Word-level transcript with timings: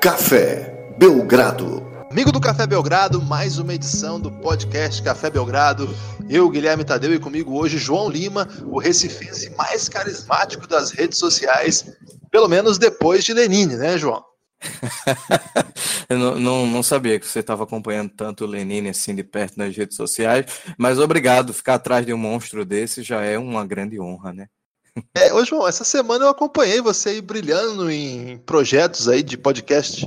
Café 0.00 0.94
Belgrado. 0.96 1.84
Amigo 2.08 2.30
do 2.30 2.40
Café 2.40 2.68
Belgrado, 2.68 3.20
mais 3.20 3.58
uma 3.58 3.74
edição 3.74 4.20
do 4.20 4.30
podcast 4.30 5.02
Café 5.02 5.28
Belgrado. 5.28 5.92
Eu, 6.30 6.48
Guilherme 6.48 6.84
Tadeu, 6.84 7.12
e 7.12 7.18
comigo 7.18 7.58
hoje 7.58 7.78
João 7.78 8.08
Lima, 8.08 8.48
o 8.66 8.78
recifense 8.78 9.50
mais 9.56 9.88
carismático 9.88 10.68
das 10.68 10.92
redes 10.92 11.18
sociais, 11.18 11.96
pelo 12.30 12.46
menos 12.46 12.78
depois 12.78 13.24
de 13.24 13.34
Lenine, 13.34 13.76
né, 13.76 13.98
João? 13.98 14.22
Eu 16.08 16.16
não, 16.16 16.38
não, 16.38 16.66
não, 16.68 16.82
sabia 16.82 17.18
que 17.18 17.26
você 17.26 17.40
estava 17.40 17.64
acompanhando 17.64 18.10
tanto 18.10 18.44
o 18.44 18.46
Lenine 18.46 18.90
assim 18.90 19.16
de 19.16 19.24
perto 19.24 19.58
nas 19.58 19.76
redes 19.76 19.96
sociais, 19.96 20.46
mas 20.78 21.00
obrigado. 21.00 21.52
Ficar 21.52 21.74
atrás 21.74 22.06
de 22.06 22.14
um 22.14 22.18
monstro 22.18 22.64
desse 22.64 23.02
já 23.02 23.22
é 23.22 23.36
uma 23.36 23.66
grande 23.66 24.00
honra, 24.00 24.32
né? 24.32 24.46
É, 25.14 25.32
ô 25.32 25.44
João, 25.44 25.66
essa 25.66 25.84
semana 25.84 26.24
eu 26.24 26.28
acompanhei 26.28 26.80
você 26.80 27.10
aí 27.10 27.20
brilhando 27.20 27.90
em 27.90 28.38
projetos 28.38 29.08
aí 29.08 29.22
de 29.22 29.36
podcast. 29.36 30.06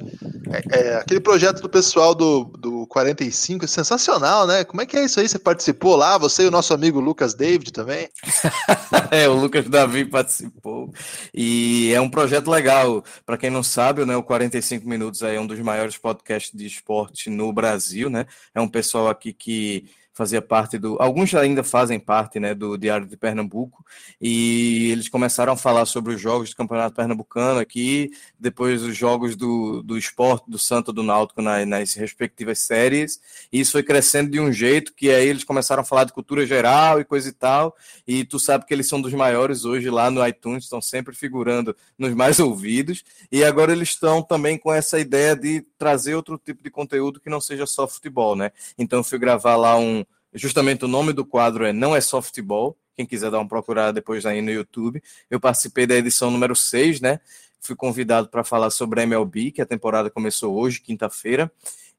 É, 0.50 0.80
é, 0.80 0.96
aquele 0.96 1.20
projeto 1.20 1.62
do 1.62 1.70
pessoal 1.70 2.14
do, 2.14 2.44
do 2.44 2.86
45 2.88 3.66
é 3.66 3.68
sensacional, 3.68 4.46
né? 4.46 4.64
Como 4.64 4.82
é 4.82 4.86
que 4.86 4.98
é 4.98 5.06
isso 5.06 5.20
aí? 5.20 5.28
Você 5.28 5.40
participou 5.40 5.96
lá? 5.96 6.18
Você 6.18 6.44
e 6.44 6.48
o 6.48 6.52
nosso 6.52 6.74
amigo 6.74 7.00
Lucas 7.00 7.34
David 7.34 7.72
também? 7.72 8.10
é, 9.10 9.30
o 9.30 9.34
Lucas 9.34 9.68
Davi 9.70 10.06
participou. 10.06 10.92
E 11.34 11.94
é 11.94 12.02
um 12.02 12.10
projeto 12.10 12.50
legal. 12.50 13.04
Para 13.26 13.38
quem 13.38 13.50
não 13.50 13.64
sabe, 13.64 14.06
né, 14.06 14.16
o 14.16 14.24
45 14.24 14.88
Minutos 14.88 15.22
é 15.22 15.40
um 15.40 15.48
dos 15.48 15.60
maiores 15.60 15.98
podcasts 15.98 16.52
de 16.54 16.66
esporte 16.66 17.30
no 17.30 17.54
Brasil, 17.54 18.10
né? 18.10 18.26
É 18.54 18.60
um 18.60 18.68
pessoal 18.68 19.08
aqui 19.08 19.32
que 19.32 19.86
fazia 20.14 20.42
parte 20.42 20.78
do. 20.78 20.98
Alguns 21.02 21.34
ainda 21.34 21.64
fazem 21.64 22.00
parte 22.00 22.40
né, 22.40 22.54
do 22.54 22.78
Diário 22.78 23.08
de 23.08 23.16
Pernambuco, 23.16 23.86
e 24.20 24.92
eles 24.92 25.08
começaram 25.08 25.54
a 25.54 25.58
falar 25.58 25.86
sobre 25.86 26.14
os 26.14 26.22
jogos 26.22 26.50
do 26.50 26.56
Campeonato 26.56 26.96
Pernambucano 26.96 27.60
aqui, 27.60 28.12
depois 28.40 28.82
os 28.84 28.96
jogos 28.96 29.36
do, 29.36 29.82
do 29.82 29.98
esporte 29.98 30.50
do 30.50 30.60
Santo 30.60 30.92
do 30.92 31.04
Náutico 31.04 31.42
nas, 31.42 31.68
nas 31.68 31.94
respectivas 31.94 32.60
séries, 32.60 33.20
e 33.52 33.60
isso 33.62 33.72
foi 33.72 33.84
crescendo 33.84 34.30
de 34.32 34.40
um 34.40 34.52
jeito 34.52 34.94
que 34.94 35.10
aí 35.10 35.28
eles 35.28 35.44
começaram 35.44 35.82
a 35.82 35.86
falar 35.86 36.04
de 36.04 36.14
cultura 36.14 36.46
geral 36.46 37.00
e 37.00 37.06
coisa 37.06 37.30
e 37.30 37.34
tal, 37.34 37.76
e 38.06 38.26
tu 38.26 38.40
sabe 38.40 38.66
que 38.66 38.74
eles 38.74 38.88
são 38.88 39.02
dos 39.02 39.14
maiores 39.14 39.66
hoje 39.66 39.90
lá 39.90 40.12
no 40.12 40.26
iTunes, 40.26 40.66
estão 40.66 40.82
sempre 40.82 41.16
figurando 41.16 41.76
nos 41.98 42.14
mais 42.14 42.40
ouvidos, 42.40 43.04
e 43.32 43.44
agora 43.44 43.72
eles 43.72 43.90
estão 43.90 44.22
também 44.22 44.58
com 44.58 44.74
essa 44.74 45.00
ideia 45.00 45.36
de 45.36 45.62
trazer 45.78 46.16
outro 46.16 46.38
tipo 46.38 46.62
de 46.64 46.70
conteúdo 46.70 47.20
que 47.20 47.30
não 47.30 47.40
seja 47.40 47.66
só 47.66 47.88
futebol, 47.88 48.36
né? 48.36 48.52
Então 48.78 49.00
eu 49.00 49.04
fui 49.04 49.18
gravar 49.18 49.56
lá 49.56 49.78
um 49.78 50.06
Justamente 50.34 50.86
o 50.86 50.88
nome 50.88 51.12
do 51.12 51.26
quadro 51.26 51.66
é 51.66 51.74
Não 51.74 51.96
é 51.96 52.02
Softball. 52.02 52.78
Quem 52.96 53.06
quiser 53.06 53.32
dar 53.32 53.40
uma 53.40 53.48
procurada 53.48 53.94
depois 53.94 54.26
aí 54.26 54.42
no 54.42 54.52
YouTube. 54.52 55.02
Eu 55.30 55.40
participei 55.40 55.86
da 55.86 55.96
edição 55.96 56.32
número 56.32 56.56
6, 56.56 57.02
né? 57.02 57.20
Fui 57.60 57.76
convidado 57.76 58.30
para 58.30 58.44
falar 58.44 58.70
sobre 58.70 59.02
a 59.02 59.04
MLB, 59.04 59.52
que 59.52 59.62
a 59.62 59.66
temporada 59.66 60.10
começou 60.10 60.56
hoje, 60.56 60.82
quinta-feira. 60.82 61.52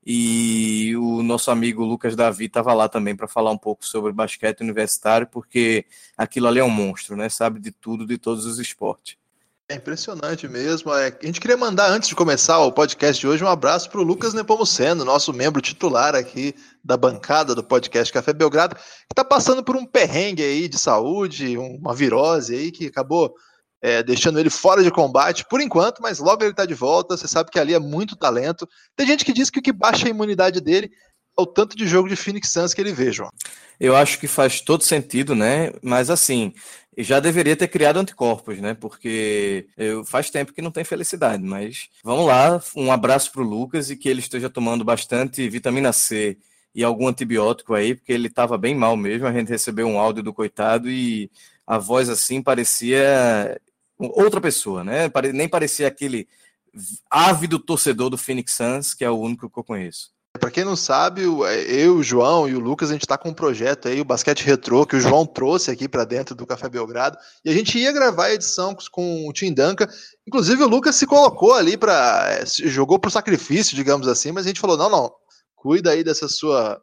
E 0.05 0.97
o 0.97 1.23
nosso 1.23 1.51
amigo 1.51 1.85
Lucas 1.85 2.17
Davi 2.17 2.47
estava 2.47 2.75
lá 2.75 2.89
também 2.89 3.15
para 3.15 3.29
falar 3.29 3.53
um 3.53 3.59
pouco 3.59 3.87
sobre 3.87 4.13
basquete 4.13 4.61
universitário, 4.61 5.29
porque 5.29 5.85
aquilo 6.17 6.49
ali 6.49 6.59
é 6.59 6.65
um 6.65 6.71
monstro, 6.71 7.17
né? 7.17 7.29
Sabe 7.29 7.61
de 7.61 7.71
tudo, 7.71 8.05
de 8.05 8.19
todos 8.19 8.45
os 8.45 8.59
esportes. 8.59 9.22
É 9.73 9.77
impressionante 9.77 10.47
mesmo. 10.47 10.93
É, 10.93 11.07
a 11.07 11.27
gente 11.27 11.41
queria 11.41 11.57
mandar, 11.57 11.91
antes 11.91 12.07
de 12.07 12.15
começar 12.15 12.59
o 12.59 12.71
podcast 12.71 13.19
de 13.19 13.27
hoje, 13.27 13.43
um 13.43 13.49
abraço 13.49 13.89
para 13.89 14.01
o 14.01 14.05
Lucas 14.05 14.35
Nepomuceno, 14.35 15.03
nosso 15.03 15.33
membro 15.33 15.63
titular 15.63 16.15
aqui 16.15 16.55
da 16.85 16.95
bancada 16.95 17.55
do 17.55 17.65
podcast 17.65 18.13
Café 18.13 18.35
Belgrado, 18.35 18.75
que 18.75 18.83
está 19.13 19.25
passando 19.25 19.65
por 19.65 19.75
um 19.75 19.87
perrengue 19.87 20.43
aí 20.43 20.69
de 20.69 20.79
saúde, 20.79 21.57
uma 21.57 21.95
virose 21.95 22.55
aí 22.55 22.71
que 22.71 22.85
acabou 22.85 23.35
é, 23.81 24.03
deixando 24.03 24.39
ele 24.39 24.51
fora 24.51 24.85
de 24.85 24.91
combate 24.91 25.47
por 25.49 25.59
enquanto, 25.59 26.03
mas 26.03 26.19
logo 26.19 26.43
ele 26.43 26.51
está 26.51 26.67
de 26.67 26.75
volta. 26.75 27.17
Você 27.17 27.27
sabe 27.27 27.51
que 27.51 27.59
ali 27.59 27.73
é 27.73 27.79
muito 27.79 28.15
talento. 28.15 28.69
Tem 28.95 29.07
gente 29.07 29.25
que 29.25 29.33
diz 29.33 29.49
que 29.49 29.61
o 29.61 29.63
que 29.63 29.73
baixa 29.73 30.07
a 30.07 30.11
imunidade 30.11 30.61
dele 30.61 30.91
é 31.39 31.41
o 31.41 31.47
tanto 31.47 31.75
de 31.75 31.89
jogo 31.89 32.11
de 32.11 32.17
Phoenix 32.17 32.53
Suns 32.53 32.75
que 32.75 32.81
ele 32.83 32.93
vê, 32.93 33.11
João. 33.11 33.31
Eu 33.81 33.97
acho 33.97 34.19
que 34.19 34.29
faz 34.29 34.61
todo 34.61 34.85
sentido, 34.85 35.35
né? 35.35 35.73
Mas 35.83 36.11
assim, 36.11 36.53
já 36.97 37.21
deveria 37.21 37.57
ter 37.57 37.69
criado 37.69 37.99
anticorpos, 37.99 38.59
né? 38.61 38.75
Porque 38.75 39.67
eu, 39.77 40.05
faz 40.05 40.31
tempo 40.31 40.53
que 40.53 40.63
não 40.63 40.71
tem 40.71 40.85
felicidade, 40.85 41.43
mas 41.43 41.89
vamos 42.05 42.27
lá, 42.27 42.61
um 42.77 42.93
abraço 42.93 43.33
para 43.33 43.43
o 43.43 43.45
Lucas 43.45 43.91
e 43.91 43.97
que 43.97 44.09
ele 44.09 44.21
esteja 44.21 44.51
tomando 44.51 44.85
bastante 44.85 45.49
vitamina 45.49 45.93
C 45.93 46.39
e 46.75 46.85
algum 46.85 47.09
antibiótico 47.09 47.75
aí, 47.75 47.95
porque 47.95 48.13
ele 48.13 48.29
estava 48.29 48.59
bem 48.59 48.75
mal 48.75 48.97
mesmo. 48.97 49.27
A 49.27 49.33
gente 49.33 49.49
recebeu 49.49 49.87
um 49.87 49.99
áudio 49.99 50.23
do 50.23 50.35
coitado 50.35 50.91
e 50.91 51.31
a 51.67 51.79
voz 51.79 52.09
assim 52.09 52.43
parecia 52.43 53.61
outra 53.99 54.41
pessoa, 54.41 54.85
né? 54.85 55.11
Nem 55.33 55.49
parecia 55.49 55.89
aquele 55.89 56.29
ávido 57.11 57.59
torcedor 57.59 58.11
do 58.11 58.19
Phoenix 58.19 58.55
Suns, 58.55 58.95
que 58.95 59.05
é 59.05 59.11
o 59.11 59.19
único 59.19 59.49
que 59.51 59.59
eu 59.59 59.65
conheço. 59.65 60.11
Para 60.41 60.51
quem 60.51 60.65
não 60.65 60.75
sabe, 60.75 61.23
é, 61.23 61.85
eu, 61.85 61.97
o 61.97 62.03
João 62.03 62.49
e 62.49 62.55
o 62.55 62.61
Lucas, 62.61 62.89
a 62.89 62.95
gente 62.95 63.03
está 63.03 63.19
com 63.19 63.29
um 63.29 63.35
projeto 63.35 63.87
aí, 63.87 64.01
o 64.01 64.05
Basquete 64.05 64.45
Retrô, 64.45 64.87
que 64.87 64.97
o 64.97 65.01
João 65.01 65.27
trouxe 65.27 65.71
aqui 65.71 65.87
para 65.87 66.05
dentro 66.05 66.35
do 66.35 66.47
Café 66.47 66.71
Belgrado, 66.71 67.19
e 67.45 67.51
a 67.51 67.53
gente 67.53 67.79
ia 67.79 67.93
gravar 67.93 68.27
a 68.27 68.35
edição 68.35 68.75
com 68.91 69.29
o 69.29 69.33
Tim 69.33 69.53
Duncan. 69.53 69.87
Inclusive, 70.27 70.63
o 70.63 70.69
Lucas 70.69 70.97
se 70.97 71.07
colocou 71.07 71.53
ali 71.53 71.77
para. 71.77 72.27
É, 72.31 72.47
jogou 72.47 72.99
pro 72.99 73.11
sacrifício, 73.11 73.77
digamos 73.77 74.09
assim, 74.09 74.33
mas 74.33 74.47
a 74.47 74.49
gente 74.49 74.61
falou: 74.61 74.77
não, 74.77 74.89
não, 74.89 75.13
cuida 75.55 75.91
aí 75.91 76.03
dessa 76.03 76.27
sua 76.29 76.81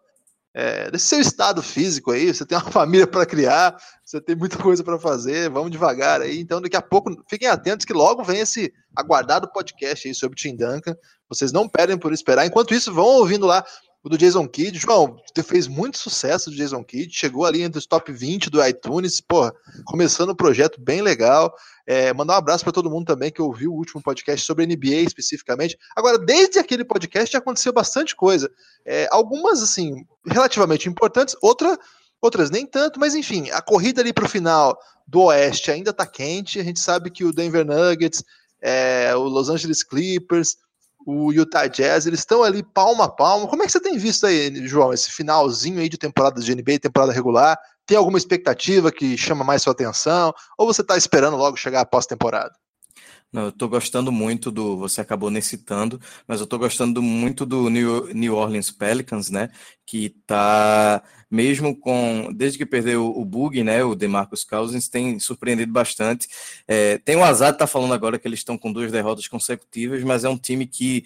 é, 0.54 0.90
desse 0.90 1.06
seu 1.06 1.20
estado 1.20 1.62
físico 1.62 2.12
aí, 2.12 2.34
você 2.34 2.46
tem 2.46 2.58
uma 2.58 2.66
família 2.72 3.06
para 3.06 3.26
criar, 3.26 3.76
você 4.04 4.20
tem 4.20 4.36
muita 4.36 4.58
coisa 4.58 4.84
para 4.84 5.00
fazer, 5.00 5.50
vamos 5.50 5.72
devagar 5.72 6.22
aí. 6.22 6.40
Então, 6.40 6.62
daqui 6.62 6.76
a 6.76 6.82
pouco, 6.82 7.12
fiquem 7.30 7.48
atentos 7.48 7.86
que 7.86 7.94
logo 7.94 8.24
vem 8.24 8.40
esse 8.40 8.74
aguardado 8.96 9.52
podcast 9.52 10.08
aí 10.08 10.14
sobre 10.14 10.38
Tim 10.38 10.56
Duncan. 10.56 10.96
Vocês 11.30 11.52
não 11.52 11.70
perdem 11.70 11.98
por 11.98 12.12
esperar. 12.12 12.46
Enquanto 12.46 12.74
isso, 12.74 12.94
vão 12.94 13.06
ouvindo 13.06 13.46
lá 13.46 13.64
do 14.10 14.18
Jason 14.18 14.48
Kidd. 14.48 14.80
João, 14.80 15.22
fez 15.44 15.68
muito 15.68 16.00
sucesso 16.00 16.50
do 16.50 16.56
Jason 16.56 16.84
Kidd, 16.84 17.14
chegou 17.14 17.46
ali 17.46 17.62
entre 17.62 17.78
os 17.78 17.86
top 17.86 18.12
20 18.12 18.50
do 18.50 18.66
iTunes, 18.66 19.22
porra, 19.22 19.54
começando 19.86 20.32
um 20.32 20.36
projeto 20.36 20.82
bem 20.82 21.02
legal. 21.02 21.54
É, 21.86 22.12
mandar 22.12 22.34
um 22.34 22.38
abraço 22.38 22.64
para 22.64 22.74
todo 22.74 22.90
mundo 22.90 23.06
também 23.06 23.32
que 23.32 23.42
ouviu 23.42 23.72
o 23.72 23.76
último 23.76 24.02
podcast 24.02 24.44
sobre 24.44 24.66
NBA 24.66 25.06
especificamente. 25.06 25.78
Agora, 25.96 26.18
desde 26.18 26.58
aquele 26.58 26.84
podcast 26.84 27.38
aconteceu 27.38 27.72
bastante 27.72 28.16
coisa. 28.16 28.50
É, 28.84 29.08
algumas, 29.12 29.62
assim, 29.62 30.04
relativamente 30.26 30.90
importantes, 30.90 31.36
outra, 31.40 31.78
outras 32.20 32.50
nem 32.50 32.66
tanto, 32.66 33.00
mas 33.00 33.14
enfim, 33.14 33.52
a 33.52 33.62
corrida 33.62 34.02
ali 34.02 34.12
para 34.12 34.26
o 34.26 34.30
final 34.30 34.76
do 35.08 35.22
Oeste 35.22 35.70
ainda 35.70 35.92
está 35.92 36.08
quente. 36.08 36.60
A 36.60 36.64
gente 36.64 36.80
sabe 36.80 37.12
que 37.12 37.24
o 37.24 37.32
Denver 37.32 37.64
Nuggets, 37.64 38.24
é, 38.60 39.16
o 39.16 39.22
Los 39.22 39.50
Angeles 39.50 39.84
Clippers, 39.84 40.58
o 41.10 41.34
Utah 41.34 41.66
Jazz, 41.66 42.06
eles 42.06 42.20
estão 42.20 42.44
ali 42.44 42.62
palmo 42.62 43.02
a 43.02 43.10
palmo. 43.10 43.48
Como 43.48 43.64
é 43.64 43.66
que 43.66 43.72
você 43.72 43.80
tem 43.80 43.98
visto 43.98 44.28
aí, 44.28 44.68
João, 44.68 44.94
esse 44.94 45.10
finalzinho 45.10 45.80
aí 45.80 45.90
de 45.90 45.98
temporada 45.98 46.40
de 46.40 46.56
NBA, 46.56 46.80
temporada 46.80 47.12
regular? 47.12 47.58
Tem 47.88 47.98
alguma 47.98 48.20
expectativa 48.20 48.92
que 48.92 49.18
chama 49.18 49.44
mais 49.44 49.64
sua 49.64 49.74
atenção? 49.74 50.32
Ou 50.58 50.68
você 50.68 50.82
está 50.82 50.96
esperando 50.96 51.36
logo 51.36 51.58
chegar 51.58 51.82
a 51.82 51.86
pós-temporada? 51.86 52.54
Não, 53.32 53.46
eu 53.46 53.52
tô 53.52 53.68
gostando 53.70 54.12
muito 54.12 54.50
do. 54.50 54.76
Você 54.78 55.02
acabou 55.02 55.30
nem 55.30 55.42
citando, 55.42 56.02
mas 56.28 56.40
eu 56.42 56.48
tô 56.48 56.58
gostando 56.58 57.02
muito 57.02 57.46
do 57.46 57.70
New, 57.70 58.12
New 58.14 58.36
Orleans 58.36 58.72
Pelicans, 58.72 59.30
né? 59.30 59.50
Que 59.86 60.10
tá, 60.26 61.04
mesmo 61.30 61.78
com. 61.80 62.32
Desde 62.34 62.58
que 62.58 62.66
perdeu 62.66 63.06
o 63.06 63.24
Bug, 63.24 63.64
né? 63.64 63.84
O 63.84 63.94
DeMarcus 63.94 64.44
Cousins, 64.44 64.88
tem 64.90 65.20
surpreendido 65.20 65.72
bastante. 65.72 66.28
É, 66.68 66.98
tem 67.00 67.16
o 67.18 67.24
azar 67.24 67.52
de 67.52 67.60
tá 67.60 67.68
falando 67.68 67.94
agora 67.94 68.18
que 68.18 68.28
eles 68.28 68.40
estão 68.40 68.58
com 68.58 68.74
duas 68.74 68.92
derrotas 68.92 69.28
consecutivas, 69.28 70.04
mas 70.04 70.24
é 70.24 70.30
um 70.30 70.38
time 70.38 70.66
que 70.66 71.06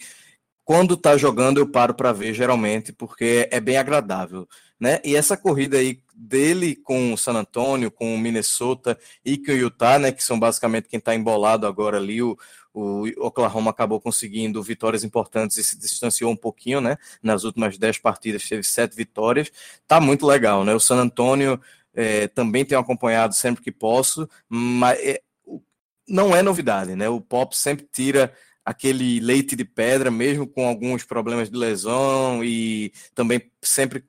quando 0.63 0.95
tá 0.97 1.17
jogando 1.17 1.57
eu 1.59 1.67
paro 1.69 1.93
para 1.93 2.13
ver 2.13 2.33
geralmente, 2.33 2.93
porque 2.93 3.47
é 3.51 3.59
bem 3.59 3.77
agradável, 3.77 4.47
né? 4.83 4.99
E 5.01 5.15
essa 5.15 5.37
corrida 5.37 5.77
aí 5.77 6.03
dele 6.13 6.75
com 6.75 7.13
o 7.13 7.17
San 7.17 7.35
Antonio, 7.37 7.89
com 7.89 8.13
o 8.13 8.17
Minnesota 8.17 8.99
e 9.23 9.37
com 9.37 9.53
o 9.53 9.55
Utah, 9.55 9.97
né, 9.97 10.11
que 10.11 10.21
são 10.21 10.37
basicamente 10.37 10.89
quem 10.89 10.97
está 10.97 11.15
embolado 11.15 11.65
agora 11.65 11.95
ali, 11.95 12.21
o, 12.21 12.37
o 12.73 13.05
Oklahoma 13.25 13.71
acabou 13.71 14.01
conseguindo 14.01 14.61
vitórias 14.61 15.05
importantes 15.05 15.55
e 15.55 15.63
se 15.63 15.79
distanciou 15.79 16.29
um 16.29 16.35
pouquinho, 16.35 16.81
né? 16.81 16.97
Nas 17.21 17.45
últimas 17.45 17.77
dez 17.77 17.97
partidas 17.97 18.43
teve 18.43 18.61
sete 18.63 18.93
vitórias. 18.93 19.49
Tá 19.87 20.01
muito 20.01 20.27
legal, 20.27 20.65
né? 20.65 20.75
O 20.75 20.81
San 20.81 20.97
Antonio 20.97 21.57
é, 21.93 22.27
também 22.27 22.65
tenho 22.65 22.81
acompanhado 22.81 23.33
sempre 23.33 23.63
que 23.63 23.71
posso, 23.71 24.27
mas 24.49 24.99
é, 24.99 25.21
não 26.05 26.35
é 26.35 26.41
novidade, 26.41 26.93
né? 26.93 27.07
O 27.07 27.21
Pop 27.21 27.57
sempre 27.57 27.87
tira 27.89 28.33
aquele 28.65 29.19
leite 29.19 29.55
de 29.55 29.65
pedra, 29.65 30.09
mesmo 30.09 30.47
com 30.47 30.67
alguns 30.67 31.03
problemas 31.03 31.49
de 31.49 31.57
lesão 31.57 32.43
e 32.43 32.91
também 33.13 33.41
sempre 33.61 34.03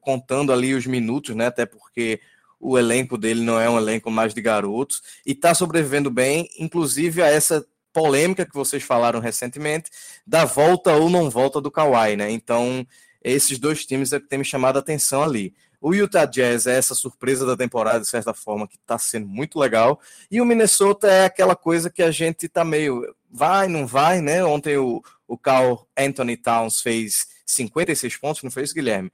contando 0.00 0.52
ali 0.52 0.74
os 0.74 0.86
minutos, 0.86 1.34
né? 1.34 1.46
Até 1.46 1.66
porque 1.66 2.20
o 2.60 2.78
elenco 2.78 3.18
dele 3.18 3.42
não 3.42 3.60
é 3.60 3.68
um 3.68 3.78
elenco 3.78 4.10
mais 4.10 4.32
de 4.32 4.40
garotos 4.40 5.02
e 5.24 5.32
está 5.32 5.54
sobrevivendo 5.54 6.10
bem, 6.10 6.48
inclusive 6.58 7.22
a 7.22 7.26
essa 7.26 7.66
polêmica 7.92 8.44
que 8.44 8.54
vocês 8.54 8.82
falaram 8.82 9.20
recentemente 9.20 9.90
da 10.26 10.44
volta 10.44 10.94
ou 10.94 11.08
não 11.08 11.30
volta 11.30 11.60
do 11.60 11.70
Kawhi, 11.70 12.16
né? 12.16 12.30
Então, 12.30 12.86
esses 13.22 13.58
dois 13.58 13.84
times 13.84 14.12
é 14.12 14.20
que 14.20 14.28
tem 14.28 14.38
me 14.38 14.44
chamado 14.44 14.76
a 14.76 14.80
atenção 14.80 15.22
ali. 15.22 15.54
O 15.80 15.94
Utah 15.94 16.24
Jazz 16.24 16.66
é 16.66 16.76
essa 16.76 16.94
surpresa 16.94 17.46
da 17.46 17.56
temporada, 17.56 18.00
de 18.00 18.08
certa 18.08 18.34
forma, 18.34 18.66
que 18.66 18.76
está 18.76 18.98
sendo 18.98 19.26
muito 19.26 19.58
legal. 19.58 20.00
E 20.30 20.40
o 20.40 20.44
Minnesota 20.44 21.06
é 21.06 21.24
aquela 21.24 21.54
coisa 21.54 21.90
que 21.90 22.02
a 22.02 22.10
gente 22.10 22.46
está 22.46 22.64
meio 22.64 23.14
vai, 23.36 23.68
não 23.68 23.86
vai, 23.86 24.20
né? 24.20 24.42
Ontem 24.42 24.78
o, 24.78 25.02
o 25.28 25.36
Carl 25.36 25.86
Anthony 25.96 26.36
Towns 26.36 26.80
fez 26.80 27.26
56 27.44 28.16
pontos, 28.16 28.42
não 28.42 28.50
fez, 28.50 28.72
Guilherme? 28.72 29.12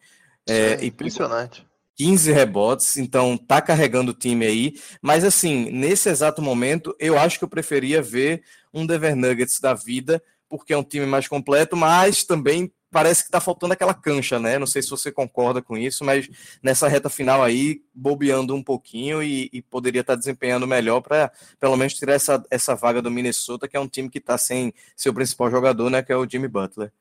É, 0.48 0.84
impressionante. 0.84 1.66
15 1.96 2.32
rebotes, 2.32 2.96
então 2.96 3.36
tá 3.36 3.60
carregando 3.60 4.12
o 4.12 4.14
time 4.14 4.46
aí. 4.46 4.74
Mas 5.00 5.24
assim, 5.24 5.70
nesse 5.70 6.08
exato 6.08 6.40
momento, 6.40 6.94
eu 6.98 7.18
acho 7.18 7.38
que 7.38 7.44
eu 7.44 7.48
preferia 7.48 8.00
ver 8.00 8.42
um 8.72 8.86
Denver 8.86 9.14
Nuggets 9.16 9.60
da 9.60 9.74
vida, 9.74 10.22
porque 10.48 10.72
é 10.72 10.78
um 10.78 10.84
time 10.84 11.06
mais 11.06 11.26
completo, 11.26 11.76
mas 11.76 12.24
também 12.24 12.72
parece 12.92 13.24
que 13.24 13.30
tá 13.30 13.40
faltando 13.40 13.72
aquela 13.72 13.94
cancha, 13.94 14.38
né? 14.38 14.58
Não 14.58 14.66
sei 14.66 14.82
se 14.82 14.90
você 14.90 15.10
concorda 15.10 15.62
com 15.62 15.76
isso, 15.76 16.04
mas 16.04 16.28
nessa 16.62 16.86
reta 16.86 17.08
final 17.08 17.42
aí, 17.42 17.82
bobeando 17.94 18.54
um 18.54 18.62
pouquinho 18.62 19.22
e, 19.22 19.48
e 19.52 19.62
poderia 19.62 20.02
estar 20.02 20.12
tá 20.12 20.18
desempenhando 20.18 20.66
melhor 20.66 21.00
para 21.00 21.32
pelo 21.58 21.76
menos 21.76 21.94
tirar 21.94 22.12
essa, 22.12 22.40
essa 22.50 22.76
vaga 22.76 23.00
do 23.00 23.10
Minnesota, 23.10 23.66
que 23.66 23.76
é 23.76 23.80
um 23.80 23.88
time 23.88 24.10
que 24.10 24.18
está 24.18 24.36
sem 24.36 24.72
seu 24.94 25.12
principal 25.12 25.50
jogador, 25.50 25.90
né? 25.90 26.02
Que 26.02 26.12
é 26.12 26.16
o 26.16 26.28
Jimmy 26.28 26.46
Butler 26.46 26.92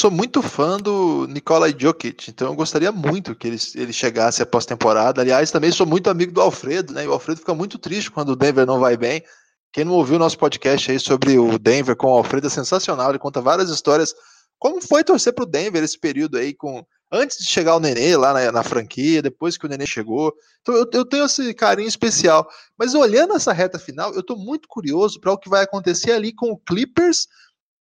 sou 0.00 0.12
muito 0.12 0.40
fã 0.40 0.76
do 0.76 1.26
Nikola 1.26 1.68
Jokic, 1.76 2.30
então 2.30 2.48
eu 2.48 2.54
gostaria 2.54 2.92
muito 2.92 3.34
que 3.34 3.48
ele, 3.48 3.58
ele 3.74 3.92
chegasse 3.92 4.40
após 4.40 4.64
temporada. 4.64 5.20
Aliás, 5.20 5.50
também 5.50 5.72
sou 5.72 5.84
muito 5.84 6.08
amigo 6.08 6.30
do 6.30 6.40
Alfredo, 6.40 6.92
né? 6.92 7.04
E 7.04 7.08
o 7.08 7.12
Alfredo 7.12 7.40
fica 7.40 7.52
muito 7.52 7.78
triste 7.78 8.08
quando 8.08 8.28
o 8.28 8.36
Denver 8.36 8.64
não 8.64 8.78
vai 8.78 8.96
bem. 8.96 9.24
Quem 9.72 9.84
não 9.84 9.94
ouviu 9.94 10.16
o 10.16 10.18
nosso 10.18 10.38
podcast 10.38 10.90
aí 10.90 11.00
sobre 11.00 11.36
o 11.36 11.58
Denver 11.58 11.96
com 11.96 12.06
o 12.06 12.16
Alfredo 12.16 12.46
é 12.46 12.50
sensacional. 12.50 13.10
Ele 13.10 13.18
conta 13.18 13.40
várias 13.40 13.70
histórias. 13.70 14.14
Como 14.58 14.80
foi 14.80 15.04
torcer 15.04 15.32
para 15.32 15.44
o 15.44 15.46
Denver 15.46 15.82
esse 15.82 15.98
período 15.98 16.36
aí, 16.36 16.52
com 16.52 16.84
antes 17.10 17.38
de 17.38 17.44
chegar 17.44 17.76
o 17.76 17.80
Nenê 17.80 18.16
lá 18.16 18.32
na, 18.32 18.52
na 18.52 18.62
franquia, 18.62 19.22
depois 19.22 19.56
que 19.56 19.66
o 19.66 19.68
Nenê 19.68 19.86
chegou. 19.86 20.34
Então 20.60 20.74
eu, 20.74 20.86
eu, 20.92 21.04
tenho 21.04 21.24
esse 21.24 21.54
carinho 21.54 21.88
especial. 21.88 22.48
Mas 22.76 22.94
olhando 22.94 23.34
essa 23.34 23.52
reta 23.52 23.78
final, 23.78 24.12
eu 24.14 24.20
estou 24.20 24.36
muito 24.36 24.68
curioso 24.68 25.20
para 25.20 25.32
o 25.32 25.38
que 25.38 25.48
vai 25.48 25.64
acontecer 25.64 26.12
ali 26.12 26.32
com 26.34 26.50
o 26.50 26.58
Clippers 26.58 27.26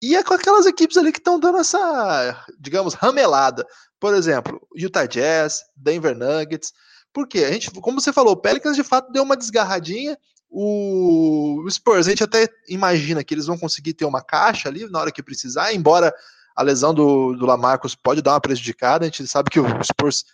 e 0.01 0.15
é 0.15 0.23
com 0.23 0.33
aquelas 0.33 0.65
equipes 0.65 0.97
ali 0.97 1.11
que 1.11 1.19
estão 1.19 1.39
dando 1.39 1.57
essa, 1.57 2.45
digamos, 2.59 2.93
ramelada. 2.93 3.65
Por 3.99 4.13
exemplo, 4.13 4.61
Utah 4.75 5.07
Jazz, 5.07 5.63
Denver 5.75 6.15
Nuggets. 6.15 6.71
Porque 7.11 7.39
a 7.39 7.51
gente, 7.51 7.71
como 7.71 7.99
você 7.99 8.13
falou, 8.13 8.33
o 8.33 8.37
Pelicans 8.37 8.75
de 8.75 8.83
fato 8.83 9.11
deu 9.11 9.23
uma 9.23 9.35
desgarradinha. 9.35 10.17
O 10.49 11.67
Spurs, 11.69 12.07
a 12.07 12.09
gente 12.11 12.23
até 12.23 12.47
imagina 12.69 13.23
que 13.23 13.33
eles 13.33 13.47
vão 13.47 13.57
conseguir 13.57 13.93
ter 13.93 14.05
uma 14.05 14.21
caixa 14.21 14.69
ali 14.69 14.89
na 14.89 14.99
hora 14.99 15.11
que 15.11 15.23
precisar, 15.23 15.73
embora 15.73 16.13
a 16.57 16.63
lesão 16.63 16.91
do, 16.91 17.35
do 17.35 17.45
Lamarcus 17.45 17.93
pode 17.93 18.19
dar 18.19 18.33
uma 18.33 18.41
prejudicada. 18.41 19.05
A 19.05 19.07
gente 19.07 19.27
sabe 19.27 19.51
que 19.51 19.59
o 19.59 19.65
Spurs 19.83 20.25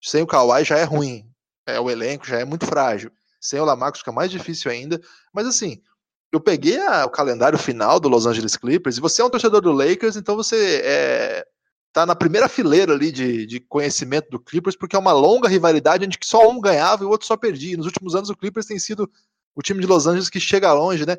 sem 0.00 0.22
o 0.22 0.26
Kawhi 0.26 0.64
já 0.64 0.78
é 0.78 0.84
ruim. 0.84 1.28
É, 1.66 1.80
o 1.80 1.90
elenco 1.90 2.24
já 2.24 2.38
é 2.38 2.44
muito 2.44 2.64
frágil. 2.64 3.10
Sem 3.40 3.58
o 3.58 3.64
Lamarcus 3.64 3.98
fica 3.98 4.12
mais 4.12 4.30
difícil 4.30 4.70
ainda. 4.70 5.00
Mas 5.32 5.48
assim, 5.48 5.82
eu 6.30 6.38
peguei 6.38 6.78
a, 6.78 7.04
o 7.04 7.10
calendário 7.10 7.58
final 7.58 7.98
do 7.98 8.08
Los 8.08 8.24
Angeles 8.24 8.56
Clippers 8.56 8.98
e 8.98 9.00
você 9.00 9.20
é 9.20 9.24
um 9.24 9.30
torcedor 9.30 9.60
do 9.60 9.72
Lakers, 9.72 10.14
então 10.14 10.36
você 10.36 10.80
é, 10.84 11.44
tá 11.92 12.06
na 12.06 12.14
primeira 12.14 12.48
fileira 12.48 12.92
ali 12.92 13.10
de, 13.10 13.44
de 13.44 13.58
conhecimento 13.58 14.30
do 14.30 14.38
Clippers, 14.38 14.76
porque 14.76 14.94
é 14.94 14.98
uma 14.98 15.12
longa 15.12 15.48
rivalidade 15.48 16.04
onde 16.04 16.16
só 16.22 16.48
um 16.48 16.60
ganhava 16.60 17.02
e 17.02 17.06
o 17.06 17.10
outro 17.10 17.26
só 17.26 17.36
perdia. 17.36 17.74
E 17.74 17.76
nos 17.76 17.86
últimos 17.86 18.14
anos 18.14 18.30
o 18.30 18.36
Clippers 18.36 18.66
tem 18.66 18.78
sido 18.78 19.10
o 19.56 19.62
time 19.62 19.80
de 19.80 19.88
Los 19.88 20.06
Angeles 20.06 20.30
que 20.30 20.38
chega 20.38 20.72
longe, 20.72 21.04
né? 21.04 21.16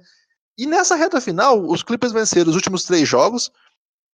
E 0.57 0.65
nessa 0.65 0.95
reta 0.95 1.19
final, 1.19 1.61
os 1.69 1.83
Clippers 1.83 2.13
venceram 2.13 2.49
os 2.49 2.55
últimos 2.55 2.85
três 2.85 3.07
jogos, 3.07 3.51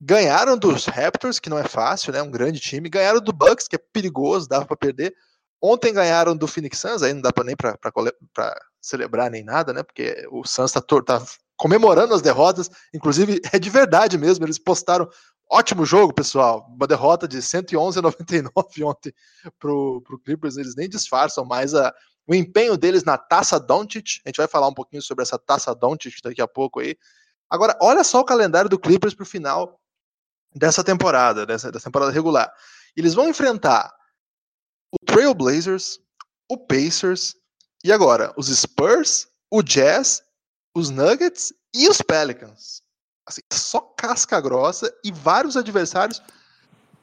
ganharam 0.02 0.58
dos 0.58 0.86
Raptors, 0.86 1.40
que 1.40 1.50
não 1.50 1.60
é 1.60 1.64
fácil, 1.64 2.12
né? 2.12 2.22
Um 2.24 2.32
grande 2.32 2.60
time, 2.60 2.90
ganharam 2.90 3.22
do 3.22 3.32
Bucks, 3.32 3.68
que 3.68 3.76
é 3.76 3.80
perigoso, 3.94 4.50
dava 4.50 4.66
para 4.66 4.76
perder. 4.76 5.14
Ontem 5.62 5.94
ganharam 5.94 6.36
do 6.36 6.48
Phoenix 6.48 6.80
Suns, 6.80 7.04
aí 7.04 7.14
não 7.14 7.22
dá 7.22 7.32
para 7.32 7.44
nem 7.44 7.56
para 7.56 8.60
celebrar 8.82 9.30
nem 9.30 9.44
nada, 9.44 9.72
né? 9.72 9.84
Porque 9.84 10.28
o 10.32 10.44
Suns 10.44 10.76
está 10.76 10.82
tá 10.82 11.24
comemorando 11.56 12.16
as 12.16 12.22
derrotas, 12.24 12.68
inclusive 12.92 13.40
é 13.54 13.60
de 13.60 13.70
verdade 13.70 14.18
mesmo. 14.18 14.44
Eles 14.44 14.58
postaram 14.58 15.08
ótimo 15.52 15.86
jogo, 15.86 16.12
pessoal. 16.12 16.66
Uma 16.68 16.88
derrota 16.88 17.28
de 17.28 17.40
111 17.40 18.00
a 18.00 18.02
99 18.02 18.52
ontem 18.84 19.14
pro, 19.60 20.02
pro 20.02 20.18
Clippers. 20.18 20.58
Eles 20.58 20.76
nem 20.76 20.90
disfarçam 20.90 21.46
mais 21.46 21.76
a, 21.76 21.94
o 22.26 22.34
empenho 22.34 22.76
deles 22.76 23.04
na 23.04 23.20
Taça 23.20 23.60
Doncic. 23.60 24.20
A 24.26 24.30
gente 24.30 24.38
vai 24.38 24.48
falar 24.48 24.68
um 24.68 24.74
pouquinho 24.74 25.04
sobre 25.04 25.22
essa 25.22 25.38
Taça 25.38 25.76
Doncic 25.76 26.16
daqui 26.24 26.42
a 26.42 26.48
pouco 26.48 26.80
aí. 26.80 26.98
Agora, 27.48 27.78
olha 27.80 28.04
só 28.04 28.22
o 28.22 28.26
calendário 28.26 28.70
do 28.70 28.80
Clippers 28.80 29.14
para 29.14 29.24
o 29.24 29.28
final 29.28 29.81
dessa 30.54 30.84
temporada, 30.84 31.46
dessa, 31.46 31.72
dessa 31.72 31.86
temporada 31.86 32.12
regular. 32.12 32.52
Eles 32.96 33.14
vão 33.14 33.30
enfrentar 33.30 33.94
o 34.92 35.06
Trail 35.06 35.34
Blazers, 35.34 36.00
o 36.50 36.58
Pacers, 36.58 37.36
e 37.84 37.92
agora, 37.92 38.34
os 38.38 38.48
Spurs, 38.48 39.28
o 39.50 39.64
Jazz, 39.64 40.22
os 40.76 40.90
Nuggets 40.90 41.54
e 41.74 41.88
os 41.90 42.02
Pelicans. 42.02 42.82
Assim, 43.26 43.42
só 43.52 43.80
casca 43.80 44.40
grossa 44.42 44.94
e 45.04 45.12
vários 45.12 45.56
adversários 45.56 46.22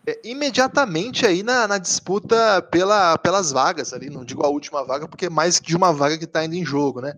é, 0.07 0.19
imediatamente 0.25 1.27
aí 1.27 1.43
na, 1.43 1.67
na 1.69 1.79
disputa 1.79 2.63
pela, 2.71 3.19
pelas 3.19 3.51
vagas 3.51 3.93
ali. 3.93 4.09
Não 4.09 4.25
digo 4.25 4.45
a 4.45 4.49
última 4.49 4.85
vaga, 4.85 5.09
porque 5.09 5.27
é 5.27 5.31
mais 5.31 5.61
de 5.61 5.77
uma 5.77 5.93
vaga 5.93 6.17
que 6.17 6.25
está 6.25 6.41
ainda 6.41 6.57
em 6.57 6.65
jogo, 6.65 7.01
né? 7.01 7.15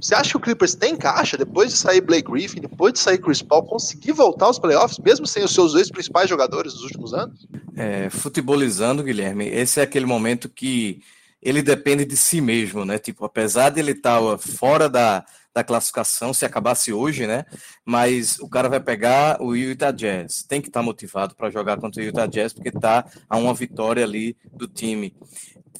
Você 0.00 0.14
acha 0.14 0.30
que 0.30 0.36
o 0.36 0.40
Clippers 0.40 0.74
tem 0.74 0.96
caixa 0.96 1.36
depois 1.36 1.70
de 1.70 1.76
sair 1.76 2.00
Blake 2.00 2.30
Griffin, 2.30 2.60
depois 2.60 2.92
de 2.92 2.98
sair 2.98 3.18
Chris 3.18 3.42
Paul, 3.42 3.64
conseguir 3.64 4.12
voltar 4.12 4.46
aos 4.46 4.58
playoffs, 4.58 4.98
mesmo 4.98 5.26
sem 5.26 5.44
os 5.44 5.52
seus 5.52 5.72
dois 5.72 5.90
principais 5.90 6.28
jogadores 6.28 6.72
dos 6.72 6.82
últimos 6.84 7.12
anos? 7.12 7.46
É, 7.76 8.08
futebolizando, 8.08 9.02
Guilherme, 9.02 9.46
esse 9.46 9.80
é 9.80 9.82
aquele 9.82 10.06
momento 10.06 10.48
que 10.48 11.02
ele 11.42 11.62
depende 11.62 12.04
de 12.04 12.16
si 12.16 12.40
mesmo, 12.40 12.84
né? 12.84 12.98
Tipo, 12.98 13.24
apesar 13.24 13.70
de 13.70 13.80
ele 13.80 13.92
estar 13.92 14.20
tá, 14.20 14.38
fora 14.38 14.88
da, 14.88 15.24
da 15.54 15.64
classificação, 15.64 16.34
se 16.34 16.44
acabasse 16.44 16.92
hoje, 16.92 17.26
né? 17.26 17.44
Mas 17.84 18.38
o 18.38 18.48
cara 18.48 18.68
vai 18.68 18.80
pegar 18.80 19.40
o 19.42 19.54
Utah 19.54 19.90
Jazz. 19.90 20.42
Tem 20.42 20.60
que 20.60 20.68
estar 20.68 20.80
tá 20.80 20.84
motivado 20.84 21.34
para 21.34 21.50
jogar 21.50 21.78
contra 21.78 22.02
o 22.02 22.04
Utah 22.04 22.26
Jazz, 22.26 22.52
porque 22.52 22.68
está 22.68 23.06
a 23.28 23.36
uma 23.36 23.54
vitória 23.54 24.04
ali 24.04 24.36
do 24.52 24.68
time. 24.68 25.14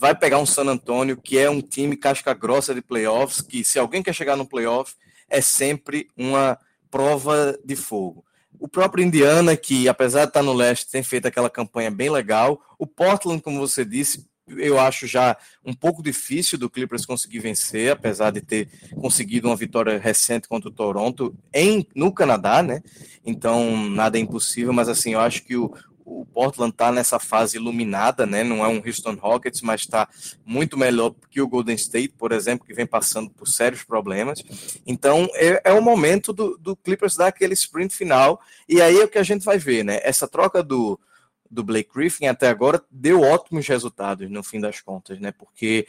Vai 0.01 0.15
pegar 0.15 0.39
um 0.39 0.47
San 0.47 0.65
Antonio, 0.65 1.15
que 1.15 1.37
é 1.37 1.51
um 1.51 1.61
time 1.61 1.95
casca 1.95 2.33
grossa 2.33 2.75
de 2.75 2.81
playoffs, 2.81 3.43
que 3.43 3.63
se 3.63 3.79
alguém 3.79 4.03
quer 4.03 4.15
chegar 4.15 4.35
no 4.35 4.47
playoff, 4.47 4.95
é 5.29 5.43
sempre 5.43 6.09
uma 6.17 6.59
prova 6.91 7.55
de 7.63 7.77
fogo. 7.77 8.25
O 8.59 8.67
próprio 8.67 9.05
Indiana, 9.05 9.55
que 9.55 9.91
apesar 9.91 10.21
de 10.21 10.31
estar 10.31 10.43
no 10.43 10.55
leste, 10.55 10.91
tem 10.91 11.03
feito 11.03 11.29
aquela 11.29 11.51
campanha 11.51 11.91
bem 11.91 12.09
legal. 12.09 12.63
O 12.79 12.87
Portland, 12.87 13.43
como 13.43 13.59
você 13.59 13.85
disse, 13.85 14.27
eu 14.49 14.81
acho 14.81 15.07
já 15.07 15.37
um 15.63 15.75
pouco 15.75 16.03
difícil 16.03 16.59
do 16.59 16.71
Clippers 16.71 17.05
conseguir 17.05 17.41
vencer, 17.41 17.93
apesar 17.93 18.31
de 18.31 18.41
ter 18.41 18.69
conseguido 19.03 19.49
uma 19.49 19.57
vitória 19.57 19.99
recente 19.99 20.49
contra 20.49 20.71
o 20.71 20.73
Toronto 20.73 21.37
em, 21.53 21.87
no 21.95 22.11
Canadá, 22.11 22.63
né? 22.63 22.83
Então 23.23 23.89
nada 23.91 24.17
é 24.17 24.21
impossível, 24.23 24.73
mas 24.73 24.89
assim, 24.89 25.13
eu 25.13 25.21
acho 25.21 25.45
que 25.45 25.57
o, 25.57 25.71
o 26.11 26.27
Portland 26.27 26.73
está 26.73 26.91
nessa 26.91 27.19
fase 27.19 27.57
iluminada, 27.57 28.27
né? 28.27 28.43
Não 28.43 28.65
é 28.65 28.69
um 28.69 28.83
Houston 28.85 29.15
Rockets, 29.15 29.63
mas 29.63 29.83
está 29.83 30.09
muito 30.45 30.77
melhor 30.77 31.15
que 31.31 31.41
o 31.41 31.47
Golden 31.47 31.77
State, 31.77 32.15
por 32.19 32.33
exemplo, 32.33 32.67
que 32.67 32.75
vem 32.75 32.87
passando 32.87 33.31
por 33.31 33.47
sérios 33.47 33.85
problemas. 33.85 34.43
Então 34.87 35.29
é, 35.35 35.63
é 35.65 35.73
o 35.73 35.81
momento 35.81 36.33
do, 36.33 36.59
do 36.59 36.75
Clippers 36.75 37.17
dar 37.17 37.29
aquele 37.29 37.55
sprint 37.55 37.95
final, 37.95 38.41
e 38.69 38.83
aí 38.83 38.99
é 38.99 39.05
o 39.05 39.09
que 39.09 39.19
a 39.19 39.23
gente 39.23 39.45
vai 39.45 39.59
ver, 39.59 39.85
né? 39.85 40.01
Essa 40.03 40.27
troca 40.27 40.63
do 40.63 40.99
do 41.51 41.65
Blake 41.65 41.91
Griffin 41.93 42.27
até 42.27 42.49
agora 42.49 42.81
deu 42.89 43.23
ótimos 43.23 43.67
resultados 43.67 44.31
no 44.31 44.41
fim 44.41 44.61
das 44.61 44.81
contas, 44.81 45.19
né? 45.19 45.33
Porque 45.33 45.85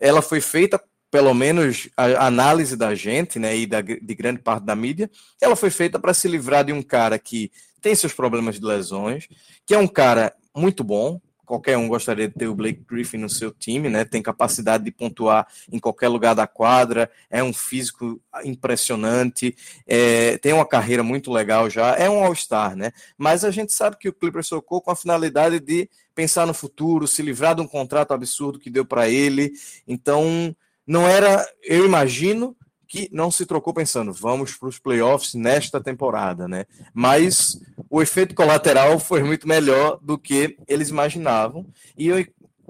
ela 0.00 0.22
foi 0.22 0.40
feita, 0.40 0.82
pelo 1.10 1.34
menos 1.34 1.90
a 1.94 2.26
análise 2.26 2.74
da 2.74 2.94
gente, 2.94 3.38
né, 3.38 3.56
e 3.56 3.66
da, 3.66 3.82
de 3.82 4.14
grande 4.14 4.40
parte 4.40 4.64
da 4.64 4.74
mídia, 4.74 5.10
ela 5.40 5.54
foi 5.54 5.70
feita 5.70 5.98
para 5.98 6.14
se 6.14 6.26
livrar 6.26 6.64
de 6.64 6.72
um 6.72 6.82
cara 6.82 7.18
que 7.18 7.52
tem 7.84 7.94
seus 7.94 8.14
problemas 8.14 8.58
de 8.58 8.64
lesões, 8.64 9.28
que 9.66 9.74
é 9.74 9.78
um 9.78 9.86
cara 9.86 10.34
muito 10.56 10.82
bom, 10.82 11.20
qualquer 11.44 11.76
um 11.76 11.86
gostaria 11.86 12.26
de 12.26 12.32
ter 12.32 12.48
o 12.48 12.54
Blake 12.54 12.82
Griffin 12.88 13.18
no 13.18 13.28
seu 13.28 13.50
time, 13.50 13.90
né? 13.90 14.06
Tem 14.06 14.22
capacidade 14.22 14.84
de 14.84 14.90
pontuar 14.90 15.46
em 15.70 15.78
qualquer 15.78 16.08
lugar 16.08 16.34
da 16.34 16.46
quadra, 16.46 17.10
é 17.28 17.44
um 17.44 17.52
físico 17.52 18.18
impressionante, 18.42 19.54
é, 19.86 20.38
tem 20.38 20.54
uma 20.54 20.64
carreira 20.64 21.02
muito 21.02 21.30
legal 21.30 21.68
já, 21.68 21.94
é 21.96 22.08
um 22.08 22.24
All-Star, 22.24 22.74
né? 22.74 22.90
Mas 23.18 23.44
a 23.44 23.50
gente 23.50 23.74
sabe 23.74 23.98
que 23.98 24.08
o 24.08 24.14
Clippers 24.14 24.46
socou 24.46 24.80
com 24.80 24.90
a 24.90 24.96
finalidade 24.96 25.60
de 25.60 25.86
pensar 26.14 26.46
no 26.46 26.54
futuro, 26.54 27.06
se 27.06 27.20
livrar 27.20 27.54
de 27.54 27.60
um 27.60 27.68
contrato 27.68 28.14
absurdo 28.14 28.58
que 28.58 28.70
deu 28.70 28.86
para 28.86 29.10
ele. 29.10 29.52
Então, 29.86 30.56
não 30.86 31.06
era, 31.06 31.46
eu 31.62 31.84
imagino, 31.84 32.56
que 32.94 33.08
não 33.10 33.28
se 33.28 33.44
trocou 33.44 33.74
pensando, 33.74 34.12
vamos 34.12 34.54
para 34.54 34.68
os 34.68 34.78
playoffs 34.78 35.34
nesta 35.34 35.80
temporada, 35.80 36.46
né? 36.46 36.64
Mas 36.94 37.60
o 37.90 38.00
efeito 38.00 38.36
colateral 38.36 39.00
foi 39.00 39.20
muito 39.24 39.48
melhor 39.48 39.98
do 40.00 40.16
que 40.16 40.56
eles 40.68 40.90
imaginavam. 40.90 41.66
E 41.98 42.06
eu 42.06 42.24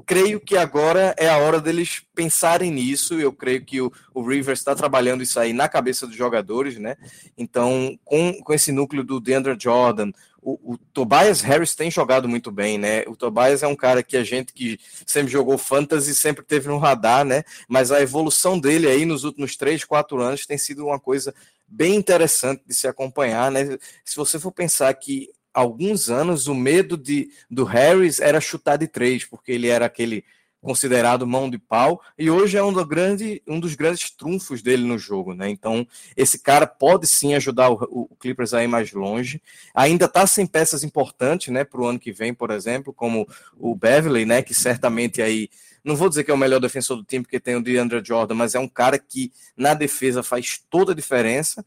creio 0.07 0.41
que 0.41 0.57
agora 0.57 1.15
é 1.19 1.29
a 1.29 1.37
hora 1.37 1.61
deles 1.61 2.03
pensarem 2.15 2.71
nisso. 2.71 3.21
Eu 3.21 3.35
creio 3.35 3.63
que 3.67 3.83
o, 3.83 3.93
o 4.15 4.27
Rivers 4.27 4.61
está 4.61 4.75
trabalhando 4.75 5.23
isso 5.23 5.39
aí 5.39 5.53
na 5.53 5.69
cabeça 5.69 6.07
dos 6.07 6.17
jogadores, 6.17 6.79
né? 6.79 6.97
Então, 7.37 7.99
com, 8.03 8.33
com 8.43 8.55
esse 8.55 8.73
núcleo 8.73 9.05
do 9.05 9.21
DeAndre 9.21 9.55
Jordan, 9.61 10.11
o, 10.45 10.75
o, 10.75 10.79
Tobias 10.93 11.41
Harris 11.41 11.75
tem 11.75 11.91
jogado 11.91 12.29
muito 12.29 12.53
bem, 12.53 12.77
né? 12.77 13.03
O 13.07 13.17
Tobias 13.17 13.63
é 13.63 13.67
um 13.67 13.75
cara 13.75 14.03
que 14.03 14.15
a 14.15 14.23
gente 14.23 14.53
que 14.53 14.79
sempre 15.07 15.33
jogou 15.33 15.57
fantasy 15.57 16.15
sempre 16.15 16.45
teve 16.45 16.69
no 16.69 16.77
radar, 16.77 17.25
né? 17.25 17.43
Mas 17.67 17.91
a 17.91 18.03
evolução 18.03 18.61
dele 18.61 18.87
aí 18.87 19.07
nos 19.07 19.25
últimos 19.25 19.57
três, 19.57 19.85
quatro 19.85 20.21
anos 20.21 20.45
tem 20.45 20.59
sido 20.59 20.85
uma 20.85 21.01
coisa 21.01 21.35
bem 21.67 21.95
interessante 21.95 22.63
de 22.67 22.75
se 22.75 22.87
acompanhar, 22.87 23.51
né? 23.51 23.79
Se 24.05 24.17
você 24.17 24.39
for 24.39 24.53
pensar 24.53 24.93
que 24.93 25.31
alguns 25.55 26.11
anos 26.11 26.47
o 26.47 26.55
medo 26.55 26.99
de, 26.99 27.31
do 27.51 27.65
Harris 27.65 28.21
era 28.21 28.39
chutar 28.39 28.77
de 28.77 28.87
três, 28.87 29.25
porque 29.25 29.51
ele 29.51 29.69
era 29.69 29.87
aquele 29.87 30.25
considerado 30.65 31.27
mão 31.27 31.51
de 31.51 31.59
pau, 31.59 32.01
e 32.19 32.31
hoje 32.31 32.57
é 32.57 32.63
um, 32.63 32.73
do 32.73 32.85
grande, 32.85 33.43
um 33.47 33.61
dos 33.61 33.75
grandes 33.75 34.11
trunfos 34.11 34.63
dele 34.63 34.85
no 34.85 34.99
jogo, 34.99 35.35
né? 35.35 35.49
Então, 35.51 35.87
esse 36.17 36.39
cara 36.39 36.67
pode 36.67 37.07
sim 37.07 37.35
ajudar 37.35 37.71
o, 37.71 38.09
o 38.11 38.17
Clippers 38.17 38.55
a 38.55 38.65
ir 38.65 38.67
mais 38.67 38.93
longe. 38.93 39.43
Ainda 39.75 40.07
está 40.07 40.27
sem 40.27 40.47
peças 40.47 40.83
importantes, 40.83 41.53
né, 41.53 41.65
para 41.65 41.81
o 41.81 41.87
ano 41.87 41.99
que 41.99 42.11
vem, 42.11 42.33
por 42.33 42.51
exemplo, 42.51 42.93
como 42.93 43.29
o 43.59 43.77
Beverly, 43.77 44.25
né, 44.25 44.43
que 44.43 44.55
certamente 44.55 45.21
aí 45.21 45.51
não 45.85 45.95
vou 45.95 46.09
dizer 46.09 46.25
que 46.25 46.31
é 46.31 46.35
o 46.35 46.39
melhor 46.39 46.61
defensor 46.61 46.97
do 46.97 47.05
time, 47.05 47.23
porque 47.23 47.39
tem 47.39 47.57
o 47.57 47.63
DeAndre 47.63 48.03
Jordan, 48.03 48.35
mas 48.35 48.55
é 48.55 48.59
um 48.59 48.67
cara 48.67 48.99
que 48.99 49.31
na 49.55 49.75
defesa 49.75 50.23
faz 50.23 50.59
toda 50.71 50.93
a 50.93 50.95
diferença. 50.95 51.65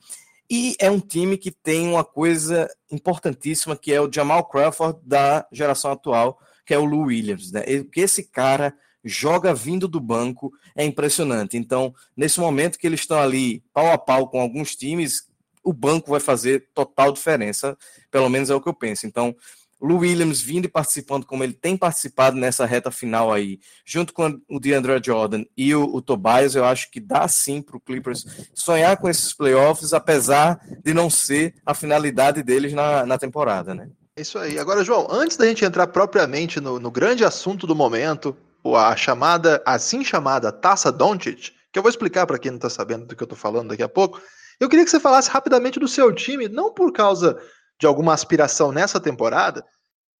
E 0.50 0.76
é 0.80 0.90
um 0.90 1.00
time 1.00 1.38
que 1.38 1.52
tem 1.52 1.88
uma 1.88 2.04
coisa 2.04 2.68
importantíssima, 2.90 3.76
que 3.76 3.94
é 3.94 4.02
o 4.02 4.12
Jamal 4.12 4.46
Crawford 4.46 4.98
da 5.04 5.46
geração 5.52 5.92
atual, 5.92 6.40
que 6.66 6.74
é 6.74 6.80
o 6.80 6.86
Lou 6.86 7.04
Williams. 7.04 7.52
Né? 7.52 7.64
Esse 7.96 8.24
cara 8.24 8.74
joga 9.08 9.54
vindo 9.54 9.88
do 9.88 10.00
banco 10.00 10.52
é 10.76 10.84
impressionante. 10.84 11.58
Então, 11.58 11.94
nesse 12.16 12.40
momento 12.40 12.78
que 12.78 12.86
eles 12.86 13.02
estão 13.02 13.20
ali 13.20 13.64
pau 13.74 13.92
a 13.92 13.98
pau 13.98 14.28
com 14.28 14.40
alguns 14.40 14.76
times, 14.76 15.28
o 15.64 15.74
banco 15.74 16.12
vai 16.12 16.20
fazer 16.20 16.70
total 16.74 17.12
diferença, 17.12 17.78
pelo 18.10 18.30
menos 18.30 18.50
é 18.50 18.56
o 18.56 18.62
que 18.62 18.70
eu 18.70 18.74
penso. 18.74 19.06
Então, 19.06 19.36
Lou 19.80 20.00
Williams 20.00 20.42
vindo 20.42 20.66
e 20.66 20.70
participando 20.70 21.26
como 21.26 21.44
ele 21.44 21.54
tem 21.54 21.78
participado 21.78 22.36
nessa 22.36 22.66
reta 22.66 22.90
final 22.90 23.32
aí, 23.32 23.60
junto 23.86 24.12
com 24.12 24.40
o 24.50 24.60
DeAndre 24.60 25.00
Jordan 25.04 25.44
e 25.56 25.76
o, 25.76 25.84
o 25.84 26.02
Tobias, 26.02 26.56
eu 26.56 26.66
acho 26.66 26.90
que 26.90 27.00
dá 27.00 27.28
sim 27.28 27.62
para 27.62 27.78
o 27.78 27.80
Clippers 27.80 28.26
sonhar 28.56 28.98
com 28.98 29.08
esses 29.08 29.34
playoffs, 29.34 29.94
apesar 29.94 30.60
de 30.84 30.94
não 30.94 31.10
ser 31.10 31.54
a 31.66 31.76
finalidade 31.76 32.42
deles 32.42 32.74
na, 32.74 33.06
na 33.06 33.18
temporada, 33.18 33.76
né? 33.76 33.90
Isso 34.18 34.40
aí. 34.40 34.58
Agora, 34.58 34.84
João, 34.84 35.08
antes 35.12 35.38
da 35.38 35.46
gente 35.46 35.64
entrar 35.64 35.86
propriamente 35.88 36.60
no, 36.60 36.80
no 36.80 36.90
grande 36.90 37.24
assunto 37.24 37.68
do 37.68 37.76
momento, 37.76 38.36
a 38.76 38.96
chamada, 38.96 39.62
assim 39.66 40.04
chamada 40.04 40.52
Taça 40.52 40.92
Doncic, 40.92 41.52
que 41.72 41.80
eu 41.80 41.84
vou 41.84 41.90
explicar 41.90 42.26
para 42.26 42.40
quem 42.40 42.52
não 42.52 42.58
está 42.58 42.70
sabendo 42.70 43.06
do 43.06 43.16
que 43.16 43.24
eu 43.24 43.26
estou 43.26 43.38
falando 43.38 43.70
daqui 43.70 43.84
a 43.84 43.90
pouco. 43.90 44.22
Eu 44.60 44.68
queria 44.68 44.84
que 44.84 44.92
você 44.92 45.00
falasse 45.00 45.30
rapidamente 45.30 45.80
do 45.80 45.88
seu 45.88 46.14
time, 46.14 46.48
não 46.48 46.74
por 46.74 46.92
causa 46.92 47.40
de 47.80 47.86
alguma 47.86 48.14
aspiração 48.14 48.72
nessa 48.72 49.00
temporada, 49.00 49.64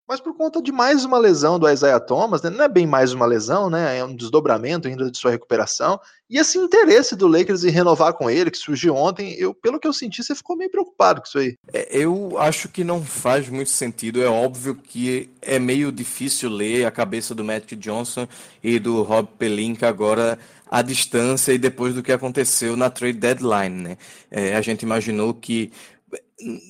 mas 0.08 0.22
por 0.22 0.34
conta 0.36 0.62
de 0.62 0.72
mais 0.72 1.04
uma 1.04 1.18
lesão 1.18 1.60
do 1.60 1.70
Isaiah 1.70 2.00
Thomas, 2.00 2.42
né? 2.42 2.50
não 2.50 2.64
é 2.64 2.70
bem 2.70 2.88
mais 2.88 3.12
uma 3.12 3.26
lesão, 3.26 3.70
né? 3.70 3.98
É 3.98 4.04
um 4.06 4.16
desdobramento 4.16 4.88
ainda 4.88 5.12
de 5.12 5.18
sua 5.18 5.32
recuperação. 5.32 6.00
E 6.30 6.38
esse 6.38 6.58
interesse 6.58 7.16
do 7.16 7.28
Lakers 7.28 7.64
em 7.66 7.70
renovar 7.70 8.14
com 8.14 8.30
ele, 8.30 8.50
que 8.50 8.58
surgiu 8.58 8.96
ontem, 8.96 9.34
eu, 9.34 9.54
pelo 9.54 9.80
que 9.80 9.88
eu 9.88 9.92
senti, 9.92 10.24
você 10.24 10.34
ficou 10.34 10.56
meio 10.56 10.72
preocupado 10.72 11.22
com 11.22 11.28
isso 11.28 11.40
aí. 11.40 11.58
É, 11.74 11.88
eu 11.92 12.38
acho 12.38 12.70
que 12.70 12.84
não 12.84 13.04
faz 13.04 13.50
muito 13.50 13.70
sentido. 13.70 14.22
É 14.22 14.28
óbvio 14.28 14.76
que 14.76 15.30
é 15.42 15.60
meio 15.60 15.92
difícil 15.92 16.50
ler 16.50 16.86
a 16.86 16.92
cabeça 16.92 17.36
do 17.36 17.44
Magic 17.44 17.76
Johnson 17.76 18.28
e 18.64 18.80
do 18.80 19.04
Rob 19.04 19.28
Pelinka 19.38 19.90
agora 19.90 20.40
à 20.70 20.82
distância 20.82 21.54
e 21.54 21.58
depois 21.58 21.94
do 21.94 22.04
que 22.04 22.12
aconteceu 22.12 22.76
na 22.76 22.90
trade 22.90 23.18
deadline, 23.18 23.82
né? 23.82 23.98
É, 24.30 24.56
a 24.56 24.62
gente 24.62 24.84
imaginou 24.84 25.34
que 25.34 25.72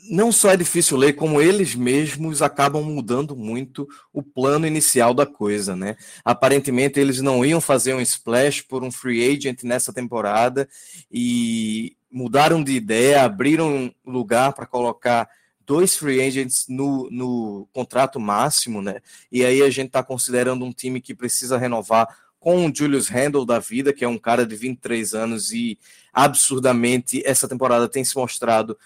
não 0.10 0.32
só 0.32 0.52
é 0.52 0.58
difícil 0.58 0.96
ler, 0.98 1.14
como 1.14 1.42
eles 1.42 1.76
mesmos 1.76 2.42
acabam 2.42 2.84
mudando 2.84 3.36
muito 3.36 3.88
o 4.14 4.24
plano 4.24 4.66
inicial 4.66 5.14
da 5.14 5.26
coisa, 5.26 5.76
né? 5.76 5.98
Aparentemente 6.24 7.00
eles 7.00 7.22
não 7.22 7.46
iam 7.46 7.60
fazer 7.60 7.94
um 7.94 8.02
splash 8.02 8.62
por 8.62 8.84
um 8.84 8.92
free 8.92 9.30
agent 9.30 9.64
nessa 9.64 9.92
temporada 9.92 10.70
e 11.12 11.98
mudaram 12.10 12.64
de 12.64 12.72
ideia, 12.72 13.24
abriram 13.24 13.94
lugar 14.06 14.54
para 14.54 14.66
colocar 14.66 15.30
dois 15.66 15.98
free 15.98 16.22
agents 16.22 16.66
no, 16.70 17.10
no 17.12 17.68
contrato 17.74 18.22
máximo, 18.22 18.82
né? 18.82 19.02
E 19.30 19.44
aí 19.44 19.62
a 19.62 19.70
gente 19.70 19.88
está 19.88 20.02
considerando 20.02 20.64
um 20.64 20.72
time 20.72 21.02
que 21.02 21.14
precisa 21.14 21.58
renovar 21.58 22.08
com 22.40 22.66
o 22.66 22.74
Julius 22.74 23.10
Randle 23.10 23.46
da 23.46 23.60
vida, 23.60 23.92
que 23.92 24.06
é 24.06 24.08
um 24.08 24.18
cara 24.18 24.46
de 24.46 24.56
23 24.56 25.14
anos 25.14 25.52
e 25.52 25.78
absurdamente 26.14 27.22
essa 27.26 27.48
temporada 27.50 27.90
tem 27.90 28.06
se 28.06 28.16
mostrado 28.16 28.78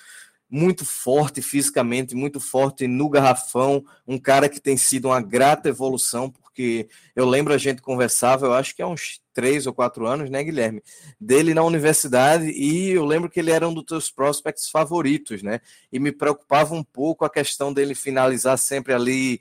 muito 0.52 0.84
forte 0.86 1.42
fisicamente, 1.42 2.14
muito 2.14 2.38
forte 2.42 2.86
no 2.86 3.10
garrafão, 3.10 3.86
um 4.06 4.18
cara 4.18 4.50
que 4.50 4.60
tem 4.60 4.76
sido 4.76 5.08
uma 5.08 5.22
grata 5.22 5.70
evolução, 5.70 6.30
porque 6.30 6.90
eu 7.16 7.26
lembro 7.26 7.54
a 7.54 7.58
gente 7.58 7.82
conversava, 7.82 8.48
eu 8.48 8.54
acho 8.54 8.76
que 8.76 8.82
há 8.82 8.88
uns 8.88 9.22
três 9.34 9.66
ou 9.66 9.74
quatro 9.74 10.06
anos, 10.06 10.30
né, 10.30 10.44
Guilherme, 10.44 10.84
dele 11.18 11.54
na 11.54 11.64
universidade, 11.64 12.52
e 12.52 12.90
eu 12.90 13.06
lembro 13.06 13.30
que 13.30 13.40
ele 13.40 13.50
era 13.50 13.66
um 13.66 13.74
dos 13.74 13.86
teus 13.86 14.12
prospects 14.12 14.70
favoritos, 14.70 15.42
né, 15.42 15.62
e 15.90 15.98
me 16.00 16.12
preocupava 16.12 16.76
um 16.76 16.84
pouco 16.84 17.24
a 17.24 17.30
questão 17.30 17.72
dele 17.72 17.96
finalizar 17.96 18.58
sempre 18.58 18.94
ali 18.94 19.40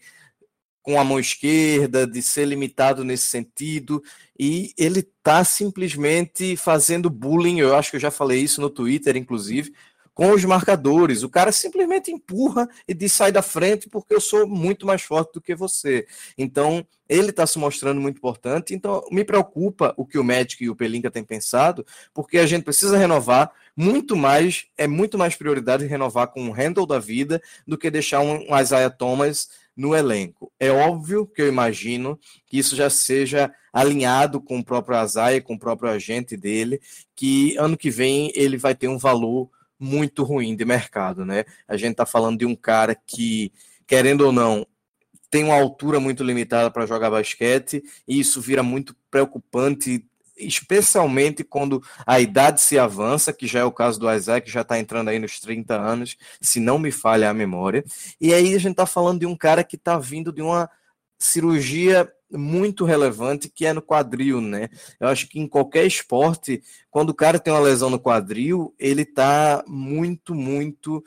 com 0.83 0.99
a 0.99 1.05
mão 1.05 1.19
esquerda, 1.19 2.07
de 2.07 2.23
ser 2.23 2.47
limitado 2.47 3.05
nesse 3.05 3.25
sentido, 3.25 4.01
e 4.39 4.73
ele 4.79 5.03
tá 5.23 5.45
simplesmente 5.45 6.57
fazendo 6.57 7.11
bullying, 7.11 7.59
eu 7.59 7.75
acho 7.75 7.91
que 7.91 7.97
eu 7.97 8.01
já 8.01 8.13
falei 8.13 8.41
isso 8.41 8.61
no 8.61 8.71
Twitter, 8.71 9.17
inclusive, 9.17 9.73
com 10.21 10.33
os 10.33 10.45
marcadores. 10.45 11.23
O 11.23 11.31
cara 11.31 11.51
simplesmente 11.51 12.13
empurra 12.13 12.69
e 12.87 12.93
diz 12.93 13.11
sai 13.11 13.33
da 13.33 13.41
frente 13.41 13.89
porque 13.89 14.15
eu 14.15 14.21
sou 14.21 14.47
muito 14.47 14.85
mais 14.85 15.01
forte 15.01 15.33
do 15.33 15.41
que 15.41 15.55
você. 15.55 16.07
Então, 16.37 16.87
ele 17.09 17.31
está 17.31 17.47
se 17.47 17.59
mostrando 17.59 18.03
muito 18.03 18.19
importante. 18.19 18.75
Então, 18.75 19.03
me 19.11 19.25
preocupa 19.25 19.95
o 19.97 20.05
que 20.05 20.19
o 20.19 20.23
Magic 20.23 20.63
e 20.63 20.69
o 20.69 20.77
Pelinka 20.77 21.11
têm 21.11 21.25
pensado, 21.25 21.87
porque 22.13 22.37
a 22.37 22.45
gente 22.45 22.65
precisa 22.65 22.99
renovar 22.99 23.51
muito 23.75 24.15
mais, 24.15 24.67
é 24.77 24.87
muito 24.87 25.17
mais 25.17 25.37
prioridade 25.37 25.87
renovar 25.87 26.27
com 26.27 26.43
um 26.43 26.51
handle 26.51 26.87
da 26.87 26.99
vida 26.99 27.41
do 27.67 27.79
que 27.79 27.91
deixar 27.91 28.21
um 28.21 28.45
Isaiah 28.61 28.91
Thomas 28.91 29.49
no 29.75 29.97
elenco. 29.97 30.53
É 30.61 30.71
óbvio 30.71 31.27
que 31.27 31.41
eu 31.41 31.49
imagino 31.49 32.21
que 32.47 32.59
isso 32.59 32.77
já 32.77 32.91
seja 32.91 33.51
alinhado 33.73 34.39
com 34.39 34.59
o 34.59 34.65
próprio 34.65 35.03
Isaiah, 35.03 35.41
com 35.41 35.55
o 35.55 35.59
próprio 35.59 35.91
agente 35.91 36.37
dele, 36.37 36.79
que 37.17 37.57
ano 37.57 37.75
que 37.75 37.89
vem 37.89 38.31
ele 38.35 38.59
vai 38.59 38.75
ter 38.75 38.87
um 38.87 38.99
valor 38.99 39.49
muito 39.81 40.23
ruim 40.23 40.55
de 40.55 40.65
mercado, 40.65 41.25
né? 41.25 41.45
A 41.67 41.77
gente 41.77 41.93
está 41.93 42.05
falando 42.05 42.39
de 42.39 42.45
um 42.45 42.55
cara 42.55 42.95
que, 42.95 43.51
querendo 43.87 44.27
ou 44.27 44.33
não, 44.33 44.67
tem 45.31 45.45
uma 45.45 45.55
altura 45.55 45.99
muito 45.99 46.23
limitada 46.23 46.71
para 46.71 46.85
jogar 46.85 47.11
basquete, 47.11 47.83
e 48.07 48.21
isso 48.21 48.41
vira 48.41 48.63
muito 48.63 48.95
preocupante, 49.11 50.05
especialmente 50.37 51.43
quando 51.43 51.83
a 52.07 52.21
idade 52.21 52.61
se 52.61 52.79
avança, 52.79 53.33
que 53.33 53.47
já 53.47 53.61
é 53.61 53.65
o 53.65 53.73
caso 53.73 53.99
do 53.99 54.13
Isaac, 54.13 54.51
já 54.51 54.61
está 54.61 54.79
entrando 54.79 55.09
aí 55.09 55.19
nos 55.19 55.41
30 55.41 55.75
anos, 55.75 56.17
se 56.41 56.61
não 56.61 56.79
me 56.79 56.91
falha 56.91 57.31
a 57.31 57.35
memória. 57.35 57.85
E 58.21 58.35
aí 58.35 58.55
a 58.55 58.59
gente 58.59 58.73
está 58.73 58.87
falando 58.87 59.21
de 59.21 59.27
um 59.27 59.37
cara 59.37 59.65
que 59.65 59.77
está 59.77 59.99
vindo 59.99 60.33
de 60.33 60.43
uma 60.43 60.69
cirurgia 61.19 62.11
muito 62.33 62.85
relevante 62.85 63.49
que 63.49 63.67
é 63.67 63.73
no 63.73 63.83
quadril, 63.83 64.41
né? 64.41 64.69
Eu 64.99 65.09
acho 65.09 65.29
que 65.29 65.41
em 65.41 65.47
qualquer 65.47 65.87
esporte, 65.87 66.63
quando 66.91 67.11
o 67.11 67.15
cara 67.15 67.39
tem 67.39 67.53
uma 67.53 67.61
lesão 67.61 67.91
no 67.91 67.99
quadril, 67.99 68.75
ele 68.79 69.05
tá 69.05 69.65
muito, 69.67 70.35
muito 70.35 71.03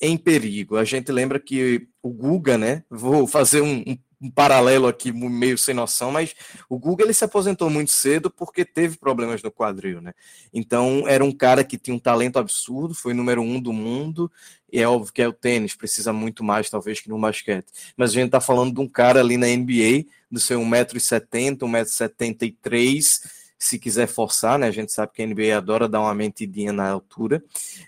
em 0.00 0.16
perigo. 0.16 0.76
A 0.76 0.84
gente 0.84 1.10
lembra 1.10 1.40
que 1.40 1.88
o 2.02 2.10
Guga, 2.10 2.58
né? 2.58 2.84
Vou 2.90 3.26
fazer 3.26 3.60
um, 3.60 3.82
um 3.86 3.96
um 4.20 4.30
paralelo 4.30 4.86
aqui 4.86 5.12
meio 5.12 5.58
sem 5.58 5.74
noção, 5.74 6.10
mas 6.10 6.34
o 6.68 6.78
Guga 6.78 7.04
ele 7.04 7.12
se 7.12 7.24
aposentou 7.24 7.68
muito 7.68 7.90
cedo 7.90 8.30
porque 8.30 8.64
teve 8.64 8.96
problemas 8.96 9.42
no 9.42 9.50
quadril, 9.50 10.00
né? 10.00 10.14
Então 10.52 11.04
era 11.06 11.24
um 11.24 11.32
cara 11.32 11.62
que 11.62 11.76
tinha 11.76 11.94
um 11.94 11.98
talento 11.98 12.38
absurdo, 12.38 12.94
foi 12.94 13.12
número 13.12 13.42
um 13.42 13.60
do 13.60 13.72
mundo, 13.72 14.30
e 14.72 14.80
é 14.80 14.88
óbvio 14.88 15.12
que 15.12 15.22
é 15.22 15.28
o 15.28 15.32
tênis, 15.32 15.74
precisa 15.74 16.12
muito 16.12 16.42
mais 16.42 16.70
talvez 16.70 17.00
que 17.00 17.08
no 17.08 17.18
basquete. 17.18 17.66
Mas 17.96 18.10
a 18.10 18.14
gente 18.14 18.30
tá 18.30 18.40
falando 18.40 18.74
de 18.74 18.80
um 18.80 18.88
cara 18.88 19.20
ali 19.20 19.36
na 19.36 19.46
NBA, 19.46 20.06
do 20.30 20.40
seu 20.40 20.60
1,70m, 20.60 21.58
1,73m, 21.58 23.20
se 23.58 23.78
quiser 23.78 24.06
forçar, 24.06 24.58
né? 24.58 24.66
A 24.66 24.72
gente 24.72 24.92
sabe 24.92 25.12
que 25.12 25.22
a 25.22 25.26
NBA 25.26 25.56
adora 25.56 25.88
dar 25.88 26.00
uma 26.00 26.14
mentidinha 26.14 26.72
na 26.72 26.88
altura. 26.88 27.42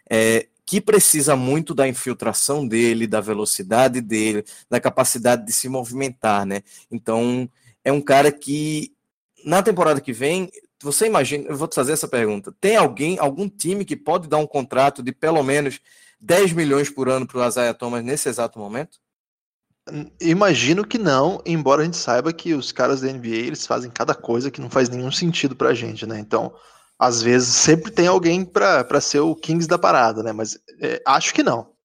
É, 0.09 0.47
que 0.69 0.83
precisa 0.83 1.35
muito 1.35 1.75
da 1.75 1.89
infiltração 1.89 2.69
dele, 2.69 3.07
da 3.07 3.23
velocidade 3.23 4.03
dele, 4.03 4.45
da 4.69 4.79
capacidade 4.79 5.47
de 5.47 5.51
se 5.51 5.67
movimentar, 5.67 6.45
né? 6.45 6.61
Então, 6.91 7.49
é 7.83 7.91
um 7.91 8.03
cara 8.03 8.31
que 8.31 8.93
na 9.47 9.63
temporada 9.63 9.99
que 9.99 10.13
vem, 10.13 10.51
você 10.83 11.07
imagina, 11.07 11.49
eu 11.49 11.57
vou 11.57 11.67
te 11.67 11.75
fazer 11.75 11.93
essa 11.93 12.07
pergunta: 12.07 12.55
tem 12.61 12.77
alguém, 12.77 13.19
algum 13.19 13.49
time 13.49 13.83
que 13.83 13.97
pode 13.97 14.29
dar 14.29 14.37
um 14.37 14.47
contrato 14.47 15.03
de 15.03 15.11
pelo 15.11 15.43
menos 15.43 15.81
10 16.21 16.53
milhões 16.53 16.91
por 16.91 17.09
ano 17.09 17.27
para 17.27 17.39
o 17.39 17.49
Isaiah 17.49 17.73
Thomas 17.73 18.05
nesse 18.05 18.29
exato 18.29 18.59
momento? 18.59 18.99
Imagino 20.21 20.87
que 20.87 20.99
não, 20.99 21.41
embora 21.47 21.81
a 21.81 21.85
gente 21.87 21.97
saiba 21.97 22.31
que 22.31 22.53
os 22.53 22.73
caras 22.73 23.01
da 23.01 23.11
NBA 23.11 23.29
eles 23.29 23.67
fazem 23.67 23.91
cada 23.91 24.15
coisa 24.15 24.51
que 24.51 24.61
não 24.61 24.69
faz 24.69 24.91
nenhum 24.91 25.11
sentido 25.11 25.57
pra 25.57 25.73
gente, 25.73 26.05
né? 26.07 26.21
Então, 26.21 26.53
às 26.99 27.23
vezes 27.23 27.55
sempre 27.55 27.91
tem 27.91 28.07
alguém 28.07 28.45
para 28.45 29.01
ser 29.01 29.21
o 29.21 29.35
Kings 29.35 29.69
da 29.69 29.79
parada, 29.79 30.23
né? 30.23 30.33
Mas 30.33 30.59
é, 30.81 31.01
acho 31.07 31.33
que 31.33 31.43
não. 31.43 31.79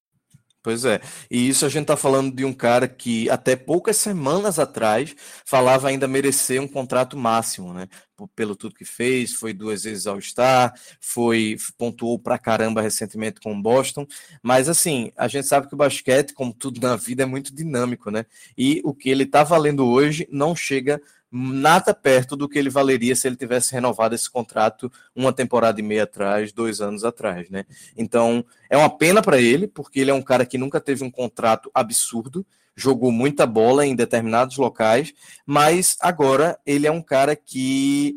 Pois 0.63 0.85
é. 0.85 1.01
E 1.29 1.49
isso 1.49 1.65
a 1.65 1.69
gente 1.69 1.81
está 1.81 1.97
falando 1.97 2.33
de 2.33 2.45
um 2.45 2.53
cara 2.53 2.87
que 2.87 3.29
até 3.29 3.53
poucas 3.53 3.97
semanas 3.97 4.57
atrás 4.57 5.13
falava 5.45 5.89
ainda 5.89 6.07
merecer 6.07 6.61
um 6.61 6.67
contrato 6.69 7.17
máximo, 7.17 7.73
né? 7.73 7.89
Pelo 8.33 8.55
tudo 8.55 8.73
que 8.73 8.85
fez, 8.85 9.33
foi 9.33 9.51
duas 9.51 9.83
vezes 9.83 10.07
ao 10.07 10.21
Star, 10.21 10.73
foi 11.01 11.57
pontuou 11.77 12.17
pra 12.17 12.39
caramba 12.39 12.81
recentemente 12.81 13.41
com 13.41 13.51
o 13.51 13.61
Boston. 13.61 14.07
Mas 14.41 14.69
assim, 14.69 15.11
a 15.17 15.27
gente 15.27 15.47
sabe 15.47 15.67
que 15.67 15.73
o 15.73 15.77
basquete, 15.77 16.33
como 16.33 16.53
tudo 16.53 16.79
na 16.79 16.95
vida, 16.95 17.23
é 17.23 17.25
muito 17.25 17.53
dinâmico, 17.53 18.09
né? 18.09 18.25
E 18.57 18.81
o 18.85 18.93
que 18.93 19.09
ele 19.09 19.23
está 19.23 19.43
valendo 19.43 19.85
hoje 19.85 20.25
não 20.31 20.55
chega 20.55 21.01
nada 21.35 21.95
perto 21.95 22.35
do 22.35 22.47
que 22.47 22.59
ele 22.59 22.69
valeria 22.69 23.15
se 23.15 23.27
ele 23.27 23.35
tivesse 23.35 23.73
renovado 23.73 24.13
esse 24.13 24.29
contrato 24.29 24.91
uma 25.15 25.33
temporada 25.33 25.79
e 25.79 25.83
meia 25.83 26.03
atrás, 26.03 26.51
dois 26.51 26.79
anos 26.79 27.03
atrás, 27.03 27.49
né? 27.49 27.65
Então 27.97 28.45
é 28.69 28.77
uma 28.77 28.89
pena 28.95 29.19
para 29.19 29.41
ele, 29.41 29.67
porque 29.67 29.99
ele 29.99 30.11
é 30.11 30.13
um 30.13 30.21
cara 30.21 30.45
que 30.45 30.59
nunca 30.59 30.79
teve 30.79 31.03
um 31.03 31.09
contrato 31.09 31.71
absurdo, 31.73 32.45
jogou 32.75 33.11
muita 33.11 33.47
bola 33.47 33.83
em 33.83 33.95
determinados 33.95 34.57
locais, 34.57 35.11
mas 35.43 35.97
agora 35.99 36.59
ele 36.65 36.85
é 36.85 36.91
um 36.91 37.01
cara 37.01 37.35
que 37.35 38.15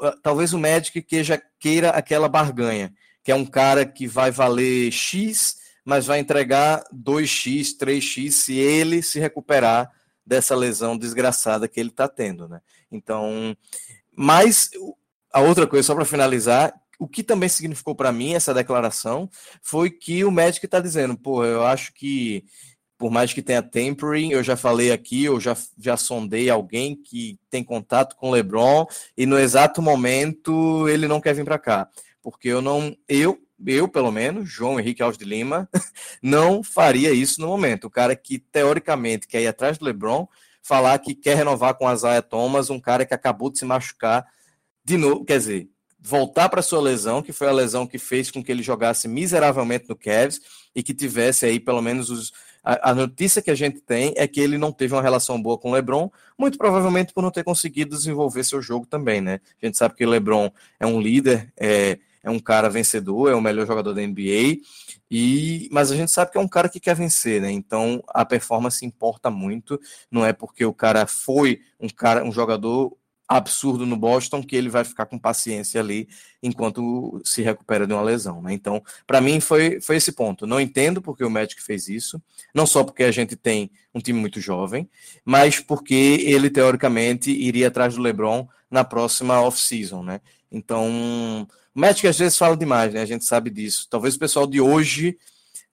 ah, 0.00 0.14
talvez 0.22 0.52
o 0.52 0.58
Magic 0.58 1.02
queira, 1.02 1.42
queira 1.58 1.90
aquela 1.90 2.28
barganha, 2.28 2.92
que 3.24 3.32
é 3.32 3.34
um 3.34 3.44
cara 3.44 3.84
que 3.84 4.06
vai 4.06 4.30
valer 4.30 4.92
X, 4.92 5.56
mas 5.84 6.06
vai 6.06 6.20
entregar 6.20 6.84
2x, 6.94 7.76
3x 7.76 8.30
se 8.30 8.54
ele 8.54 9.02
se 9.02 9.18
recuperar 9.18 9.90
dessa 10.26 10.56
lesão 10.56 10.98
desgraçada 10.98 11.68
que 11.68 11.78
ele 11.78 11.90
está 11.90 12.08
tendo, 12.08 12.48
né? 12.48 12.60
Então, 12.90 13.56
mas 14.14 14.70
a 15.32 15.40
outra 15.40 15.66
coisa, 15.66 15.86
só 15.86 15.94
para 15.94 16.04
finalizar, 16.04 16.74
o 16.98 17.06
que 17.06 17.22
também 17.22 17.48
significou 17.48 17.94
para 17.94 18.10
mim 18.10 18.34
essa 18.34 18.54
declaração 18.54 19.28
foi 19.62 19.90
que 19.90 20.24
o 20.24 20.30
médico 20.30 20.66
está 20.66 20.80
dizendo, 20.80 21.16
pô, 21.16 21.44
eu 21.44 21.64
acho 21.64 21.92
que 21.92 22.44
por 22.98 23.10
mais 23.10 23.32
que 23.32 23.42
tenha 23.42 23.62
tempering, 23.62 24.32
eu 24.32 24.42
já 24.42 24.56
falei 24.56 24.90
aqui, 24.90 25.24
eu 25.24 25.38
já, 25.38 25.54
já 25.78 25.96
sondei 25.98 26.48
alguém 26.48 26.96
que 26.96 27.38
tem 27.50 27.62
contato 27.62 28.16
com 28.16 28.30
o 28.30 28.32
LeBron 28.32 28.86
e 29.16 29.26
no 29.26 29.38
exato 29.38 29.82
momento 29.82 30.88
ele 30.88 31.06
não 31.06 31.20
quer 31.20 31.34
vir 31.34 31.44
para 31.44 31.58
cá, 31.58 31.90
porque 32.22 32.48
eu 32.48 32.62
não, 32.62 32.96
eu 33.06 33.38
eu, 33.64 33.88
pelo 33.88 34.10
menos, 34.10 34.48
João 34.48 34.78
Henrique 34.78 35.02
Alves 35.02 35.18
de 35.18 35.24
Lima, 35.24 35.68
não 36.22 36.62
faria 36.62 37.12
isso 37.12 37.40
no 37.40 37.46
momento. 37.46 37.84
O 37.86 37.90
cara 37.90 38.14
que, 38.16 38.38
teoricamente, 38.38 39.26
quer 39.26 39.42
ir 39.42 39.46
atrás 39.46 39.78
do 39.78 39.84
LeBron, 39.84 40.26
falar 40.62 40.98
que 40.98 41.14
quer 41.14 41.36
renovar 41.36 41.74
com 41.74 41.86
a 41.86 41.94
Zaya 41.94 42.22
Thomas, 42.22 42.70
um 42.70 42.80
cara 42.80 43.06
que 43.06 43.14
acabou 43.14 43.50
de 43.50 43.58
se 43.58 43.64
machucar 43.64 44.26
de 44.84 44.96
novo, 44.96 45.24
quer 45.24 45.38
dizer, 45.38 45.68
voltar 46.00 46.48
para 46.48 46.62
sua 46.62 46.80
lesão, 46.80 47.20
que 47.20 47.32
foi 47.32 47.48
a 47.48 47.52
lesão 47.52 47.86
que 47.86 47.98
fez 47.98 48.30
com 48.30 48.42
que 48.42 48.52
ele 48.52 48.62
jogasse 48.62 49.08
miseravelmente 49.08 49.88
no 49.88 49.96
Cavs 49.96 50.40
e 50.74 50.82
que 50.82 50.94
tivesse 50.94 51.44
aí 51.44 51.58
pelo 51.58 51.82
menos 51.82 52.08
os, 52.08 52.32
a, 52.62 52.92
notícia 52.94 53.40
que 53.40 53.50
a 53.50 53.54
gente 53.54 53.80
tem 53.80 54.12
é 54.16 54.26
que 54.26 54.40
ele 54.40 54.58
não 54.58 54.72
teve 54.72 54.92
uma 54.92 55.02
relação 55.02 55.40
boa 55.40 55.56
com 55.56 55.70
o 55.70 55.72
LeBron, 55.72 56.10
muito 56.36 56.58
provavelmente 56.58 57.12
por 57.12 57.22
não 57.22 57.30
ter 57.30 57.44
conseguido 57.44 57.96
desenvolver 57.96 58.44
seu 58.44 58.60
jogo 58.60 58.86
também, 58.86 59.20
né? 59.20 59.40
A 59.62 59.66
gente 59.66 59.78
sabe 59.78 59.94
que 59.94 60.04
o 60.04 60.08
LeBron 60.08 60.50
é 60.78 60.86
um 60.86 61.00
líder, 61.00 61.52
é, 61.56 61.98
é 62.26 62.30
um 62.30 62.40
cara 62.40 62.68
vencedor, 62.68 63.30
é 63.30 63.34
o 63.36 63.40
melhor 63.40 63.64
jogador 63.64 63.94
da 63.94 64.02
NBA, 64.02 64.58
e 65.08 65.68
mas 65.70 65.92
a 65.92 65.96
gente 65.96 66.10
sabe 66.10 66.32
que 66.32 66.36
é 66.36 66.40
um 66.40 66.48
cara 66.48 66.68
que 66.68 66.80
quer 66.80 66.96
vencer, 66.96 67.40
né? 67.40 67.52
Então 67.52 68.02
a 68.08 68.24
performance 68.24 68.84
importa 68.84 69.30
muito, 69.30 69.80
não 70.10 70.26
é 70.26 70.32
porque 70.32 70.64
o 70.64 70.74
cara 70.74 71.06
foi 71.06 71.60
um 71.78 71.88
cara, 71.88 72.24
um 72.24 72.32
jogador 72.32 72.96
absurdo 73.28 73.86
no 73.86 73.96
Boston 73.96 74.42
que 74.42 74.56
ele 74.56 74.68
vai 74.68 74.84
ficar 74.84 75.06
com 75.06 75.18
paciência 75.18 75.80
ali 75.80 76.08
enquanto 76.42 77.20
se 77.24 77.42
recupera 77.42 77.86
de 77.86 77.92
uma 77.92 78.02
lesão, 78.02 78.42
né? 78.42 78.52
Então, 78.52 78.82
para 79.06 79.20
mim 79.20 79.38
foi, 79.38 79.80
foi 79.80 79.96
esse 79.96 80.10
ponto. 80.10 80.48
Não 80.48 80.60
entendo 80.60 81.00
porque 81.00 81.24
o 81.24 81.30
Magic 81.30 81.62
fez 81.62 81.88
isso, 81.88 82.20
não 82.52 82.66
só 82.66 82.82
porque 82.82 83.04
a 83.04 83.12
gente 83.12 83.36
tem 83.36 83.70
um 83.94 84.00
time 84.00 84.18
muito 84.18 84.40
jovem, 84.40 84.88
mas 85.24 85.60
porque 85.60 86.24
ele 86.24 86.50
teoricamente 86.50 87.30
iria 87.30 87.68
atrás 87.68 87.94
do 87.94 88.02
LeBron 88.02 88.48
na 88.68 88.82
próxima 88.82 89.40
off-season, 89.40 90.02
né? 90.02 90.20
Então, 90.50 91.46
o 91.76 91.80
Magic 91.80 92.08
às 92.08 92.18
vezes 92.18 92.38
fala 92.38 92.56
demais, 92.56 92.94
né? 92.94 93.02
A 93.02 93.06
gente 93.06 93.26
sabe 93.26 93.50
disso. 93.50 93.86
Talvez 93.90 94.14
o 94.14 94.18
pessoal 94.18 94.46
de 94.46 94.62
hoje 94.62 95.18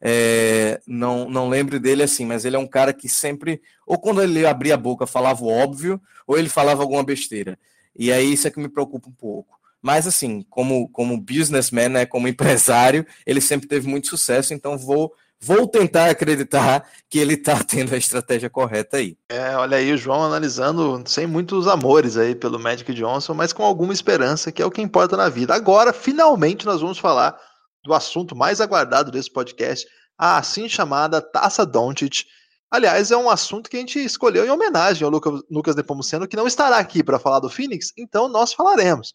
é, 0.01 0.81
não, 0.85 1.29
não 1.29 1.47
lembre 1.47 1.79
dele 1.79 2.03
assim, 2.03 2.25
mas 2.25 2.43
ele 2.43 2.57
é 2.57 2.59
um 2.59 2.67
cara 2.67 2.91
que 2.91 3.07
sempre, 3.07 3.61
ou 3.87 3.97
quando 3.97 4.21
ele 4.21 4.45
abria 4.45 4.73
a 4.73 4.77
boca, 4.77 5.07
falava 5.07 5.41
o 5.41 5.47
óbvio, 5.47 6.01
ou 6.27 6.37
ele 6.37 6.49
falava 6.49 6.81
alguma 6.81 7.05
besteira. 7.05 7.57
E 7.97 8.11
aí 8.11 8.33
isso 8.33 8.45
é 8.45 8.51
que 8.51 8.59
me 8.59 8.67
preocupa 8.67 9.07
um 9.07 9.13
pouco. 9.13 9.57
Mas 9.81 10.05
assim, 10.05 10.45
como, 10.49 10.89
como 10.89 11.17
businessman, 11.17 11.87
né, 11.87 12.05
como 12.05 12.27
empresário, 12.27 13.07
ele 13.25 13.39
sempre 13.39 13.65
teve 13.65 13.87
muito 13.87 14.09
sucesso, 14.09 14.53
então 14.53 14.77
vou 14.77 15.13
vou 15.43 15.67
tentar 15.67 16.09
acreditar 16.09 16.89
que 17.09 17.19
ele 17.19 17.33
está 17.33 17.61
tendo 17.63 17.93
a 17.93 17.97
estratégia 17.97 18.49
correta 18.49 18.97
aí. 18.97 19.17
É, 19.29 19.55
olha 19.57 19.77
aí 19.77 19.91
o 19.91 19.97
João 19.97 20.23
analisando 20.23 21.03
sem 21.05 21.27
muitos 21.27 21.67
amores 21.67 22.15
aí 22.15 22.33
pelo 22.33 22.59
Magic 22.59 22.93
Johnson, 22.93 23.33
mas 23.33 23.51
com 23.51 23.63
alguma 23.63 23.91
esperança, 23.91 24.51
que 24.51 24.61
é 24.61 24.65
o 24.65 24.71
que 24.71 24.81
importa 24.81 25.17
na 25.17 25.27
vida. 25.27 25.53
Agora, 25.53 25.91
finalmente, 25.91 26.65
nós 26.65 26.79
vamos 26.79 26.97
falar 26.97 27.37
do 27.83 27.93
assunto 27.93 28.35
mais 28.35 28.61
aguardado 28.61 29.11
desse 29.11 29.29
podcast, 29.29 29.85
a 30.17 30.37
assim 30.37 30.69
chamada 30.69 31.21
Taça 31.21 31.65
Doncic. 31.65 32.25
Aliás, 32.71 33.11
é 33.11 33.17
um 33.17 33.29
assunto 33.29 33.69
que 33.69 33.75
a 33.75 33.79
gente 33.79 33.99
escolheu 33.99 34.45
em 34.45 34.49
homenagem 34.49 35.03
ao 35.03 35.11
Lucas, 35.11 35.41
Lucas 35.51 35.75
Nepomuceno, 35.75 36.27
que 36.27 36.37
não 36.37 36.47
estará 36.47 36.77
aqui 36.77 37.03
para 37.03 37.19
falar 37.19 37.39
do 37.39 37.49
Phoenix, 37.49 37.91
então 37.97 38.29
nós 38.29 38.53
falaremos. 38.53 39.13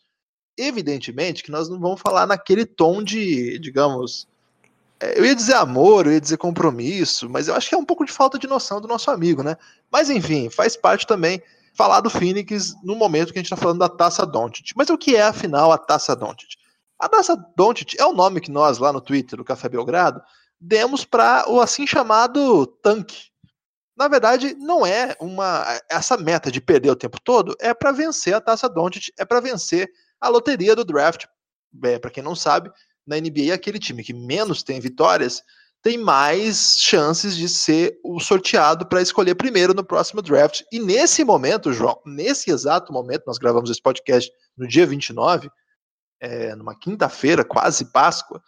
Evidentemente 0.56 1.42
que 1.42 1.50
nós 1.50 1.68
não 1.68 1.80
vamos 1.80 2.00
falar 2.00 2.26
naquele 2.26 2.66
tom 2.66 3.02
de, 3.02 3.58
digamos, 3.58 4.28
eu 5.00 5.24
ia 5.24 5.34
dizer 5.34 5.54
amor, 5.54 6.06
eu 6.06 6.12
ia 6.12 6.20
dizer 6.20 6.36
compromisso, 6.36 7.28
mas 7.28 7.48
eu 7.48 7.54
acho 7.54 7.68
que 7.68 7.74
é 7.74 7.78
um 7.78 7.84
pouco 7.84 8.04
de 8.04 8.12
falta 8.12 8.38
de 8.38 8.46
noção 8.46 8.80
do 8.80 8.88
nosso 8.88 9.10
amigo, 9.10 9.42
né? 9.42 9.56
Mas 9.90 10.10
enfim, 10.10 10.50
faz 10.50 10.76
parte 10.76 11.06
também 11.06 11.42
falar 11.74 12.00
do 12.00 12.10
Phoenix 12.10 12.74
no 12.82 12.96
momento 12.96 13.32
que 13.32 13.38
a 13.38 13.42
gente 13.42 13.52
está 13.52 13.56
falando 13.56 13.78
da 13.78 13.88
Taça 13.88 14.26
Doncic. 14.26 14.72
Mas 14.74 14.90
o 14.90 14.98
que 14.98 15.14
é, 15.14 15.22
afinal, 15.22 15.70
a 15.70 15.78
Taça 15.78 16.16
Doncic? 16.16 16.56
A 16.98 17.08
Taça 17.08 17.36
Doncic 17.56 17.94
é 17.96 18.04
o 18.04 18.12
nome 18.12 18.40
que 18.40 18.50
nós, 18.50 18.78
lá 18.78 18.92
no 18.92 19.00
Twitter, 19.00 19.36
do 19.36 19.44
Café 19.44 19.68
Belgrado, 19.68 20.20
demos 20.60 21.04
para 21.04 21.48
o 21.48 21.60
assim 21.60 21.86
chamado 21.86 22.66
tanque. 22.66 23.28
Na 23.96 24.08
verdade, 24.08 24.56
não 24.58 24.84
é 24.84 25.16
uma. 25.20 25.64
Essa 25.88 26.16
meta 26.16 26.50
de 26.50 26.60
perder 26.60 26.90
o 26.90 26.96
tempo 26.96 27.20
todo 27.20 27.54
é 27.60 27.72
para 27.72 27.92
vencer 27.92 28.34
a 28.34 28.40
Taça 28.40 28.68
Doncic, 28.68 29.12
é 29.16 29.24
para 29.24 29.40
vencer 29.40 29.88
a 30.20 30.28
loteria 30.28 30.74
do 30.74 30.84
draft. 30.84 31.26
É, 31.84 31.98
para 31.98 32.10
quem 32.10 32.22
não 32.22 32.34
sabe, 32.34 32.72
na 33.08 33.16
NBA, 33.16 33.54
aquele 33.54 33.78
time 33.78 34.04
que 34.04 34.12
menos 34.12 34.62
tem 34.62 34.78
vitórias 34.78 35.42
tem 35.82 35.96
mais 35.96 36.76
chances 36.76 37.36
de 37.36 37.48
ser 37.48 37.98
o 38.04 38.20
sorteado 38.20 38.86
para 38.86 39.00
escolher 39.00 39.34
primeiro 39.36 39.72
no 39.72 39.84
próximo 39.84 40.20
draft. 40.20 40.62
E 40.72 40.78
nesse 40.78 41.24
momento, 41.24 41.72
João, 41.72 42.00
nesse 42.04 42.50
exato 42.50 42.92
momento, 42.92 43.24
nós 43.26 43.38
gravamos 43.38 43.70
esse 43.70 43.80
podcast 43.80 44.30
no 44.56 44.66
dia 44.66 44.86
29, 44.86 45.48
é, 46.20 46.54
numa 46.56 46.76
quinta-feira, 46.76 47.44
quase 47.44 47.86
Páscoa, 47.86 48.42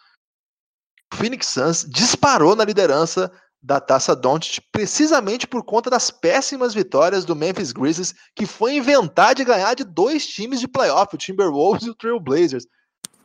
o 1.13 1.17
Phoenix 1.17 1.47
Suns 1.47 1.87
disparou 1.89 2.55
na 2.55 2.65
liderança 2.65 3.33
da 3.63 3.81
Taça 3.81 4.17
Doncic 4.17 4.61
precisamente 4.73 5.47
por 5.47 5.65
conta 5.65 5.91
das 5.91 6.11
péssimas 6.11 6.73
vitórias 6.73 7.25
do 7.25 7.37
Memphis 7.37 7.73
Grizzlies, 7.73 8.15
que 8.35 8.47
foi 8.47 8.75
inventar 8.75 9.35
de 9.35 9.45
ganhar 9.45 9.75
de 9.75 9.85
dois 9.85 10.27
times 10.27 10.61
de 10.61 10.69
playoff, 10.69 11.15
o 11.15 11.19
Timberwolves 11.19 11.87
e 11.87 11.91
o 11.91 11.95
Trail 11.95 12.19
Blazers. 12.19 12.67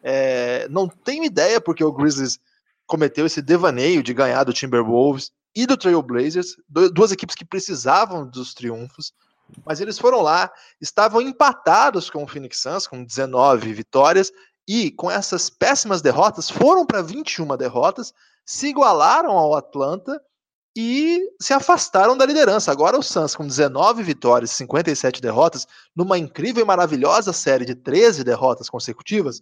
É, 0.08 0.68
não 0.70 0.88
tenho 0.88 1.24
ideia 1.24 1.60
porque 1.60 1.84
o 1.84 1.92
Grizzlies 1.92 2.40
cometeu 2.86 3.26
esse 3.26 3.42
devaneio 3.42 4.04
de 4.04 4.14
ganhar 4.14 4.44
do 4.44 4.54
Timberwolves 4.54 5.32
e 5.56 5.66
do 5.66 5.76
Trail 5.76 6.00
Blazers, 6.04 6.56
duas 6.94 7.12
equipes 7.12 7.36
que 7.36 7.44
precisavam 7.44 8.28
dos 8.28 8.54
triunfos, 8.54 9.12
mas 9.66 9.82
eles 9.82 9.98
foram 9.98 10.22
lá, 10.22 10.52
estavam 10.80 11.22
empatados 11.22 12.08
com 12.12 12.24
o 12.24 12.28
Phoenix 12.28 12.60
Suns, 12.60 12.86
com 12.86 13.04
19 13.04 13.74
vitórias, 13.74 14.32
e 14.68 14.92
com 14.92 15.10
essas 15.10 15.50
péssimas 15.50 16.04
derrotas, 16.04 16.52
foram 16.52 16.86
para 16.86 17.02
21 17.02 17.58
derrotas, 17.58 18.14
se 18.46 18.68
igualaram 18.68 19.32
ao 19.32 19.56
Atlanta 19.56 20.22
e 20.78 21.32
se 21.42 21.54
afastaram 21.54 22.16
da 22.16 22.26
liderança. 22.26 22.72
Agora 22.72 22.98
o 22.98 23.02
Suns, 23.02 23.36
com 23.36 23.48
19 23.48 24.04
vitórias 24.04 24.52
e 24.52 24.56
57 24.56 25.20
derrotas, 25.20 25.66
numa 25.96 26.18
incrível 26.18 26.64
e 26.64 26.68
maravilhosa 26.68 27.34
série 27.34 27.66
de 27.66 27.74
13 27.74 28.24
derrotas 28.24 28.70
consecutivas, 28.70 29.42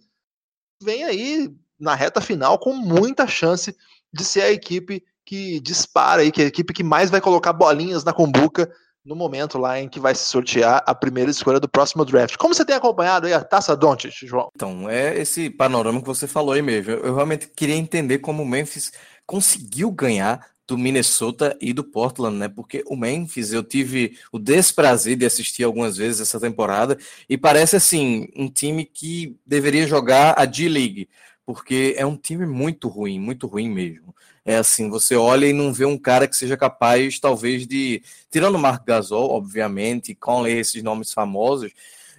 vem 0.82 1.04
aí 1.04 1.50
na 1.78 1.94
reta 1.94 2.20
final 2.20 2.58
com 2.58 2.74
muita 2.74 3.26
chance 3.26 3.74
de 4.12 4.24
ser 4.24 4.42
a 4.42 4.50
equipe 4.50 5.02
que 5.24 5.58
dispara 5.60 6.22
aí, 6.22 6.30
que 6.30 6.42
é 6.42 6.44
a 6.44 6.48
equipe 6.48 6.72
que 6.72 6.84
mais 6.84 7.10
vai 7.10 7.20
colocar 7.20 7.52
bolinhas 7.52 8.04
na 8.04 8.12
combuca 8.12 8.70
no 9.04 9.14
momento 9.14 9.58
lá 9.58 9.78
em 9.78 9.88
que 9.88 10.00
vai 10.00 10.14
se 10.14 10.24
sortear 10.24 10.82
a 10.86 10.94
primeira 10.94 11.30
escolha 11.30 11.60
do 11.60 11.68
próximo 11.68 12.04
draft. 12.04 12.36
Como 12.36 12.54
você 12.54 12.64
tem 12.64 12.74
acompanhado 12.74 13.26
aí 13.26 13.34
a 13.34 13.44
Taça 13.44 13.76
Doncic, 13.76 14.26
João? 14.26 14.48
Então, 14.54 14.88
é 14.88 15.18
esse 15.18 15.50
panorama 15.50 16.00
que 16.00 16.06
você 16.06 16.26
falou 16.26 16.54
aí 16.54 16.62
mesmo. 16.62 16.92
Eu 16.92 17.14
realmente 17.14 17.48
queria 17.54 17.74
entender 17.74 18.18
como 18.18 18.42
o 18.42 18.46
Memphis 18.46 18.92
conseguiu 19.26 19.90
ganhar 19.90 20.40
do 20.66 20.78
Minnesota 20.78 21.56
e 21.60 21.72
do 21.72 21.84
Portland, 21.84 22.36
né? 22.36 22.48
Porque 22.48 22.82
o 22.86 22.96
Memphis 22.96 23.52
eu 23.52 23.62
tive 23.62 24.18
o 24.32 24.38
desprazer 24.38 25.16
de 25.16 25.26
assistir 25.26 25.64
algumas 25.64 25.96
vezes 25.96 26.20
essa 26.20 26.40
temporada 26.40 26.98
e 27.28 27.36
parece 27.36 27.76
assim 27.76 28.28
um 28.34 28.48
time 28.48 28.84
que 28.84 29.36
deveria 29.46 29.86
jogar 29.86 30.34
a 30.38 30.44
D 30.44 30.68
League, 30.68 31.08
porque 31.44 31.94
é 31.96 32.06
um 32.06 32.16
time 32.16 32.46
muito 32.46 32.88
ruim, 32.88 33.20
muito 33.20 33.46
ruim 33.46 33.68
mesmo. 33.68 34.14
É 34.46 34.56
assim, 34.56 34.90
você 34.90 35.16
olha 35.16 35.46
e 35.46 35.52
não 35.54 35.72
vê 35.72 35.86
um 35.86 35.96
cara 35.96 36.28
que 36.28 36.36
seja 36.36 36.56
capaz, 36.56 37.18
talvez, 37.18 37.66
de. 37.66 38.02
Tirando 38.30 38.56
o 38.56 38.58
Mark 38.58 38.84
Gasol, 38.86 39.30
obviamente, 39.30 40.14
Conley, 40.14 40.58
esses 40.58 40.82
nomes 40.82 41.12
famosos, 41.12 41.72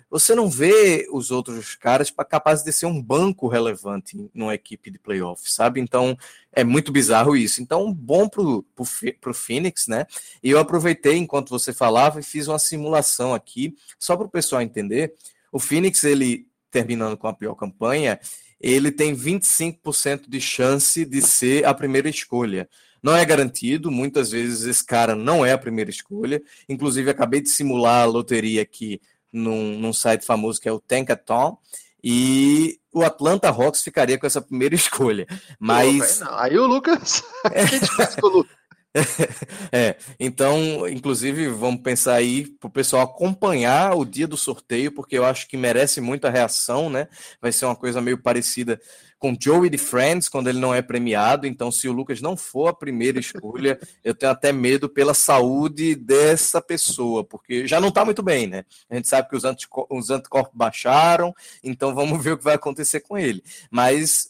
você 0.09 0.35
não 0.35 0.49
vê 0.49 1.07
os 1.11 1.31
outros 1.31 1.75
caras 1.75 2.13
capazes 2.29 2.63
de 2.63 2.71
ser 2.71 2.85
um 2.85 3.01
banco 3.01 3.47
relevante 3.47 4.29
numa 4.33 4.53
equipe 4.53 4.91
de 4.91 4.99
playoff, 4.99 5.51
sabe? 5.51 5.81
Então 5.81 6.17
é 6.51 6.63
muito 6.63 6.91
bizarro 6.91 7.35
isso. 7.35 7.61
Então, 7.61 7.91
bom 7.91 8.29
pro, 8.29 8.63
pro, 8.75 8.85
pro 9.19 9.33
Phoenix, 9.33 9.87
né? 9.87 10.05
E 10.41 10.49
eu 10.49 10.59
aproveitei 10.59 11.17
enquanto 11.17 11.49
você 11.49 11.73
falava 11.73 12.19
e 12.19 12.23
fiz 12.23 12.47
uma 12.47 12.59
simulação 12.59 13.33
aqui, 13.33 13.75
só 13.99 14.15
para 14.15 14.27
o 14.27 14.29
pessoal 14.29 14.61
entender. 14.61 15.13
O 15.51 15.59
Phoenix, 15.59 16.03
ele 16.03 16.47
terminando 16.69 17.17
com 17.17 17.27
a 17.27 17.33
pior 17.33 17.55
campanha, 17.55 18.19
ele 18.59 18.91
tem 18.91 19.15
25% 19.15 20.29
de 20.29 20.41
chance 20.41 21.05
de 21.05 21.21
ser 21.21 21.65
a 21.65 21.73
primeira 21.73 22.09
escolha. 22.09 22.69
Não 23.01 23.15
é 23.15 23.23
garantido, 23.23 23.91
muitas 23.91 24.31
vezes 24.31 24.63
esse 24.63 24.83
cara 24.83 25.15
não 25.15 25.45
é 25.45 25.51
a 25.51 25.57
primeira 25.57 25.91
escolha. 25.91 26.41
Inclusive, 26.67 27.09
acabei 27.09 27.39
de 27.39 27.49
simular 27.49 28.01
a 28.01 28.05
loteria 28.05 28.61
aqui 28.61 28.99
num, 29.35 29.77
num 29.77 29.93
site 29.93 30.25
famoso 30.25 30.59
que 30.59 30.69
é 30.69 30.71
o 30.71 30.79
Tankathon, 30.79 31.57
e 32.03 32.79
o 32.93 33.03
Atlanta 33.03 33.49
Hawks 33.49 33.81
ficaria 33.81 34.17
com 34.17 34.27
essa 34.27 34.41
primeira 34.41 34.73
escolha. 34.75 35.27
Mas. 35.59 36.19
Pô, 36.19 36.29
Aí 36.35 36.57
o 36.57 36.67
Lucas. 36.67 37.23
o 38.21 38.27
Lucas. 38.27 38.55
é, 39.73 39.97
então, 40.17 40.87
inclusive, 40.87 41.49
vamos 41.49 41.81
pensar 41.81 42.13
aí 42.15 42.47
para 42.47 42.67
o 42.67 42.71
pessoal 42.71 43.03
acompanhar 43.03 43.93
o 43.93 44.05
dia 44.05 44.25
do 44.25 44.37
sorteio, 44.37 44.91
porque 44.91 45.17
eu 45.17 45.25
acho 45.25 45.47
que 45.47 45.57
merece 45.57 45.99
muita 45.99 46.29
reação, 46.29 46.89
né? 46.89 47.07
Vai 47.41 47.51
ser 47.51 47.65
uma 47.65 47.75
coisa 47.75 48.01
meio 48.01 48.17
parecida 48.17 48.79
com 49.19 49.35
Joey 49.37 49.69
de 49.69 49.77
Friends, 49.77 50.29
quando 50.29 50.47
ele 50.49 50.59
não 50.59 50.73
é 50.73 50.81
premiado. 50.81 51.45
Então, 51.45 51.71
se 51.71 51.89
o 51.89 51.91
Lucas 51.91 52.21
não 52.21 52.37
for 52.37 52.67
a 52.67 52.73
primeira 52.73 53.19
escolha, 53.19 53.77
eu 54.03 54.15
tenho 54.15 54.31
até 54.31 54.53
medo 54.53 54.87
pela 54.87 55.13
saúde 55.13 55.95
dessa 55.95 56.61
pessoa, 56.61 57.23
porque 57.23 57.67
já 57.67 57.81
não 57.81 57.89
está 57.89 58.05
muito 58.05 58.23
bem, 58.23 58.47
né? 58.47 58.63
A 58.89 58.95
gente 58.95 59.09
sabe 59.09 59.27
que 59.27 59.35
os, 59.35 59.43
os 59.89 60.09
anticorpos 60.09 60.55
baixaram, 60.55 61.33
então 61.61 61.93
vamos 61.93 62.23
ver 62.23 62.33
o 62.33 62.37
que 62.37 62.43
vai 62.43 62.55
acontecer 62.55 63.01
com 63.01 63.17
ele. 63.17 63.43
Mas 63.69 64.29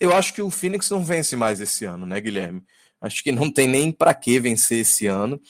eu 0.00 0.12
acho 0.12 0.34
que 0.34 0.42
o 0.42 0.50
Phoenix 0.50 0.90
não 0.90 1.04
vence 1.04 1.36
mais 1.36 1.60
esse 1.60 1.84
ano, 1.84 2.04
né, 2.04 2.20
Guilherme? 2.20 2.64
Acho 3.02 3.22
que 3.22 3.32
não 3.32 3.50
tem 3.50 3.66
nem 3.66 3.90
para 3.90 4.14
que 4.14 4.38
vencer 4.38 4.78
esse 4.78 5.06
ano. 5.06 5.40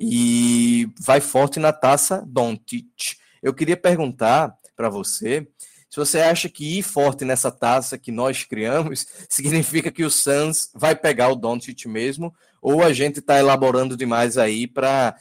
E 0.00 0.88
vai 0.98 1.20
forte 1.20 1.60
na 1.60 1.72
taça 1.72 2.24
Doncic. 2.26 3.16
Eu 3.42 3.52
queria 3.52 3.76
perguntar 3.76 4.56
para 4.74 4.88
você 4.88 5.46
se 5.92 5.98
você 5.98 6.20
acha 6.20 6.48
que 6.48 6.78
ir 6.78 6.82
forte 6.82 7.22
nessa 7.22 7.50
taça 7.50 7.98
que 7.98 8.10
nós 8.10 8.44
criamos 8.44 9.06
significa 9.28 9.92
que 9.92 10.02
o 10.02 10.10
Suns 10.10 10.70
vai 10.74 10.96
pegar 10.96 11.28
o 11.28 11.36
Doncic 11.36 11.84
mesmo, 11.84 12.34
ou 12.62 12.82
a 12.82 12.94
gente 12.94 13.18
está 13.18 13.38
elaborando 13.38 13.94
demais 13.94 14.38
aí 14.38 14.66
para 14.66 15.14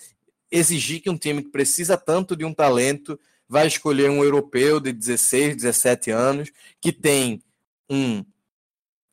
exigir 0.49 1.01
que 1.01 1.10
um 1.10 1.17
time 1.17 1.43
que 1.43 1.49
precisa 1.49 1.97
tanto 1.97 2.38
de 2.38 2.45
um 2.45 2.54
talento 2.54 3.19
vai 3.49 3.67
escolher 3.67 4.10
um 4.10 4.23
europeu 4.23 4.80
de 4.80 4.93
16, 4.93 5.58
17 5.58 6.10
anos, 6.10 6.49
que 6.80 6.93
tem 6.93 7.43
um 7.89 8.23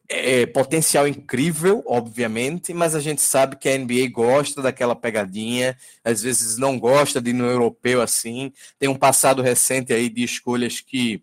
é, 0.09 0.47
potencial 0.47 1.07
incrível, 1.07 1.85
obviamente, 1.87 2.73
mas 2.73 2.95
a 2.95 3.01
gente 3.01 3.21
sabe 3.21 3.57
que 3.57 3.69
a 3.69 3.77
NBA 3.77 4.11
gosta 4.11 4.63
daquela 4.63 4.97
pegadinha, 4.97 5.77
às 6.03 6.23
vezes 6.23 6.57
não 6.57 6.79
gosta 6.79 7.21
de 7.21 7.31
ir 7.31 7.35
no 7.35 7.45
europeu 7.45 8.01
assim. 8.01 8.53
Tem 8.79 8.89
um 8.89 8.97
passado 8.97 9.43
recente 9.43 9.93
aí 9.93 10.09
de 10.09 10.25
escolhas 10.25 10.81
que 10.81 11.23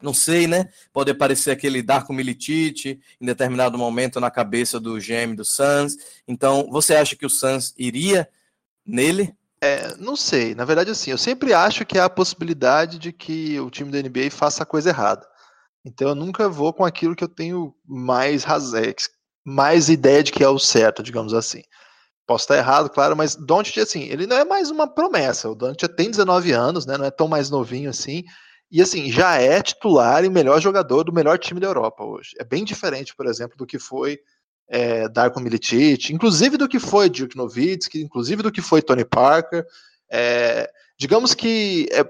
não 0.00 0.12
sei, 0.12 0.46
né? 0.46 0.68
Pode 0.92 1.10
aparecer 1.10 1.50
aquele 1.50 1.82
Darko 1.82 2.12
Milicic 2.12 3.00
em 3.20 3.26
determinado 3.26 3.78
momento 3.78 4.20
na 4.20 4.30
cabeça 4.30 4.78
do 4.78 4.98
GM 4.98 5.34
do 5.34 5.44
Suns. 5.44 5.96
Então, 6.28 6.68
você 6.70 6.94
acha 6.94 7.16
que 7.16 7.26
o 7.26 7.30
Suns 7.30 7.74
iria 7.76 8.28
nele? 8.86 9.34
É, 9.60 9.96
não 9.96 10.14
sei. 10.14 10.54
Na 10.54 10.64
verdade, 10.64 10.90
assim, 10.90 11.10
eu 11.10 11.18
sempre 11.18 11.52
acho 11.54 11.84
que 11.84 11.98
há 11.98 12.04
a 12.04 12.10
possibilidade 12.10 12.98
de 12.98 13.10
que 13.10 13.58
o 13.58 13.70
time 13.70 13.90
da 13.90 14.00
NBA 14.00 14.30
faça 14.30 14.62
a 14.62 14.66
coisa 14.66 14.90
errada. 14.90 15.26
Então 15.86 16.08
eu 16.08 16.14
nunca 16.16 16.48
vou 16.48 16.72
com 16.72 16.84
aquilo 16.84 17.14
que 17.14 17.22
eu 17.22 17.28
tenho 17.28 17.72
mais 17.86 18.42
razão, 18.42 18.82
mais 19.44 19.88
ideia 19.88 20.20
de 20.20 20.32
que 20.32 20.42
é 20.42 20.48
o 20.48 20.58
certo, 20.58 21.00
digamos 21.00 21.32
assim. 21.32 21.62
Posso 22.26 22.42
estar 22.42 22.56
errado, 22.56 22.90
claro, 22.90 23.16
mas 23.16 23.36
Doncic, 23.36 23.78
assim, 23.78 24.02
ele 24.02 24.26
não 24.26 24.36
é 24.36 24.44
mais 24.44 24.68
uma 24.68 24.88
promessa. 24.88 25.48
O 25.48 25.54
Doncic 25.54 25.94
tem 25.94 26.10
19 26.10 26.50
anos, 26.50 26.84
né? 26.84 26.98
Não 26.98 27.04
é 27.04 27.10
tão 27.12 27.28
mais 27.28 27.50
novinho 27.50 27.88
assim. 27.88 28.24
E 28.68 28.82
assim, 28.82 29.12
já 29.12 29.40
é 29.40 29.62
titular 29.62 30.24
e 30.24 30.28
melhor 30.28 30.60
jogador 30.60 31.04
do 31.04 31.12
melhor 31.12 31.38
time 31.38 31.60
da 31.60 31.68
Europa 31.68 32.02
hoje. 32.02 32.30
É 32.40 32.42
bem 32.42 32.64
diferente, 32.64 33.14
por 33.14 33.26
exemplo, 33.26 33.56
do 33.56 33.64
que 33.64 33.78
foi 33.78 34.18
é, 34.68 35.08
Darko 35.08 35.38
Milicic, 35.38 36.12
inclusive 36.12 36.56
do 36.56 36.68
que 36.68 36.80
foi 36.80 37.08
Dirk 37.08 37.36
Nowitzki, 37.36 38.02
inclusive 38.02 38.42
do 38.42 38.50
que 38.50 38.60
foi 38.60 38.82
Tony 38.82 39.04
Parker. 39.04 39.64
É, 40.10 40.68
digamos 40.98 41.32
que 41.32 41.88
é, 41.92 42.04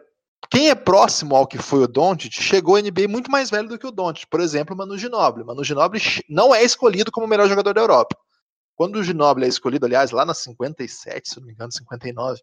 quem 0.50 0.70
é 0.70 0.74
próximo 0.74 1.34
ao 1.34 1.46
que 1.46 1.58
foi 1.58 1.82
o 1.82 1.88
Doncic 1.88 2.34
chegou 2.34 2.76
à 2.76 2.80
NBA 2.80 3.08
muito 3.08 3.30
mais 3.30 3.50
velho 3.50 3.68
do 3.68 3.78
que 3.78 3.86
o 3.86 3.90
Doncic. 3.90 4.28
Por 4.28 4.40
exemplo, 4.40 4.76
Manu 4.76 4.96
Ginobili. 4.96 5.44
Manu 5.44 5.64
Ginobili 5.64 6.02
não 6.28 6.54
é 6.54 6.62
escolhido 6.62 7.10
como 7.10 7.26
o 7.26 7.28
melhor 7.28 7.48
jogador 7.48 7.72
da 7.72 7.80
Europa. 7.80 8.16
Quando 8.74 8.96
o 8.96 9.02
Ginobili 9.02 9.46
é 9.46 9.48
escolhido, 9.48 9.86
aliás, 9.86 10.10
lá 10.10 10.24
na 10.24 10.34
57, 10.34 11.28
se 11.28 11.40
não 11.40 11.46
me 11.46 11.52
engano, 11.52 11.72
59, 11.72 12.40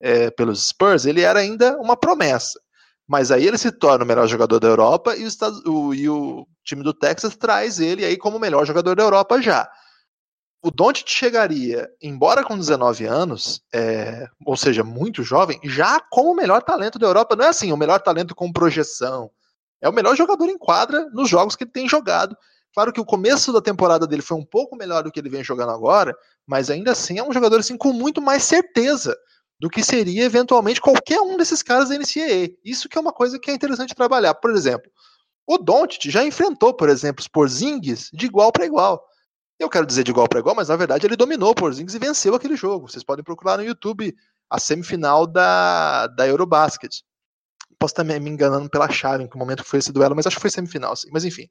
é, 0.00 0.30
pelos 0.30 0.68
Spurs, 0.68 1.06
ele 1.06 1.20
era 1.20 1.38
ainda 1.38 1.78
uma 1.78 1.96
promessa. 1.96 2.60
Mas 3.06 3.30
aí 3.30 3.46
ele 3.46 3.56
se 3.56 3.72
torna 3.72 4.04
o 4.04 4.06
melhor 4.06 4.26
jogador 4.26 4.58
da 4.58 4.68
Europa 4.68 5.16
e, 5.16 5.26
o, 5.66 5.94
e 5.94 6.08
o 6.08 6.46
time 6.62 6.82
do 6.82 6.92
Texas 6.92 7.36
traz 7.36 7.80
ele 7.80 8.04
aí 8.04 8.16
como 8.18 8.36
o 8.36 8.40
melhor 8.40 8.66
jogador 8.66 8.94
da 8.94 9.02
Europa 9.02 9.40
já 9.40 9.70
o 10.62 10.70
Doncic 10.70 11.08
chegaria, 11.08 11.88
embora 12.02 12.42
com 12.42 12.58
19 12.58 13.04
anos, 13.04 13.62
é, 13.72 14.26
ou 14.44 14.56
seja, 14.56 14.82
muito 14.82 15.22
jovem, 15.22 15.60
já 15.62 16.00
como 16.10 16.32
o 16.32 16.34
melhor 16.34 16.62
talento 16.62 16.98
da 16.98 17.06
Europa. 17.06 17.36
Não 17.36 17.44
é 17.44 17.48
assim, 17.48 17.72
o 17.72 17.76
melhor 17.76 18.00
talento 18.00 18.34
com 18.34 18.52
projeção. 18.52 19.30
É 19.80 19.88
o 19.88 19.92
melhor 19.92 20.16
jogador 20.16 20.48
em 20.48 20.58
quadra 20.58 21.08
nos 21.12 21.28
jogos 21.28 21.54
que 21.54 21.62
ele 21.62 21.70
tem 21.70 21.88
jogado. 21.88 22.36
Claro 22.74 22.92
que 22.92 23.00
o 23.00 23.04
começo 23.04 23.52
da 23.52 23.60
temporada 23.60 24.06
dele 24.06 24.22
foi 24.22 24.36
um 24.36 24.44
pouco 24.44 24.76
melhor 24.76 25.04
do 25.04 25.12
que 25.12 25.20
ele 25.20 25.30
vem 25.30 25.44
jogando 25.44 25.70
agora, 25.70 26.14
mas 26.46 26.70
ainda 26.70 26.90
assim 26.90 27.18
é 27.18 27.22
um 27.22 27.32
jogador 27.32 27.60
assim 27.60 27.76
com 27.76 27.92
muito 27.92 28.20
mais 28.20 28.42
certeza 28.42 29.16
do 29.60 29.70
que 29.70 29.82
seria 29.82 30.24
eventualmente 30.24 30.80
qualquer 30.80 31.20
um 31.20 31.36
desses 31.36 31.62
caras 31.62 31.88
da 31.88 31.96
NCAA. 31.96 32.50
Isso 32.64 32.88
que 32.88 32.98
é 32.98 33.00
uma 33.00 33.12
coisa 33.12 33.38
que 33.38 33.50
é 33.50 33.54
interessante 33.54 33.94
trabalhar. 33.94 34.34
Por 34.34 34.50
exemplo, 34.50 34.90
o 35.46 35.56
Doncic 35.56 36.10
já 36.10 36.24
enfrentou, 36.24 36.74
por 36.74 36.88
exemplo, 36.88 37.20
os 37.20 37.28
Porzingis 37.28 38.10
de 38.12 38.26
igual 38.26 38.52
para 38.52 38.66
igual. 38.66 39.04
Eu 39.58 39.68
quero 39.68 39.86
dizer 39.86 40.04
de 40.04 40.10
igual 40.10 40.28
para 40.28 40.38
igual, 40.38 40.54
mas 40.54 40.68
na 40.68 40.76
verdade 40.76 41.06
ele 41.06 41.16
dominou 41.16 41.50
o 41.50 41.54
Porzingis 41.54 41.94
e 41.94 41.98
venceu 41.98 42.34
aquele 42.34 42.56
jogo. 42.56 42.88
Vocês 42.88 43.02
podem 43.02 43.24
procurar 43.24 43.56
no 43.56 43.64
YouTube 43.64 44.14
a 44.48 44.58
semifinal 44.60 45.26
da, 45.26 46.06
da 46.06 46.26
Eurobasket. 46.26 47.02
Posso 47.78 47.92
estar 47.92 48.04
me 48.04 48.30
enganando 48.30 48.70
pela 48.70 48.88
chave 48.88 49.24
em 49.24 49.28
que 49.28 49.36
momento 49.36 49.64
foi 49.64 49.80
esse 49.80 49.92
duelo, 49.92 50.14
mas 50.14 50.26
acho 50.26 50.36
que 50.36 50.42
foi 50.42 50.50
semifinal. 50.50 50.94
Mas 51.12 51.24
enfim, 51.24 51.48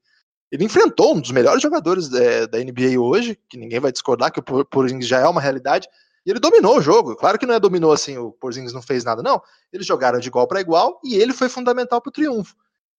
ele 0.52 0.64
enfrentou 0.64 1.16
um 1.16 1.22
dos 1.22 1.32
melhores 1.32 1.62
jogadores 1.62 2.12
é, 2.14 2.48
da 2.48 2.58
NBA 2.58 3.00
hoje, 3.00 3.38
que 3.50 3.58
ninguém 3.58 3.80
vai 3.80 3.92
discordar 3.92 4.32
que 4.32 4.40
o 4.40 4.66
Porzingis 4.66 5.08
já 5.08 5.20
é 5.20 5.28
uma 5.28 5.42
realidade, 5.42 5.88
e 6.26 6.30
ele 6.30 6.40
dominou 6.40 6.78
o 6.78 6.82
jogo. 6.82 7.16
Claro 7.16 7.38
que 7.38 7.46
não 7.46 7.56
é 7.56 7.60
dominou 7.60 7.92
assim, 7.92 8.18
o 8.18 8.32
Porzingis 8.32 8.74
não 8.74 8.82
fez 8.82 9.04
nada, 9.04 9.22
não. 9.22 9.42
Eles 9.72 9.86
jogaram 9.86 10.20
de 10.20 10.28
igual 10.28 10.48
para 10.48 10.62
igual 10.62 11.00
e 11.04 11.16
ele 11.16 11.34
foi 11.34 11.50
fundamental 11.50 12.02
para 12.02 12.10
o 12.10 12.12
triunfo. 12.12 12.56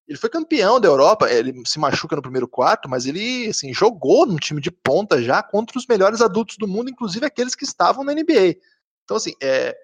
Ele 0.09 0.17
foi 0.17 0.27
campeão 0.27 0.79
da 0.79 0.87
Europa, 0.87 1.31
ele 1.31 1.53
se 1.67 1.77
machuca 1.77 2.15
no 2.15 2.21
primeiro 2.23 2.47
quarto, 2.47 2.89
mas 2.89 3.05
ele 3.05 3.47
assim, 3.47 3.71
jogou 3.71 4.25
num 4.25 4.37
time 4.37 4.59
de 4.59 4.71
ponta 4.71 5.21
já 5.21 5.43
contra 5.43 5.77
os 5.77 5.85
melhores 5.85 6.19
adultos 6.19 6.57
do 6.57 6.67
mundo, 6.67 6.89
inclusive 6.89 7.27
aqueles 7.27 7.53
que 7.53 7.63
estavam 7.63 8.03
na 8.03 8.11
NBA. 8.11 8.55
Então, 9.03 9.17
assim, 9.17 9.33
é, 9.39 9.77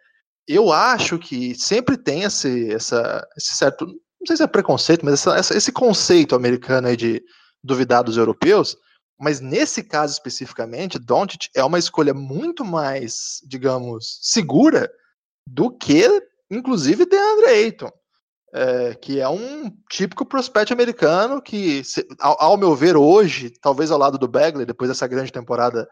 eu 0.47 0.73
acho 0.73 1.19
que 1.19 1.53
sempre 1.53 1.95
tem 1.95 2.23
esse, 2.23 2.73
essa, 2.73 3.23
esse 3.38 3.55
certo, 3.55 3.85
não 3.85 4.25
sei 4.25 4.38
se 4.38 4.41
é 4.41 4.47
preconceito, 4.47 5.05
mas 5.05 5.13
essa, 5.13 5.38
essa, 5.38 5.55
esse 5.55 5.71
conceito 5.71 6.33
americano 6.33 6.88
aí 6.88 6.97
de 6.97 7.23
duvidar 7.63 8.03
dos 8.03 8.17
europeus, 8.17 8.75
mas 9.19 9.39
nesse 9.39 9.83
caso 9.83 10.13
especificamente, 10.13 10.97
Doncic 10.97 11.49
é 11.55 11.63
uma 11.63 11.77
escolha 11.77 12.15
muito 12.15 12.65
mais, 12.65 13.41
digamos, 13.45 14.17
segura 14.23 14.91
do 15.47 15.69
que, 15.69 16.03
inclusive, 16.49 17.05
DeAndre 17.05 17.45
Ayton 17.45 17.91
é, 18.58 18.96
que 18.96 19.20
é 19.20 19.28
um 19.28 19.70
típico 19.89 20.26
prospect 20.26 20.72
americano 20.72 21.41
que, 21.41 21.84
se, 21.84 22.08
ao, 22.22 22.41
ao, 22.41 22.58
meu 22.58 22.74
ver, 22.74 22.96
hoje, 22.96 23.50
talvez 23.50 23.91
ao 23.91 24.00
lado 24.00 24.18
do 24.18 24.30
Bagley, 24.30 24.65
depois 24.65 24.89
dessa 24.89 25.06
grande 25.08 25.30
temporada, 25.30 25.86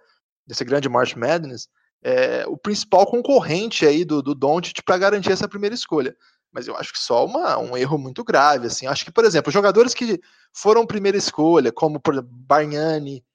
desse 0.47 0.63
grande 0.63 0.87
March 0.87 1.13
Madness, 1.13 1.67
é 2.01 2.45
o 2.47 2.55
principal 2.55 3.05
concorrente 3.05 3.85
aí 3.85 4.05
do, 4.05 4.21
do 4.21 4.33
Doncic 4.33 4.81
para 4.85 4.97
garantir 4.97 5.33
essa 5.33 5.47
primeira 5.47 5.75
escolha. 5.75 6.15
Mas 6.53 6.65
eu 6.65 6.77
acho 6.77 6.93
que 6.93 6.99
só 6.99 7.25
uma, 7.25 7.57
um 7.57 7.75
erro 7.75 7.97
muito 7.97 8.23
grave. 8.23 8.67
Assim. 8.67 8.87
Acho 8.87 9.03
que, 9.03 9.11
por 9.11 9.25
exemplo, 9.25 9.51
jogadores 9.51 9.93
que 9.93 10.21
foram 10.53 10.85
primeira 10.85 11.17
escolha, 11.17 11.69
como 11.69 11.99
por 11.99 12.13
exemplo, 12.13 12.31
Bargnani, 12.31 13.25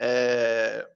é... 0.00 0.86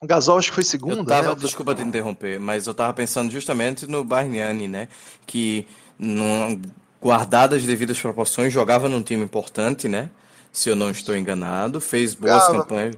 O 0.00 0.06
Gasol 0.06 0.38
acho 0.38 0.50
que 0.50 0.54
foi 0.54 0.64
segundo. 0.64 0.98
Eu 0.98 1.06
tava, 1.06 1.30
né? 1.30 1.40
Desculpa 1.40 1.74
te 1.74 1.82
interromper, 1.82 2.38
mas 2.38 2.68
eu 2.68 2.74
tava 2.74 2.92
pensando 2.92 3.32
justamente 3.32 3.86
no 3.86 4.04
Bargnani, 4.04 4.68
né? 4.68 4.88
Que 5.26 5.66
não 5.98 6.60
guardadas 7.02 7.60
as 7.60 7.66
devidas 7.66 8.00
proporções, 8.00 8.52
jogava 8.52 8.88
num 8.88 9.02
time 9.02 9.22
importante, 9.22 9.88
né? 9.88 10.10
se 10.56 10.70
eu 10.70 10.74
não 10.74 10.90
estou 10.90 11.14
enganado, 11.14 11.82
fez 11.82 12.14
boas 12.14 12.46
campanhas. 12.46 12.96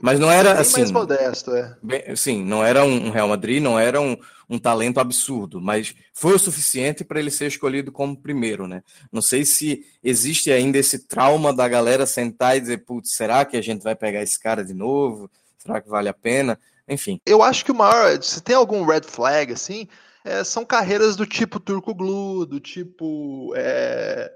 Mas 0.00 0.20
não 0.20 0.30
era 0.30 0.60
assim. 0.60 0.78
mais 0.78 0.92
modesto, 0.92 1.52
é. 1.52 1.76
Bem, 1.82 2.14
sim, 2.14 2.44
não 2.44 2.64
era 2.64 2.84
um 2.84 3.10
Real 3.10 3.26
Madrid, 3.26 3.60
não 3.60 3.76
era 3.76 4.00
um, 4.00 4.16
um 4.48 4.60
talento 4.60 5.00
absurdo, 5.00 5.60
mas 5.60 5.92
foi 6.14 6.34
o 6.34 6.38
suficiente 6.38 7.02
para 7.02 7.18
ele 7.18 7.30
ser 7.30 7.48
escolhido 7.48 7.90
como 7.90 8.16
primeiro, 8.16 8.68
né? 8.68 8.84
Não 9.10 9.20
sei 9.20 9.44
se 9.44 9.84
existe 10.04 10.52
ainda 10.52 10.78
esse 10.78 11.00
trauma 11.00 11.52
da 11.52 11.66
galera 11.66 12.06
sentar 12.06 12.56
e 12.56 12.60
dizer, 12.60 12.84
putz, 12.84 13.12
será 13.12 13.44
que 13.44 13.56
a 13.56 13.62
gente 13.62 13.82
vai 13.82 13.96
pegar 13.96 14.22
esse 14.22 14.38
cara 14.38 14.64
de 14.64 14.72
novo? 14.72 15.28
Será 15.58 15.80
que 15.80 15.88
vale 15.88 16.08
a 16.08 16.14
pena? 16.14 16.56
Enfim. 16.88 17.20
Eu 17.26 17.42
acho 17.42 17.64
que 17.64 17.72
o 17.72 17.74
maior, 17.74 18.22
se 18.22 18.40
tem 18.40 18.54
algum 18.54 18.84
red 18.84 19.02
flag 19.02 19.52
assim, 19.52 19.88
é, 20.24 20.44
são 20.44 20.64
carreiras 20.64 21.16
do 21.16 21.26
tipo 21.26 21.60
Turco 21.60 21.94
Glu, 21.94 22.46
do 22.46 22.60
tipo 22.60 23.52
é, 23.56 24.30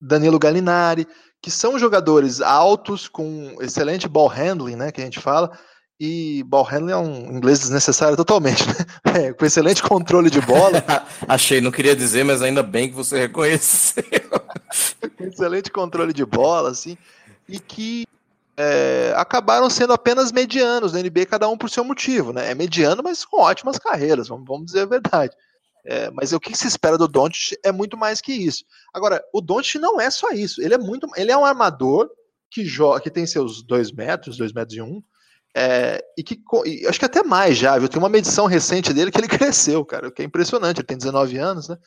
Danilo 0.00 0.38
Gallinari, 0.38 1.06
que 1.42 1.50
são 1.50 1.78
jogadores 1.78 2.40
altos 2.40 3.08
com 3.08 3.56
excelente 3.60 4.08
ball 4.08 4.28
handling, 4.28 4.76
né, 4.76 4.92
que 4.92 5.00
a 5.00 5.04
gente 5.04 5.20
fala, 5.20 5.50
e 5.98 6.42
ball 6.44 6.64
handling 6.64 6.92
é 6.92 6.96
um 6.96 7.36
inglês 7.36 7.60
desnecessário 7.60 8.16
totalmente, 8.16 8.66
né? 8.66 8.74
É, 9.12 9.32
com 9.32 9.44
excelente 9.44 9.82
controle 9.82 10.30
de 10.30 10.40
bola. 10.40 10.82
Achei, 11.26 11.60
não 11.60 11.72
queria 11.72 11.96
dizer, 11.96 12.24
mas 12.24 12.40
ainda 12.40 12.62
bem 12.62 12.88
que 12.88 12.94
você 12.94 13.18
reconheceu. 13.18 14.04
excelente 15.20 15.70
controle 15.70 16.12
de 16.12 16.24
bola, 16.24 16.70
assim, 16.70 16.96
e 17.48 17.58
que 17.58 18.06
é, 18.62 19.14
acabaram 19.16 19.70
sendo 19.70 19.94
apenas 19.94 20.30
medianos 20.30 20.92
na 20.92 21.00
NBA, 21.00 21.24
cada 21.24 21.48
um 21.48 21.56
por 21.56 21.70
seu 21.70 21.82
motivo, 21.82 22.30
né? 22.30 22.50
É 22.50 22.54
mediano, 22.54 23.02
mas 23.02 23.24
com 23.24 23.40
ótimas 23.40 23.78
carreiras, 23.78 24.28
vamos, 24.28 24.44
vamos 24.46 24.66
dizer 24.66 24.80
a 24.80 24.86
verdade. 24.86 25.34
É, 25.86 26.10
mas 26.10 26.34
o 26.34 26.38
que 26.38 26.54
se 26.54 26.66
espera 26.66 26.98
do 26.98 27.08
Doncic 27.08 27.58
é 27.64 27.72
muito 27.72 27.96
mais 27.96 28.20
que 28.20 28.34
isso. 28.34 28.64
Agora, 28.92 29.24
o 29.32 29.40
Doncic 29.40 29.80
não 29.80 29.98
é 29.98 30.10
só 30.10 30.30
isso. 30.32 30.60
Ele 30.60 30.74
é 30.74 30.78
muito, 30.78 31.08
ele 31.16 31.32
é 31.32 31.36
um 31.36 31.44
armador 31.44 32.10
que 32.50 32.62
joga, 32.66 33.00
que 33.00 33.10
tem 33.10 33.26
seus 33.26 33.62
dois 33.62 33.90
metros, 33.90 34.36
dois 34.36 34.52
metros 34.52 34.76
e 34.76 34.82
um, 34.82 35.02
é, 35.56 36.04
e 36.18 36.22
que 36.22 36.38
e 36.66 36.86
acho 36.86 36.98
que 36.98 37.06
até 37.06 37.22
mais 37.22 37.56
já, 37.56 37.78
viu? 37.78 37.88
Tem 37.88 37.98
uma 37.98 38.10
medição 38.10 38.44
recente 38.44 38.92
dele 38.92 39.10
que 39.10 39.18
ele 39.18 39.26
cresceu, 39.38 39.82
cara, 39.86 40.08
o 40.08 40.12
que 40.12 40.20
é 40.20 40.24
impressionante. 40.24 40.80
Ele 40.80 40.86
tem 40.86 40.98
19 40.98 41.38
anos, 41.38 41.66
né? 41.66 41.78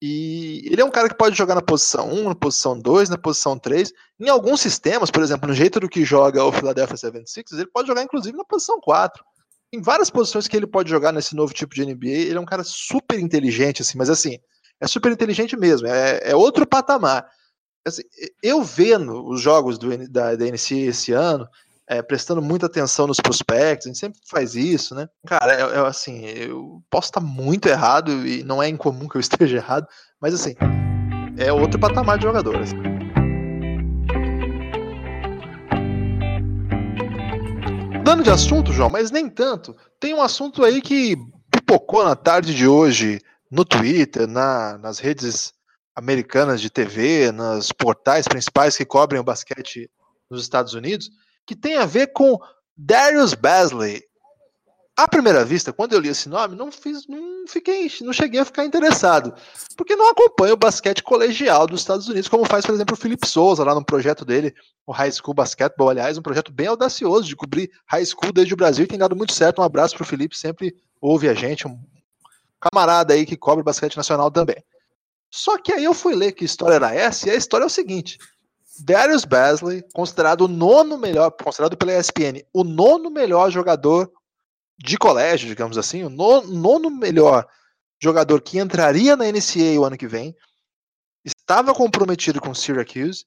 E 0.00 0.62
ele 0.70 0.80
é 0.80 0.84
um 0.84 0.90
cara 0.90 1.08
que 1.08 1.16
pode 1.16 1.36
jogar 1.36 1.56
na 1.56 1.62
posição 1.62 2.08
1, 2.08 2.28
na 2.28 2.34
posição 2.34 2.78
2, 2.78 3.08
na 3.08 3.18
posição 3.18 3.58
3. 3.58 3.92
Em 4.20 4.28
alguns 4.28 4.60
sistemas, 4.60 5.10
por 5.10 5.22
exemplo, 5.22 5.48
no 5.48 5.54
jeito 5.54 5.80
do 5.80 5.88
que 5.88 6.04
joga 6.04 6.44
o 6.44 6.52
Philadelphia 6.52 6.96
76ers, 6.96 7.54
ele 7.54 7.66
pode 7.66 7.88
jogar 7.88 8.02
inclusive 8.02 8.36
na 8.36 8.44
posição 8.44 8.80
4. 8.80 9.24
Em 9.72 9.82
várias 9.82 10.08
posições 10.08 10.46
que 10.46 10.56
ele 10.56 10.66
pode 10.66 10.88
jogar 10.88 11.12
nesse 11.12 11.34
novo 11.34 11.52
tipo 11.52 11.74
de 11.74 11.84
NBA, 11.84 12.08
ele 12.08 12.38
é 12.38 12.40
um 12.40 12.46
cara 12.46 12.62
super 12.64 13.18
inteligente, 13.18 13.82
assim, 13.82 13.98
mas 13.98 14.08
assim, 14.08 14.38
é 14.80 14.86
super 14.86 15.10
inteligente 15.12 15.56
mesmo, 15.56 15.88
é, 15.88 16.30
é 16.30 16.36
outro 16.36 16.66
patamar. 16.66 17.28
Assim, 17.86 18.02
eu 18.42 18.62
vendo 18.62 19.26
os 19.28 19.40
jogos 19.40 19.78
do, 19.78 20.08
da, 20.08 20.36
da 20.36 20.44
NCA 20.46 20.74
esse 20.74 21.12
ano, 21.12 21.46
é, 21.88 22.02
prestando 22.02 22.42
muita 22.42 22.66
atenção 22.66 23.06
nos 23.06 23.18
prospectos, 23.18 23.86
a 23.86 23.88
gente 23.88 23.98
sempre 23.98 24.20
faz 24.28 24.54
isso, 24.54 24.94
né? 24.94 25.08
Cara, 25.26 25.54
é, 25.54 25.60
é, 25.60 25.86
assim, 25.86 26.24
eu 26.26 26.82
posso 26.90 27.08
estar 27.08 27.20
muito 27.20 27.66
errado 27.66 28.26
e 28.26 28.44
não 28.44 28.62
é 28.62 28.68
incomum 28.68 29.08
que 29.08 29.16
eu 29.16 29.20
esteja 29.20 29.56
errado, 29.56 29.86
mas 30.20 30.34
assim, 30.34 30.54
é 31.38 31.50
outro 31.50 31.80
patamar 31.80 32.18
de 32.18 32.24
jogadores. 32.24 32.72
Assim. 32.72 32.98
Dando 38.04 38.22
de 38.22 38.30
assunto, 38.30 38.72
João, 38.72 38.90
mas 38.90 39.10
nem 39.10 39.28
tanto. 39.28 39.74
Tem 39.98 40.14
um 40.14 40.22
assunto 40.22 40.64
aí 40.64 40.82
que 40.82 41.16
pipocou 41.50 42.04
na 42.04 42.16
tarde 42.16 42.54
de 42.54 42.66
hoje 42.66 43.20
no 43.50 43.64
Twitter, 43.64 44.26
na, 44.26 44.76
nas 44.78 44.98
redes 44.98 45.54
americanas 45.96 46.60
de 46.60 46.70
TV, 46.70 47.32
nos 47.32 47.72
portais 47.72 48.28
principais 48.28 48.76
que 48.76 48.84
cobrem 48.84 49.20
o 49.20 49.24
basquete 49.24 49.90
nos 50.30 50.42
Estados 50.42 50.74
Unidos, 50.74 51.10
que 51.48 51.56
tem 51.56 51.78
a 51.78 51.86
ver 51.86 52.08
com 52.12 52.38
Darius 52.76 53.32
Basley. 53.32 54.02
À 54.94 55.08
primeira 55.08 55.44
vista, 55.46 55.72
quando 55.72 55.94
eu 55.94 56.00
li 56.00 56.10
esse 56.10 56.28
nome, 56.28 56.54
não 56.54 56.70
fiz, 56.70 57.06
não 57.08 57.46
fiquei, 57.48 57.90
não 58.02 58.12
cheguei 58.12 58.40
a 58.40 58.44
ficar 58.44 58.66
interessado, 58.66 59.32
porque 59.74 59.96
não 59.96 60.10
acompanho 60.10 60.54
o 60.54 60.58
basquete 60.58 61.02
colegial 61.02 61.66
dos 61.66 61.80
Estados 61.80 62.06
Unidos, 62.06 62.28
como 62.28 62.44
faz, 62.44 62.66
por 62.66 62.74
exemplo, 62.74 62.94
o 62.94 62.98
Felipe 62.98 63.26
Souza 63.26 63.64
lá 63.64 63.74
no 63.74 63.84
projeto 63.84 64.24
dele, 64.24 64.54
o 64.86 64.92
High 64.92 65.12
School 65.12 65.34
Basketball, 65.34 65.88
aliás, 65.88 66.18
um 66.18 66.22
projeto 66.22 66.52
bem 66.52 66.66
audacioso 66.66 67.26
de 67.26 67.36
cobrir 67.36 67.70
high 67.86 68.04
school 68.04 68.32
desde 68.32 68.52
o 68.52 68.56
Brasil 68.56 68.84
e 68.84 68.88
tem 68.88 68.98
dado 68.98 69.16
muito 69.16 69.32
certo. 69.32 69.62
Um 69.62 69.64
abraço 69.64 69.94
para 69.94 70.02
o 70.02 70.06
Felipe, 70.06 70.36
sempre 70.36 70.76
ouve 71.00 71.28
a 71.28 71.34
gente, 71.34 71.66
um 71.66 71.80
camarada 72.60 73.14
aí 73.14 73.24
que 73.24 73.36
cobre 73.36 73.64
basquete 73.64 73.96
nacional 73.96 74.30
também. 74.30 74.62
Só 75.30 75.56
que 75.58 75.72
aí 75.72 75.84
eu 75.84 75.94
fui 75.94 76.14
ler 76.14 76.32
que 76.32 76.44
história 76.44 76.74
era 76.74 76.94
essa, 76.94 77.28
e 77.28 77.30
a 77.30 77.36
história 77.36 77.64
é 77.64 77.66
o 77.66 77.70
seguinte: 77.70 78.18
Darius 78.78 79.24
Basley, 79.24 79.84
considerado 79.92 80.42
o 80.42 80.48
nono 80.48 80.96
melhor, 80.96 81.30
considerado 81.30 81.76
pela 81.76 81.98
ESPN, 81.98 82.44
o 82.52 82.64
nono 82.64 83.10
melhor 83.10 83.50
jogador 83.50 84.10
de 84.78 84.96
colégio, 84.96 85.48
digamos 85.48 85.76
assim, 85.76 86.04
o 86.04 86.08
nono, 86.08 86.90
melhor 86.90 87.46
jogador 88.00 88.40
que 88.40 88.58
entraria 88.58 89.16
na 89.16 89.24
NCAA 89.24 89.80
o 89.80 89.84
ano 89.84 89.96
que 89.96 90.06
vem, 90.06 90.36
estava 91.24 91.74
comprometido 91.74 92.40
com 92.40 92.54
Syracuse, 92.54 93.26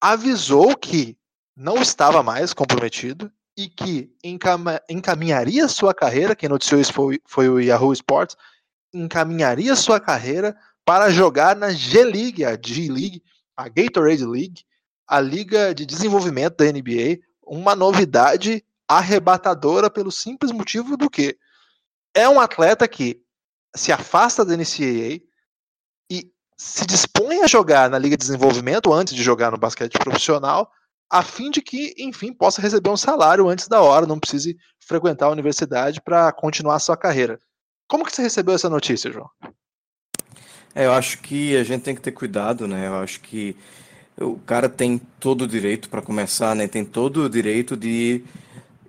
avisou 0.00 0.76
que 0.76 1.16
não 1.56 1.82
estava 1.82 2.22
mais 2.22 2.54
comprometido 2.54 3.30
e 3.56 3.68
que 3.68 4.14
encaminharia 4.88 5.68
sua 5.68 5.92
carreira, 5.92 6.36
quem 6.36 6.48
noticiou 6.48 6.80
isso 6.80 6.92
foi, 6.92 7.20
foi 7.26 7.48
o 7.48 7.60
Yahoo 7.60 7.92
Sports, 7.92 8.36
encaminharia 8.94 9.74
sua 9.74 10.00
carreira 10.00 10.56
para 10.84 11.10
jogar 11.10 11.56
na 11.56 11.70
G-League, 11.70 12.44
a 12.44 12.52
G-League, 12.52 13.22
a 13.56 13.68
Gatorade 13.68 14.24
League, 14.24 14.64
a 15.12 15.20
Liga 15.20 15.74
de 15.74 15.84
Desenvolvimento 15.84 16.56
da 16.56 16.72
NBA 16.72 17.18
uma 17.42 17.76
novidade 17.76 18.64
arrebatadora 18.88 19.90
pelo 19.90 20.10
simples 20.10 20.50
motivo 20.50 20.96
do 20.96 21.10
que 21.10 21.36
é 22.14 22.26
um 22.26 22.40
atleta 22.40 22.88
que 22.88 23.20
se 23.76 23.92
afasta 23.92 24.42
da 24.42 24.56
NCAA 24.56 25.20
e 26.10 26.32
se 26.56 26.86
dispõe 26.86 27.42
a 27.42 27.46
jogar 27.46 27.90
na 27.90 27.98
Liga 27.98 28.16
de 28.16 28.24
Desenvolvimento 28.24 28.90
antes 28.90 29.14
de 29.14 29.22
jogar 29.22 29.50
no 29.50 29.58
basquete 29.58 29.98
profissional, 29.98 30.70
a 31.10 31.22
fim 31.22 31.50
de 31.50 31.60
que, 31.60 31.94
enfim, 31.98 32.32
possa 32.32 32.62
receber 32.62 32.88
um 32.88 32.96
salário 32.96 33.50
antes 33.50 33.68
da 33.68 33.82
hora, 33.82 34.06
não 34.06 34.18
precise 34.18 34.56
frequentar 34.80 35.26
a 35.26 35.32
universidade 35.32 36.00
para 36.00 36.32
continuar 36.32 36.76
a 36.76 36.80
sua 36.80 36.96
carreira. 36.96 37.38
Como 37.86 38.02
que 38.02 38.12
você 38.12 38.22
recebeu 38.22 38.54
essa 38.54 38.70
notícia, 38.70 39.12
João? 39.12 39.28
É, 40.74 40.86
eu 40.86 40.92
acho 40.94 41.18
que 41.18 41.54
a 41.54 41.64
gente 41.64 41.82
tem 41.82 41.94
que 41.94 42.00
ter 42.00 42.12
cuidado, 42.12 42.66
né? 42.66 42.86
Eu 42.86 42.94
acho 42.94 43.20
que 43.20 43.54
o 44.20 44.38
cara 44.38 44.68
tem 44.68 44.98
todo 45.18 45.42
o 45.42 45.48
direito 45.48 45.88
para 45.88 46.02
começar, 46.02 46.54
né? 46.54 46.68
Tem 46.68 46.84
todo 46.84 47.24
o 47.24 47.30
direito 47.30 47.76
de 47.76 48.22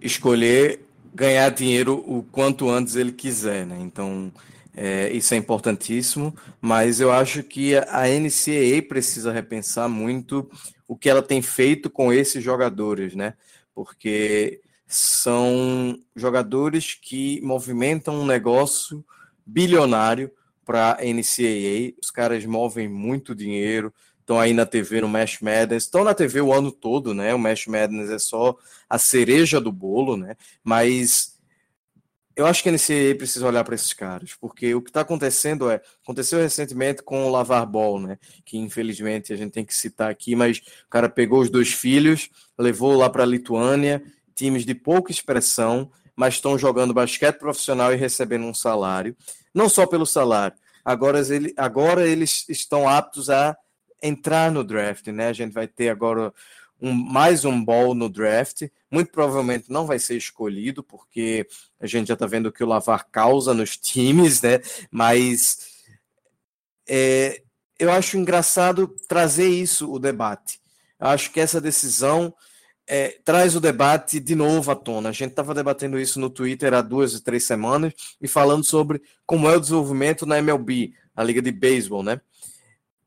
escolher 0.01 0.81
ganhar 1.13 1.49
dinheiro 1.49 2.03
o 2.07 2.23
quanto 2.23 2.69
antes 2.69 2.95
ele 2.95 3.12
quiser, 3.12 3.65
né? 3.65 3.77
Então, 3.79 4.31
é, 4.75 5.12
isso 5.12 5.33
é 5.33 5.38
importantíssimo, 5.38 6.36
mas 6.59 6.99
eu 6.99 7.12
acho 7.12 7.43
que 7.43 7.75
a 7.75 8.07
NCAA 8.07 8.81
precisa 8.88 9.31
repensar 9.31 9.88
muito 9.88 10.49
o 10.88 10.95
que 10.95 11.09
ela 11.09 11.21
tem 11.21 11.41
feito 11.41 11.89
com 11.89 12.12
esses 12.12 12.43
jogadores, 12.43 13.15
né? 13.15 13.36
Porque 13.73 14.62
são 14.88 15.97
jogadores 16.15 16.97
que 16.99 17.41
movimentam 17.41 18.21
um 18.21 18.25
negócio 18.25 19.03
bilionário 19.45 20.31
para 20.65 20.93
a 20.93 21.03
NCAA. 21.03 21.93
Os 22.01 22.09
caras 22.12 22.45
movem 22.45 22.88
muito 22.88 23.36
dinheiro, 23.36 23.93
estão 24.23 24.39
aí 24.39 24.53
na 24.53 24.65
TV 24.65 25.01
no 25.01 25.09
Mesh 25.09 25.39
Madness, 25.41 25.83
estão 25.83 26.03
na 26.03 26.13
TV 26.13 26.41
o 26.41 26.53
ano 26.53 26.71
todo, 26.71 27.13
né? 27.13 27.33
O 27.33 27.39
Mesh 27.39 27.67
Madness 27.67 28.09
é 28.09 28.17
só 28.17 28.55
a 28.89 28.97
cereja 28.97 29.59
do 29.59 29.71
bolo, 29.71 30.15
né? 30.15 30.36
Mas 30.63 31.38
eu 32.36 32.47
acho 32.47 32.63
que 32.63 32.69
a 32.69 32.71
NCAA 32.71 33.15
precisa 33.17 33.45
olhar 33.45 33.63
para 33.63 33.75
esses 33.75 33.93
caras, 33.93 34.33
porque 34.33 34.73
o 34.73 34.81
que 34.81 34.89
está 34.89 35.01
acontecendo 35.01 35.69
é, 35.69 35.81
aconteceu 36.01 36.39
recentemente 36.39 37.03
com 37.03 37.25
o 37.25 37.29
Lavar 37.29 37.65
Ball, 37.67 37.99
né? 37.99 38.17
Que 38.45 38.57
infelizmente 38.57 39.33
a 39.33 39.36
gente 39.36 39.51
tem 39.51 39.65
que 39.65 39.75
citar 39.75 40.09
aqui, 40.09 40.36
mas 40.36 40.57
o 40.57 40.89
cara 40.89 41.09
pegou 41.09 41.41
os 41.41 41.49
dois 41.49 41.73
filhos, 41.73 42.29
levou 42.57 42.95
lá 42.95 43.09
para 43.09 43.23
a 43.23 43.27
Lituânia, 43.27 44.01
times 44.33 44.65
de 44.65 44.73
pouca 44.73 45.12
expressão, 45.12 45.91
mas 46.15 46.36
estão 46.36 46.57
jogando 46.57 46.93
basquete 46.93 47.38
profissional 47.38 47.93
e 47.93 47.97
recebendo 47.97 48.45
um 48.45 48.53
salário, 48.53 49.15
não 49.53 49.67
só 49.67 49.86
pelo 49.86 50.05
salário. 50.05 50.57
Agora, 50.83 51.19
ele, 51.19 51.53
agora 51.55 52.07
eles 52.07 52.45
estão 52.49 52.88
aptos 52.88 53.29
a 53.29 53.55
entrar 54.04 54.52
no 54.52 54.63
draft, 54.63 55.08
né? 55.08 55.28
A 55.28 55.34
gente 55.34 55.54
vai 55.54 55.68
ter 55.68 55.89
agora 55.89 56.34
um, 56.82 56.92
mais 56.92 57.46
um 57.46 57.63
ball 57.63 57.96
no 57.96 58.10
draft. 58.10 58.63
Muito 58.92 59.12
provavelmente 59.12 59.72
não 59.72 59.88
vai 59.88 59.98
ser 59.98 60.18
escolhido, 60.18 60.84
porque 60.84 61.48
a 61.80 61.88
gente 61.88 62.10
já 62.10 62.13
está 62.13 62.28
vendo 62.28 62.52
que 62.52 62.63
o 62.63 62.68
Lavar 62.68 63.08
causa 63.10 63.54
nos 63.54 63.78
times, 63.80 64.42
né? 64.42 64.60
Mas 64.92 65.86
é, 66.88 67.42
eu 67.80 67.89
acho 67.89 68.18
engraçado 68.18 68.94
trazer 69.08 69.48
isso, 69.48 69.89
o 69.92 69.98
debate. 69.98 70.60
Eu 71.00 71.08
acho 71.08 71.32
que 71.32 71.39
essa 71.39 71.62
decisão 71.62 72.34
é, 72.86 73.18
traz 73.24 73.56
o 73.56 73.62
debate 73.62 74.20
de 74.20 74.36
novo 74.36 74.70
à 74.70 74.76
tona. 74.76 75.10
A 75.10 75.13
gente 75.13 75.30
estava 75.30 75.54
debatendo 75.54 75.98
isso 75.98 76.20
no 76.20 76.30
Twitter 76.30 76.74
há 76.74 76.82
duas, 76.82 77.20
três 77.22 77.46
semanas 77.46 77.94
e 78.22 78.28
falando 78.28 78.66
sobre 78.66 79.02
como 79.26 79.50
é 79.50 79.56
o 79.56 79.60
desenvolvimento 79.60 80.26
na 80.26 80.38
MLB, 80.39 80.94
a 81.16 81.24
Liga 81.24 81.42
de 81.42 81.52
Beisebol, 81.52 82.04
né? 82.04 82.20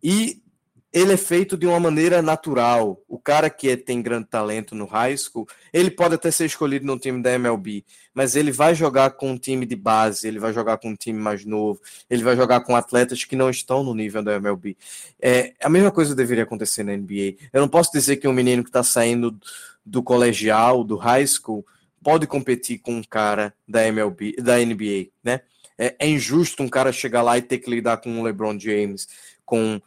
E 0.03 0.43
ele 0.92 1.12
é 1.12 1.16
feito 1.16 1.57
de 1.57 1.66
uma 1.66 1.79
maneira 1.79 2.22
natural. 2.22 3.03
O 3.09 3.18
cara 3.18 3.51
que 3.51 3.68
é, 3.68 3.77
tem 3.77 4.01
grande 4.01 4.29
talento 4.29 4.75
no 4.75 4.87
high 4.87 5.16
school, 5.16 5.46
ele 5.72 5.90
pode 5.90 6.14
até 6.14 6.31
ser 6.31 6.46
escolhido 6.46 6.87
no 6.87 6.99
time 6.99 7.22
da 7.22 7.33
MLB, 7.33 7.85
mas 8.14 8.35
ele 8.35 8.51
vai 8.51 8.75
jogar 8.75 9.11
com 9.11 9.31
um 9.31 9.38
time 9.38 9.66
de 9.66 9.77
base, 9.77 10.27
ele 10.27 10.38
vai 10.38 10.53
jogar 10.53 10.79
com 10.79 10.90
um 10.90 10.96
time 10.96 11.18
mais 11.18 11.44
novo, 11.44 11.81
ele 12.09 12.22
vai 12.22 12.37
jogar 12.37 12.61
com 12.61 12.75
atletas 12.75 13.25
que 13.25 13.37
não 13.37 13.51
estão 13.51 13.83
no 13.83 13.94
nível 13.94 14.22
da 14.22 14.35
MLB. 14.37 14.77
É, 15.20 15.55
a 15.62 15.68
mesma 15.68 15.90
coisa 15.90 16.14
deveria 16.14 16.44
acontecer 16.44 16.83
na 16.83 16.96
NBA. 16.96 17.37
Eu 17.53 17.61
não 17.61 17.68
posso 17.68 17.92
dizer 17.92 18.16
que 18.16 18.29
um 18.29 18.33
menino 18.33 18.62
que 18.62 18.70
está 18.70 18.83
saindo 18.83 19.38
do 19.85 20.03
colegial, 20.03 20.83
do 20.83 20.96
high 20.96 21.27
school, 21.27 21.64
pode 22.03 22.27
competir 22.27 22.79
com 22.79 22.94
um 22.94 23.03
cara 23.03 23.53
da 23.66 23.87
MLB, 23.87 24.37
da 24.37 24.57
NBA, 24.59 25.09
né? 25.22 25.40
É, 25.79 25.94
é 25.99 26.09
injusto 26.09 26.62
um 26.62 26.68
cara 26.68 26.90
chegar 26.90 27.20
lá 27.20 27.37
e 27.37 27.42
ter 27.42 27.59
que 27.59 27.68
lidar 27.68 27.99
com 27.99 28.18
o 28.18 28.22
LeBron 28.22 28.59
James, 28.59 29.09
com 29.44 29.81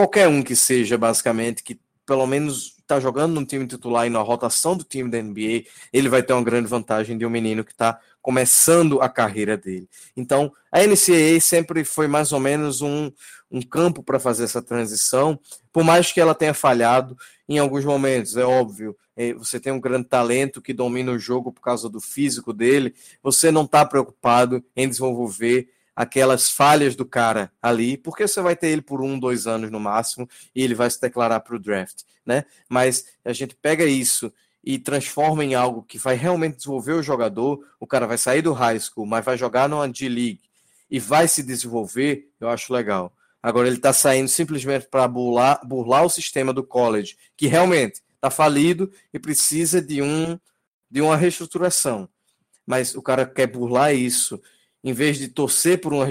qualquer 0.00 0.28
um 0.28 0.42
que 0.42 0.56
seja, 0.56 0.96
basicamente, 0.96 1.62
que 1.62 1.78
pelo 2.06 2.26
menos 2.26 2.76
está 2.78 2.98
jogando 2.98 3.34
no 3.34 3.44
time 3.44 3.66
titular 3.66 4.06
e 4.06 4.10
na 4.10 4.20
rotação 4.20 4.74
do 4.74 4.82
time 4.82 5.10
da 5.10 5.22
NBA, 5.22 5.64
ele 5.92 6.08
vai 6.08 6.22
ter 6.22 6.32
uma 6.32 6.42
grande 6.42 6.66
vantagem 6.66 7.18
de 7.18 7.26
um 7.26 7.30
menino 7.30 7.62
que 7.62 7.72
está 7.72 8.00
começando 8.22 9.00
a 9.02 9.08
carreira 9.10 9.58
dele. 9.58 9.88
Então, 10.16 10.50
a 10.72 10.80
NCAA 10.80 11.38
sempre 11.40 11.84
foi 11.84 12.08
mais 12.08 12.32
ou 12.32 12.40
menos 12.40 12.80
um, 12.80 13.12
um 13.50 13.60
campo 13.60 14.02
para 14.02 14.18
fazer 14.18 14.44
essa 14.44 14.62
transição, 14.62 15.38
por 15.70 15.84
mais 15.84 16.10
que 16.10 16.20
ela 16.20 16.34
tenha 16.34 16.54
falhado 16.54 17.14
em 17.46 17.58
alguns 17.58 17.84
momentos, 17.84 18.36
é 18.38 18.44
óbvio. 18.44 18.96
É, 19.14 19.34
você 19.34 19.60
tem 19.60 19.72
um 19.72 19.80
grande 19.80 20.08
talento 20.08 20.62
que 20.62 20.72
domina 20.72 21.12
o 21.12 21.18
jogo 21.18 21.52
por 21.52 21.60
causa 21.60 21.90
do 21.90 22.00
físico 22.00 22.54
dele, 22.54 22.94
você 23.22 23.50
não 23.50 23.64
está 23.64 23.84
preocupado 23.84 24.64
em 24.74 24.88
desenvolver 24.88 25.68
aquelas 26.00 26.48
falhas 26.48 26.96
do 26.96 27.04
cara 27.04 27.52
ali, 27.60 27.98
porque 27.98 28.26
você 28.26 28.40
vai 28.40 28.56
ter 28.56 28.68
ele 28.68 28.80
por 28.80 29.02
um, 29.02 29.18
dois 29.18 29.46
anos 29.46 29.70
no 29.70 29.78
máximo 29.78 30.26
e 30.54 30.64
ele 30.64 30.74
vai 30.74 30.88
se 30.88 30.98
declarar 30.98 31.40
para 31.40 31.54
o 31.54 31.58
draft, 31.58 32.04
né? 32.24 32.46
Mas 32.70 33.04
a 33.22 33.34
gente 33.34 33.54
pega 33.54 33.84
isso 33.84 34.32
e 34.64 34.78
transforma 34.78 35.44
em 35.44 35.54
algo 35.54 35.82
que 35.82 35.98
vai 35.98 36.16
realmente 36.16 36.56
desenvolver 36.56 36.94
o 36.94 37.02
jogador, 37.02 37.62
o 37.78 37.86
cara 37.86 38.06
vai 38.06 38.16
sair 38.16 38.40
do 38.40 38.54
high 38.54 38.80
school, 38.80 39.04
mas 39.04 39.22
vai 39.22 39.36
jogar 39.36 39.68
numa 39.68 39.86
D-League 39.86 40.40
e 40.90 40.98
vai 40.98 41.28
se 41.28 41.42
desenvolver, 41.42 42.30
eu 42.40 42.48
acho 42.48 42.72
legal. 42.72 43.12
Agora 43.42 43.68
ele 43.68 43.76
está 43.76 43.92
saindo 43.92 44.28
simplesmente 44.28 44.86
para 44.86 45.06
burlar, 45.06 45.60
burlar 45.66 46.06
o 46.06 46.08
sistema 46.08 46.50
do 46.50 46.64
college, 46.64 47.14
que 47.36 47.46
realmente 47.46 48.00
está 48.14 48.30
falido 48.30 48.90
e 49.12 49.18
precisa 49.18 49.82
de 49.82 50.00
um 50.00 50.40
de 50.90 51.02
uma 51.02 51.14
reestruturação. 51.14 52.08
Mas 52.66 52.94
o 52.94 53.02
cara 53.02 53.26
quer 53.26 53.46
burlar 53.46 53.94
isso 53.94 54.40
em 54.82 54.92
vez 54.92 55.18
de 55.18 55.28
torcer 55.28 55.80
por 55.80 55.92
uma 55.92 56.06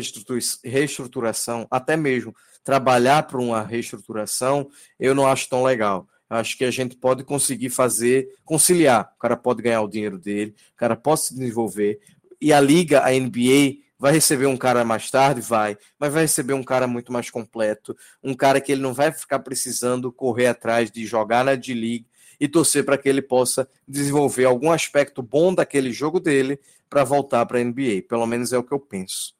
reestruturação, 0.63 1.67
até 1.69 1.97
mesmo 1.97 2.35
trabalhar 2.63 3.23
por 3.23 3.39
uma 3.39 3.63
reestruturação, 3.63 4.69
eu 4.99 5.15
não 5.15 5.25
acho 5.27 5.49
tão 5.49 5.63
legal. 5.63 6.07
Eu 6.29 6.37
acho 6.37 6.57
que 6.57 6.63
a 6.63 6.71
gente 6.71 6.95
pode 6.95 7.23
conseguir 7.23 7.69
fazer, 7.69 8.29
conciliar. 8.45 9.11
O 9.15 9.19
cara 9.19 9.35
pode 9.35 9.63
ganhar 9.63 9.81
o 9.81 9.87
dinheiro 9.87 10.19
dele, 10.19 10.55
o 10.73 10.77
cara 10.77 10.95
pode 10.95 11.21
se 11.21 11.33
desenvolver. 11.33 11.99
E 12.39 12.53
a 12.53 12.61
liga, 12.61 13.03
a 13.03 13.11
NBA, 13.11 13.79
vai 13.97 14.13
receber 14.13 14.45
um 14.45 14.55
cara 14.55 14.85
mais 14.85 15.09
tarde? 15.09 15.41
Vai. 15.41 15.77
Mas 15.97 16.13
vai 16.13 16.21
receber 16.21 16.53
um 16.53 16.63
cara 16.63 16.87
muito 16.87 17.11
mais 17.11 17.29
completo. 17.29 17.97
Um 18.23 18.35
cara 18.35 18.61
que 18.61 18.71
ele 18.71 18.81
não 18.81 18.93
vai 18.93 19.11
ficar 19.11 19.39
precisando 19.39 20.11
correr 20.11 20.47
atrás 20.47 20.91
de 20.91 21.05
jogar 21.05 21.43
na 21.43 21.55
D-League 21.55 22.05
e 22.39 22.47
torcer 22.47 22.85
para 22.85 22.97
que 22.97 23.09
ele 23.09 23.21
possa 23.21 23.67
desenvolver 23.87 24.45
algum 24.45 24.71
aspecto 24.71 25.21
bom 25.21 25.53
daquele 25.53 25.91
jogo 25.91 26.19
dele 26.19 26.59
para 26.89 27.03
voltar 27.03 27.45
para 27.45 27.59
a 27.59 27.63
NBA. 27.63 28.03
Pelo 28.07 28.25
menos 28.25 28.53
é 28.53 28.57
o 28.57 28.63
que 28.63 28.73
eu 28.73 28.79
penso. 28.79 29.33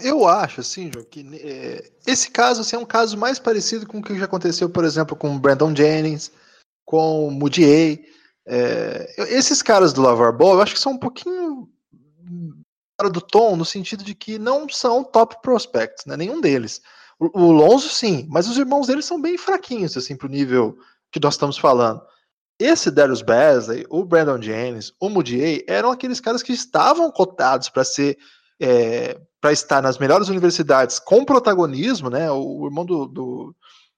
Eu 0.00 0.26
acho, 0.26 0.60
assim, 0.60 0.90
João, 0.92 1.04
que 1.04 1.26
é, 1.34 1.90
esse 2.06 2.30
caso 2.30 2.62
assim, 2.62 2.76
é 2.76 2.78
um 2.78 2.86
caso 2.86 3.16
mais 3.18 3.38
parecido 3.38 3.86
com 3.86 3.98
o 3.98 4.02
que 4.02 4.18
já 4.18 4.24
aconteceu, 4.24 4.70
por 4.70 4.84
exemplo, 4.84 5.14
com 5.14 5.36
o 5.36 5.38
Brandon 5.38 5.76
Jennings, 5.76 6.32
com 6.84 7.28
o 7.28 7.30
Moody. 7.30 8.02
É, 8.46 9.14
esses 9.28 9.60
caras 9.60 9.92
do 9.92 10.00
Lavar 10.00 10.34
Ball, 10.34 10.54
eu 10.54 10.62
acho 10.62 10.74
que 10.74 10.80
são 10.80 10.92
um 10.92 10.98
pouquinho 10.98 11.68
fora 12.98 13.10
do 13.10 13.20
tom, 13.20 13.54
no 13.56 13.64
sentido 13.64 14.02
de 14.02 14.14
que 14.14 14.38
não 14.38 14.68
são 14.68 15.04
top 15.04 15.36
prospects, 15.42 16.06
né? 16.06 16.16
Nenhum 16.16 16.40
deles. 16.40 16.80
O, 17.18 17.40
o 17.40 17.52
Lonzo, 17.52 17.88
sim, 17.90 18.26
mas 18.30 18.48
os 18.48 18.56
irmãos 18.56 18.86
deles 18.86 19.04
são 19.04 19.20
bem 19.20 19.36
fraquinhos, 19.36 19.96
assim, 19.96 20.16
pro 20.16 20.28
nível 20.28 20.78
que 21.10 21.20
nós 21.20 21.34
estamos 21.34 21.58
falando. 21.58 22.00
Esse 22.62 22.92
Darius 22.92 23.22
Basley, 23.22 23.84
o 23.90 24.04
Brandon 24.04 24.40
Jennings, 24.40 24.92
o 25.00 25.08
Moody 25.08 25.64
eram 25.66 25.90
aqueles 25.90 26.20
caras 26.20 26.44
que 26.44 26.52
estavam 26.52 27.10
cotados 27.10 27.68
para 27.68 27.82
ser 27.82 28.16
é, 28.60 29.18
para 29.40 29.50
estar 29.50 29.82
nas 29.82 29.98
melhores 29.98 30.28
universidades 30.28 31.00
com 31.00 31.24
protagonismo, 31.24 32.08
né? 32.08 32.30
O, 32.30 32.66
irmão 32.66 32.84
do, 32.84 33.06
do, 33.06 33.56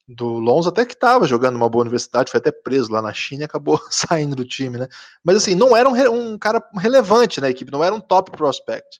do 0.09 0.27
Lonzo 0.39 0.71
até 0.71 0.87
que 0.87 0.95
estava 0.95 1.27
jogando 1.27 1.57
uma 1.57 1.69
boa 1.69 1.83
universidade, 1.83 2.31
foi 2.31 2.39
até 2.39 2.51
preso 2.51 2.91
lá 2.91 3.03
na 3.03 3.13
China 3.13 3.43
e 3.43 3.45
acabou 3.45 3.79
saindo 3.91 4.35
do 4.35 4.47
time, 4.47 4.79
né? 4.79 4.89
Mas 5.23 5.37
assim, 5.37 5.55
não 5.55 5.77
era 5.77 5.87
um, 5.91 6.33
um 6.33 6.39
cara 6.39 6.67
relevante 6.79 7.43
na 7.43 7.51
equipe, 7.51 7.71
não 7.71 7.85
era 7.85 7.95
um 7.95 8.01
top 8.01 8.31
prospect. 8.31 8.99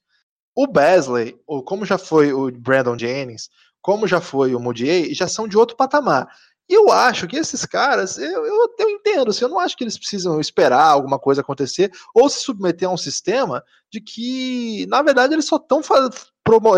O 0.55 0.67
Basley, 0.67 1.41
ou 1.47 1.63
como 1.63 1.87
já 1.87 1.97
foi 1.97 2.35
o 2.35 2.51
Brandon 2.51 2.99
Jennings, 2.99 3.49
como 3.81 4.07
já 4.07 4.21
foi 4.21 4.55
o 4.55 4.61
Moody, 4.61 5.15
já 5.15 5.27
são 5.27 5.49
de 5.49 5.57
outro 5.57 5.75
patamar. 5.75 6.29
E 6.69 6.75
eu 6.75 6.91
acho 6.91 7.27
que 7.27 7.37
esses 7.37 7.67
caras, 7.67 8.17
eu, 8.17 8.47
eu, 8.47 8.75
eu 8.79 8.91
entendo, 8.91 9.31
assim, 9.31 9.45
eu 9.45 9.51
não 9.51 9.59
acho 9.59 9.77
que 9.77 9.85
eles 9.85 9.99
precisam 9.99 10.41
esperar 10.41 10.87
alguma 10.87 11.19
coisa 11.19 11.43
acontecer 11.43 11.91
ou 12.15 12.29
se 12.29 12.41
submeter 12.41 12.89
a 12.89 12.93
um 12.93 12.97
sistema 12.97 13.63
de 13.93 14.01
que, 14.01 14.87
na 14.87 15.03
verdade, 15.03 15.35
eles 15.35 15.45
só 15.45 15.57
estão 15.57 15.83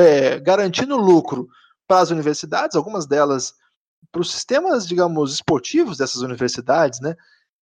é, 0.00 0.40
garantindo 0.40 0.96
lucro 0.96 1.48
para 1.86 2.00
as 2.00 2.10
universidades, 2.10 2.76
algumas 2.76 3.06
delas 3.06 3.54
para 4.10 4.20
os 4.20 4.32
sistemas, 4.32 4.86
digamos, 4.86 5.34
esportivos 5.34 5.98
dessas 5.98 6.22
universidades, 6.22 7.00
né? 7.00 7.14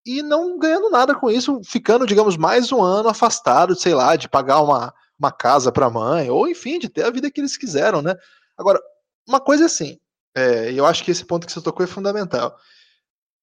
E 0.07 0.23
não 0.23 0.59
ganhando 0.59 0.91
nada 0.91 1.15
com 1.15 1.31
isso, 1.31 1.61
ficando, 1.65 2.07
digamos, 2.07 2.37
mais 2.37 2.73
um 2.73 2.83
ano 2.83 3.09
afastado, 3.09 3.75
sei 3.75 3.95
lá, 3.95 4.17
de 4.17 4.29
pagar 4.29 4.61
uma, 4.61 4.95
uma 5.19 5.33
casa 5.33 5.73
para 5.73 5.87
a 5.87 5.91
mãe, 5.91 6.31
ou 6.31 6.49
enfim, 6.49 6.79
de 6.79 6.89
ter 6.89 7.05
a 7.05 7.11
vida 7.11 7.31
que 7.31 7.41
eles 7.41 7.57
quiseram, 7.57 8.01
né? 8.01 8.15
Agora, 8.57 8.81
uma 9.27 9.41
coisa 9.41 9.65
é 9.65 9.67
assim, 9.67 9.99
é, 10.35 10.73
eu 10.73 10.85
acho 10.85 11.05
que 11.05 11.11
esse 11.11 11.25
ponto 11.25 11.47
que 11.47 11.53
você 11.53 11.61
tocou 11.61 11.85
é 11.85 11.89
fundamental. 11.89 12.57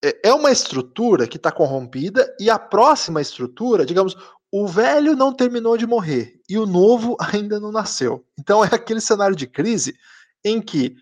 É, 0.03 0.29
é 0.29 0.33
uma 0.33 0.51
estrutura 0.51 1.27
que 1.27 1.37
está 1.37 1.51
corrompida 1.51 2.35
e 2.39 2.49
a 2.49 2.59
próxima 2.59 3.21
estrutura, 3.21 3.85
digamos, 3.85 4.17
o 4.51 4.67
velho 4.67 5.15
não 5.15 5.33
terminou 5.33 5.77
de 5.77 5.87
morrer 5.87 6.39
e 6.49 6.57
o 6.57 6.65
novo 6.65 7.15
ainda 7.33 7.59
não 7.59 7.71
nasceu. 7.71 8.25
Então 8.37 8.63
é 8.63 8.69
aquele 8.71 8.99
cenário 8.99 9.35
de 9.35 9.47
crise 9.47 9.95
em 10.43 10.61
que 10.61 10.95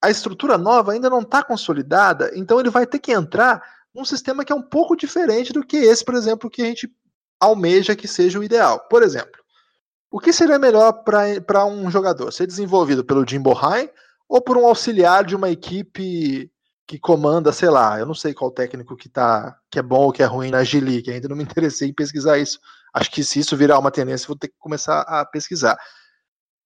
a 0.00 0.10
estrutura 0.10 0.58
nova 0.58 0.92
ainda 0.92 1.08
não 1.08 1.20
está 1.20 1.42
consolidada, 1.42 2.30
então 2.34 2.58
ele 2.58 2.70
vai 2.70 2.86
ter 2.86 2.98
que 2.98 3.12
entrar 3.12 3.62
num 3.94 4.04
sistema 4.04 4.44
que 4.44 4.52
é 4.52 4.56
um 4.56 4.62
pouco 4.62 4.96
diferente 4.96 5.52
do 5.52 5.64
que 5.64 5.76
esse, 5.76 6.04
por 6.04 6.14
exemplo, 6.14 6.50
que 6.50 6.62
a 6.62 6.64
gente 6.64 6.90
almeja 7.38 7.94
que 7.94 8.08
seja 8.08 8.38
o 8.38 8.44
ideal. 8.44 8.80
Por 8.88 9.02
exemplo, 9.02 9.40
o 10.10 10.18
que 10.18 10.32
seria 10.32 10.58
melhor 10.58 10.92
para 11.04 11.64
um 11.64 11.90
jogador? 11.90 12.32
Ser 12.32 12.46
desenvolvido 12.46 13.04
pelo 13.04 13.26
Jim 13.26 13.40
Bohain 13.40 13.88
ou 14.32 14.40
por 14.40 14.56
um 14.56 14.66
auxiliar 14.66 15.26
de 15.26 15.36
uma 15.36 15.50
equipe 15.50 16.50
que 16.86 16.98
comanda, 16.98 17.52
sei 17.52 17.68
lá, 17.68 17.98
eu 17.98 18.06
não 18.06 18.14
sei 18.14 18.32
qual 18.32 18.50
técnico 18.50 18.96
que 18.96 19.06
tá, 19.06 19.54
que 19.70 19.78
é 19.78 19.82
bom 19.82 20.04
ou 20.04 20.12
que 20.12 20.22
é 20.22 20.24
ruim 20.24 20.50
na 20.50 20.64
Gili, 20.64 21.02
que 21.02 21.10
ainda 21.10 21.28
não 21.28 21.36
me 21.36 21.42
interessei 21.44 21.90
em 21.90 21.92
pesquisar 21.92 22.38
isso. 22.38 22.58
Acho 22.94 23.10
que 23.10 23.22
se 23.22 23.40
isso 23.40 23.54
virar 23.58 23.78
uma 23.78 23.90
tendência, 23.90 24.26
vou 24.26 24.34
ter 24.36 24.48
que 24.48 24.54
começar 24.58 25.02
a 25.02 25.26
pesquisar. 25.26 25.76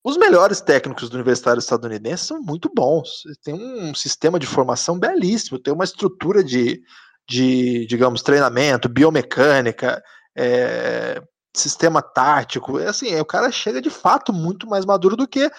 Os 0.05 0.17
melhores 0.17 0.61
técnicos 0.61 1.11
do 1.11 1.15
universitário 1.15 1.59
estadunidense 1.59 2.27
são 2.27 2.41
muito 2.41 2.71
bons. 2.73 3.25
Tem 3.43 3.53
um 3.53 3.93
sistema 3.97 4.39
de 4.39 4.47
formação 4.47 4.97
belíssimo, 4.97 5.59
tem 5.59 5.75
uma 5.75 5.83
estrutura 5.83 6.45
de, 6.45 6.81
de 7.29 7.85
digamos, 7.87 8.23
treinamento, 8.23 8.89
biomecânica, 8.89 10.01
é, 10.37 11.21
sistema 11.53 12.01
tático. 12.01 12.79
É 12.79 12.87
assim, 12.87 13.19
o 13.19 13.25
cara 13.25 13.51
chega 13.51 13.83
de 13.83 13.91
fato 13.91 14.33
muito 14.33 14.69
mais 14.69 14.85
maduro 14.85 15.17
do 15.17 15.27
que 15.27 15.51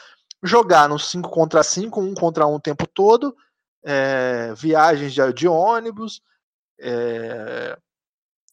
jogar 0.44 0.88
no 0.88 1.00
5 1.00 1.30
contra 1.30 1.64
5, 1.64 2.00
1 2.00 2.14
contra 2.14 2.46
1 2.46 2.54
o 2.54 2.60
tempo 2.60 2.88
todo, 2.88 3.36
é, 3.84 4.54
viagens 4.56 5.14
de, 5.14 5.34
de 5.34 5.48
ônibus, 5.48 6.22
é, 6.80 7.78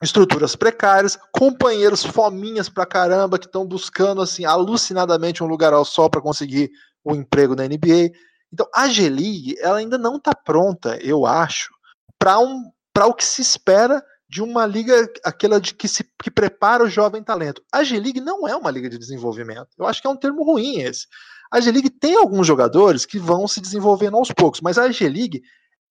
estruturas 0.03 0.55
precárias, 0.57 1.19
companheiros 1.33 2.05
fominhas 2.05 2.69
pra 2.69 2.87
caramba 2.87 3.39
que 3.39 3.47
estão 3.47 3.67
buscando 3.67 4.21
assim 4.21 4.45
alucinadamente 4.45 5.43
um 5.43 5.47
lugar 5.47 5.73
ao 5.73 5.85
sol 5.85 6.11
para 6.11 6.21
conseguir 6.21 6.71
o 7.03 7.13
um 7.13 7.17
emprego 7.17 7.55
na 7.55 7.65
NBA. 7.65 8.13
Então 8.53 8.69
a 8.73 8.89
G-League 8.89 9.57
ela 9.61 9.79
ainda 9.79 9.99
não 9.99 10.17
está 10.17 10.35
pronta, 10.35 10.97
eu 11.03 11.27
acho, 11.27 11.71
para 12.19 12.39
um, 12.39 12.71
para 12.93 13.07
o 13.07 13.15
que 13.15 13.25
se 13.25 13.43
espera 13.43 14.03
de 14.29 14.43
uma 14.43 14.67
liga 14.67 15.09
aquela 15.25 15.61
de 15.61 15.75
que 15.75 15.87
se 15.87 16.05
que 16.23 16.31
prepara 16.31 16.85
o 16.85 16.89
jovem 16.89 17.23
talento. 17.23 17.63
A 17.73 17.85
G-League 17.85 18.21
não 18.21 18.49
é 18.49 18.57
uma 18.57 18.71
liga 18.71 18.89
de 18.89 18.99
desenvolvimento. 18.99 19.69
Eu 19.79 19.87
acho 19.87 20.01
que 20.01 20.07
é 20.07 20.11
um 20.11 20.17
termo 20.17 20.43
ruim 20.43 20.81
esse. 20.81 21.07
A 21.55 21.61
G-League 21.61 21.89
tem 21.89 22.17
alguns 22.17 22.49
jogadores 22.49 23.07
que 23.07 23.17
vão 23.17 23.47
se 23.47 23.61
desenvolvendo 23.61 24.17
aos 24.17 24.33
poucos, 24.33 24.61
mas 24.61 24.77
a 24.77 24.91
G-League 24.91 25.41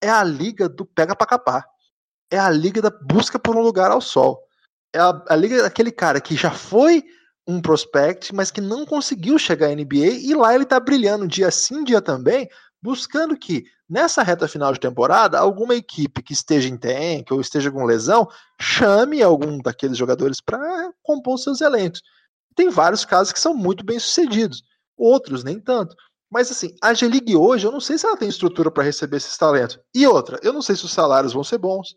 é 0.01 0.09
a 0.09 0.21
liga 0.21 0.67
do 0.67 0.85
pega 0.85 1.15
para 1.15 1.25
capar. 1.25 1.65
É 2.29 2.37
a 2.37 2.49
liga 2.49 2.81
da 2.81 2.89
busca 2.89 3.39
por 3.39 3.55
um 3.55 3.61
lugar 3.61 3.89
ao 3.89 4.01
sol. 4.01 4.41
É 4.93 4.99
a, 4.99 5.23
a 5.29 5.35
liga 5.37 5.63
daquele 5.63 5.89
cara 5.89 6.19
que 6.19 6.35
já 6.35 6.51
foi 6.51 7.01
um 7.47 7.61
prospect, 7.61 8.35
mas 8.35 8.51
que 8.51 8.59
não 8.59 8.85
conseguiu 8.85 9.39
chegar 9.39 9.67
à 9.67 9.73
NBA 9.73 10.19
e 10.19 10.33
lá 10.33 10.53
ele 10.53 10.65
tá 10.65 10.81
brilhando 10.81 11.25
dia 11.29 11.49
sim, 11.49 11.81
dia 11.85 12.01
também, 12.01 12.49
buscando 12.81 13.37
que 13.37 13.63
nessa 13.87 14.21
reta 14.21 14.49
final 14.49 14.73
de 14.73 14.81
temporada, 14.81 15.39
alguma 15.39 15.75
equipe 15.75 16.21
que 16.21 16.33
esteja 16.33 16.67
em 16.67 16.75
tank 16.75 17.31
ou 17.31 17.39
esteja 17.39 17.71
com 17.71 17.85
lesão, 17.85 18.27
chame 18.59 19.23
algum 19.23 19.59
daqueles 19.59 19.97
jogadores 19.97 20.41
para 20.41 20.91
compor 21.01 21.37
seus 21.37 21.61
elencos. 21.61 22.01
Tem 22.53 22.69
vários 22.69 23.05
casos 23.05 23.31
que 23.31 23.39
são 23.39 23.53
muito 23.53 23.85
bem 23.85 23.97
sucedidos, 23.97 24.61
outros 24.97 25.43
nem 25.43 25.59
tanto. 25.59 25.95
Mas 26.29 26.49
assim, 26.49 26.75
a 26.81 26.93
G-League 26.93 27.35
hoje, 27.35 27.67
eu 27.67 27.71
não 27.71 27.79
sei 27.79 27.97
se 27.97 28.05
ela 28.05 28.17
tem 28.17 28.27
estrutura 28.27 28.71
para 28.71 28.83
receber 28.83 29.17
esses 29.17 29.37
talentos. 29.37 29.79
E 29.93 30.07
outra, 30.07 30.39
eu 30.41 30.51
não 30.51 30.61
sei 30.61 30.75
se 30.75 30.83
os 30.85 30.91
salários 30.91 31.33
vão 31.33 31.43
ser 31.43 31.59
bons. 31.59 31.95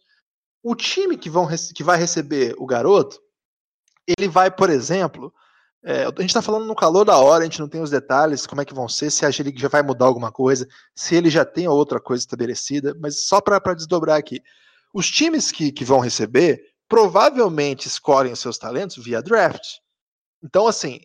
O 0.63 0.75
time 0.75 1.17
que, 1.17 1.31
vão, 1.31 1.49
que 1.75 1.83
vai 1.83 1.97
receber 1.97 2.55
o 2.59 2.67
garoto, 2.67 3.19
ele 4.07 4.29
vai, 4.29 4.51
por 4.51 4.69
exemplo, 4.69 5.33
é, 5.83 6.03
a 6.03 6.09
gente 6.21 6.27
está 6.27 6.43
falando 6.43 6.67
no 6.67 6.75
calor 6.75 7.05
da 7.05 7.17
hora, 7.17 7.43
a 7.43 7.47
gente 7.47 7.61
não 7.61 7.69
tem 7.69 7.81
os 7.81 7.91
detalhes, 7.91 8.47
como 8.47 8.61
é 8.61 8.65
que 8.65 8.75
vão 8.75 8.89
ser, 8.89 9.11
se 9.11 9.25
a 9.25 9.31
G-League 9.31 9.61
já 9.61 9.69
vai 9.69 9.83
mudar 9.83 10.07
alguma 10.07 10.33
coisa, 10.33 10.67
se 10.95 11.15
ele 11.15 11.31
já 11.31 11.45
tem 11.45 11.69
outra 11.69 12.01
coisa 12.01 12.23
estabelecida, 12.23 12.95
mas 13.01 13.27
só 13.27 13.41
para 13.41 13.75
desdobrar 13.75 14.19
aqui. 14.19 14.43
Os 14.93 15.09
times 15.09 15.53
que, 15.53 15.71
que 15.71 15.85
vão 15.85 16.01
receber 16.01 16.61
provavelmente 16.89 17.87
escolhem 17.87 18.33
os 18.33 18.41
seus 18.41 18.59
talentos 18.59 19.03
via 19.03 19.23
draft. 19.23 19.79
Então, 20.43 20.67
assim, 20.67 21.01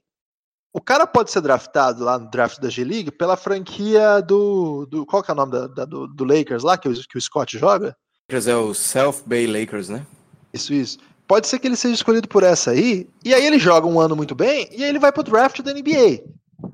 o 0.74 0.82
cara 0.82 1.06
pode 1.06 1.32
ser 1.32 1.42
draftado 1.42 2.04
lá 2.04 2.18
no 2.18 2.30
draft 2.30 2.60
da 2.60 2.70
G-League 2.70 3.12
pela 3.12 3.36
franquia 3.36 4.22
do, 4.22 4.86
do. 4.86 5.06
Qual 5.06 5.22
que 5.22 5.32
é 5.32 5.34
o 5.34 5.38
nome 5.38 5.52
da, 5.52 5.68
da, 5.68 5.86
do, 5.86 6.08
do, 6.08 6.24
Lakers 6.24 6.64
lá, 6.64 6.78
que 6.78 6.88
o, 6.88 6.94
que 6.94 7.18
o 7.18 7.22
Scott 7.22 7.58
joga? 7.58 7.96
É 8.30 8.56
o 8.56 8.74
South 8.74 9.24
Bay 9.26 9.46
Lakers, 9.46 9.90
né? 9.90 10.06
Isso, 10.54 10.74
isso 10.74 10.98
pode 11.32 11.48
ser 11.48 11.60
que 11.60 11.68
ele 11.68 11.78
seja 11.78 11.96
escolhido 11.96 12.28
por 12.28 12.44
essa 12.44 12.72
aí, 12.72 13.08
e 13.24 13.34
aí 13.34 13.46
ele 13.46 13.58
joga 13.58 13.88
um 13.88 14.02
ano 14.02 14.18
muito 14.18 14.36
bem, 14.36 14.68
e 14.70 14.84
aí 14.84 14.90
ele 14.90 15.00
vai 15.00 15.14
pro 15.14 15.24
draft 15.24 15.62
da 15.62 15.74
NBA. 15.74 16.26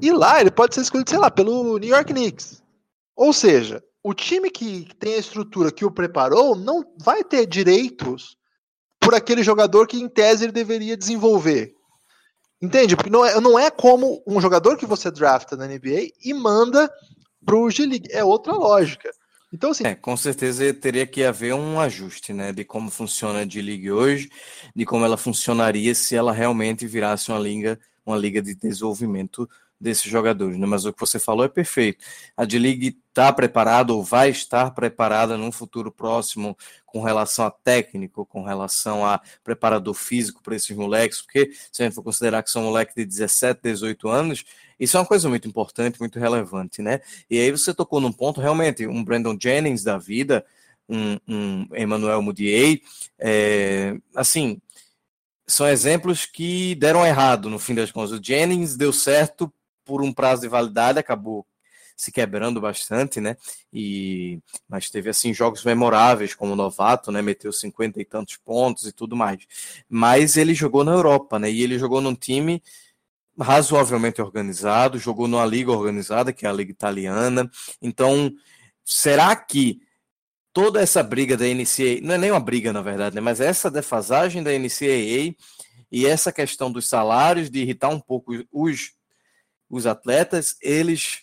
E 0.02 0.12
lá 0.12 0.42
ele 0.42 0.50
pode 0.50 0.74
ser 0.74 0.82
escolhido, 0.82 1.12
sei 1.12 1.20
lá, 1.20 1.30
pelo 1.30 1.78
New 1.78 1.90
York 1.90 2.12
Knicks. 2.12 2.64
Ou 3.16 3.32
seja, 3.32 3.84
o 4.04 4.16
time 4.16 4.50
que 4.50 4.88
tem 4.98 5.14
a 5.14 5.20
estrutura 5.20 5.72
que 5.72 5.86
o 5.86 5.92
preparou 5.92 6.56
não 6.56 6.84
vai 6.98 7.24
ter 7.24 7.46
direitos 7.46 8.36
por 9.00 9.14
aquele 9.14 9.44
jogador 9.44 9.86
que 9.86 10.02
em 10.02 10.10
tese 10.10 10.46
ele 10.46 10.52
deveria 10.52 10.98
desenvolver. 10.98 11.76
Entende? 12.62 12.96
Porque 12.96 13.10
não 13.10 13.26
é, 13.26 13.40
não 13.40 13.60
é 13.60 13.70
como 13.70 14.24
um 14.26 14.42
jogador 14.42 14.78
que 14.78 14.86
você 14.86 15.12
drafta 15.12 15.56
na 15.56 15.68
NBA 15.68 16.12
e 16.24 16.34
manda 16.34 16.92
pro 17.46 17.70
G-League. 17.70 18.10
É 18.12 18.24
outra 18.24 18.54
lógica. 18.54 19.10
Então, 19.54 19.72
assim. 19.72 19.86
É, 19.86 19.96
com 19.96 20.18
certeza 20.18 20.74
teria 20.74 21.06
que 21.08 21.24
haver 21.24 21.54
um 21.54 21.80
ajuste, 21.80 22.34
né? 22.34 22.52
De 22.52 22.66
como 22.66 22.90
funciona 22.90 23.42
a 23.42 23.46
D-League 23.46 23.92
hoje, 23.92 24.30
de 24.76 24.86
como 24.86 25.06
ela 25.06 25.18
funcionaria 25.18 25.94
se 25.96 26.16
ela 26.16 26.34
realmente 26.34 26.86
virasse 26.86 27.32
uma 27.32 27.40
liga, 27.40 27.80
uma 28.06 28.18
liga 28.18 28.42
de 28.42 28.56
desenvolvimento 28.56 29.48
desses 29.80 30.10
jogadores, 30.10 30.58
né? 30.58 30.66
Mas 30.66 30.86
o 30.86 30.94
que 30.94 31.00
você 31.00 31.20
falou 31.20 31.46
é 31.46 31.50
perfeito. 31.50 32.04
A 32.36 32.46
D-League 32.46 32.98
está 33.10 33.32
preparada 33.32 33.94
ou 33.94 34.04
vai 34.04 34.30
estar 34.30 34.72
preparada 34.72 35.38
num 35.38 35.52
futuro 35.52 35.92
próximo 35.92 36.58
com 36.86 37.02
relação 37.02 37.46
a 37.46 37.52
técnico, 37.52 38.26
com 38.26 38.44
relação 38.44 39.06
a 39.06 39.22
preparador 39.44 39.94
físico 39.94 40.42
para 40.42 40.56
esses 40.56 40.76
moleques, 40.76 41.22
porque 41.22 41.52
se 41.72 41.82
a 41.82 41.86
gente 41.86 41.96
for 41.96 42.04
considerar 42.04 42.42
que 42.44 42.50
são 42.50 42.64
moleques 42.64 42.96
de 42.96 43.06
17, 43.06 43.60
18 43.62 44.08
anos, 44.08 44.44
isso 44.80 44.98
é 44.98 45.00
uma 45.00 45.06
coisa 45.06 45.30
muito 45.30 45.48
importante, 45.48 46.00
muito 46.00 46.20
relevante, 46.20 46.82
né? 46.82 47.02
E 47.30 47.40
aí 47.40 47.52
você 47.52 47.74
tocou 47.74 48.00
num 48.00 48.12
ponto, 48.12 48.42
realmente, 48.42 48.88
um 48.88 49.04
Brandon 49.04 49.38
Jennings 49.40 49.84
da 49.84 49.98
vida, 49.98 50.46
um, 50.90 51.18
um 51.28 51.68
Emmanuel 51.76 52.22
Mudiay, 52.22 52.82
é, 53.20 53.98
assim, 54.16 54.62
são 55.48 55.68
exemplos 55.68 56.26
que 56.26 56.76
deram 56.76 57.06
errado 57.06 57.50
no 57.50 57.58
fim 57.58 57.74
das 57.74 57.92
contas. 57.92 58.12
O 58.12 58.24
Jennings 58.24 58.76
deu 58.76 58.92
certo 58.92 59.52
por 59.88 60.02
um 60.04 60.14
prazo 60.14 60.42
de 60.42 60.48
validade, 60.50 61.00
acabou 61.00 61.48
se 61.96 62.12
quebrando 62.12 62.62
bastante, 62.62 63.20
né? 63.20 63.36
E 63.74 64.40
mas 64.70 64.90
teve 64.90 65.10
assim 65.10 65.34
jogos 65.34 65.64
memoráveis 65.64 66.36
como 66.36 66.56
novato, 66.56 67.12
né? 67.12 67.22
Meteu 67.24 67.52
cinquenta 67.52 68.00
e 68.00 68.06
tantos 68.06 68.38
pontos 68.38 68.86
e 68.86 68.92
tudo 68.92 69.16
mais. 69.16 69.40
Mas 69.90 70.38
ele 70.38 70.54
jogou 70.54 70.84
na 70.84 70.92
Europa, 70.92 71.40
né? 71.40 71.50
E 71.50 71.64
ele 71.64 71.80
jogou 71.80 72.00
num 72.00 72.14
time 72.14 72.62
razoavelmente 73.40 74.22
organizado, 74.22 75.00
jogou 75.00 75.28
numa 75.28 75.46
liga 75.46 75.72
organizada, 75.72 76.34
que 76.34 76.46
é 76.46 76.50
a 76.50 76.54
liga 76.54 76.72
italiana. 76.72 77.50
Então, 77.82 78.32
será 78.84 79.36
que 79.36 79.82
toda 80.54 80.82
essa 80.82 81.04
briga 81.04 81.38
da 81.38 81.46
NCAA, 81.46 82.02
não 82.02 82.16
é 82.16 82.18
nem 82.18 82.32
uma 82.32 82.40
briga 82.40 82.74
na 82.74 82.82
verdade, 82.82 83.16
né, 83.16 83.22
mas 83.22 83.40
essa 83.40 83.70
defasagem 83.70 84.42
da 84.42 84.52
NCAA 84.52 85.36
e 85.92 86.06
essa 86.06 86.32
questão 86.32 86.72
dos 86.72 86.90
salários, 86.90 87.50
de 87.50 87.60
irritar 87.60 87.90
um 87.90 88.00
pouco 88.00 88.34
os, 88.52 88.97
os 89.70 89.86
atletas, 89.86 90.56
eles 90.62 91.22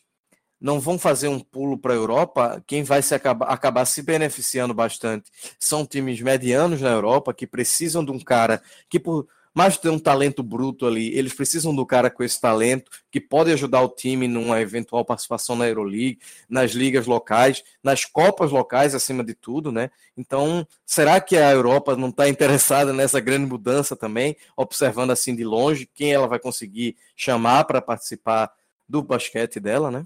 não 0.60 0.80
vão 0.80 0.98
fazer 0.98 1.28
um 1.28 1.38
pulo 1.38 1.76
para 1.76 1.92
a 1.92 1.96
Europa, 1.96 2.64
quem 2.66 2.82
vai 2.82 3.02
se 3.02 3.14
acabar, 3.14 3.46
acabar 3.46 3.84
se 3.84 4.00
beneficiando 4.00 4.72
bastante 4.72 5.30
são 5.58 5.84
times 5.84 6.20
medianos 6.22 6.80
na 6.80 6.90
Europa 6.90 7.34
que 7.34 7.46
precisam 7.46 8.02
de 8.04 8.10
um 8.10 8.18
cara 8.18 8.62
que 8.88 8.98
por 8.98 9.28
mas 9.54 9.78
tem 9.78 9.90
um 9.90 9.98
talento 9.98 10.42
bruto 10.42 10.84
ali. 10.84 11.16
Eles 11.16 11.32
precisam 11.32 11.74
do 11.74 11.86
cara 11.86 12.10
com 12.10 12.24
esse 12.24 12.40
talento 12.40 12.90
que 13.10 13.20
pode 13.20 13.52
ajudar 13.52 13.82
o 13.82 13.88
time 13.88 14.26
numa 14.26 14.60
eventual 14.60 15.04
participação 15.04 15.54
na 15.54 15.68
Euroleague, 15.68 16.18
nas 16.48 16.72
ligas 16.72 17.06
locais, 17.06 17.62
nas 17.82 18.04
copas 18.04 18.50
locais, 18.50 18.94
acima 18.94 19.22
de 19.22 19.32
tudo, 19.32 19.70
né? 19.70 19.90
Então, 20.16 20.66
será 20.84 21.20
que 21.20 21.36
a 21.36 21.52
Europa 21.52 21.96
não 21.96 22.08
está 22.08 22.28
interessada 22.28 22.92
nessa 22.92 23.20
grande 23.20 23.46
mudança 23.46 23.94
também, 23.94 24.36
observando 24.56 25.12
assim 25.12 25.36
de 25.36 25.44
longe 25.44 25.88
quem 25.94 26.12
ela 26.12 26.26
vai 26.26 26.40
conseguir 26.40 26.96
chamar 27.14 27.64
para 27.64 27.80
participar 27.80 28.50
do 28.88 29.02
basquete 29.02 29.60
dela, 29.60 29.90
né? 29.90 30.04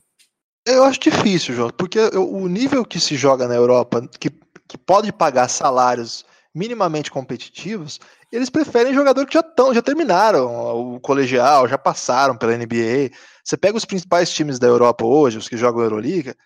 Eu 0.66 0.84
acho 0.84 1.00
difícil, 1.00 1.54
João, 1.54 1.70
porque 1.70 1.98
o 1.98 2.46
nível 2.46 2.84
que 2.84 3.00
se 3.00 3.16
joga 3.16 3.48
na 3.48 3.54
Europa, 3.54 4.06
que, 4.20 4.28
que 4.68 4.76
pode 4.76 5.10
pagar 5.10 5.48
salários 5.48 6.26
minimamente 6.54 7.10
competitivos, 7.10 8.00
eles 8.30 8.50
preferem 8.50 8.94
jogadores 8.94 9.28
que 9.28 9.34
já 9.34 9.40
estão, 9.40 9.72
já 9.72 9.80
terminaram 9.80 10.94
o 10.94 11.00
colegial, 11.00 11.66
já 11.66 11.78
passaram 11.78 12.36
pela 12.36 12.56
NBA. 12.56 13.10
Você 13.42 13.56
pega 13.56 13.76
os 13.76 13.84
principais 13.84 14.30
times 14.30 14.58
da 14.58 14.66
Europa 14.66 15.04
hoje, 15.04 15.38
os 15.38 15.48
que 15.48 15.56
jogam 15.56 15.82
Euroliga, 15.82 16.36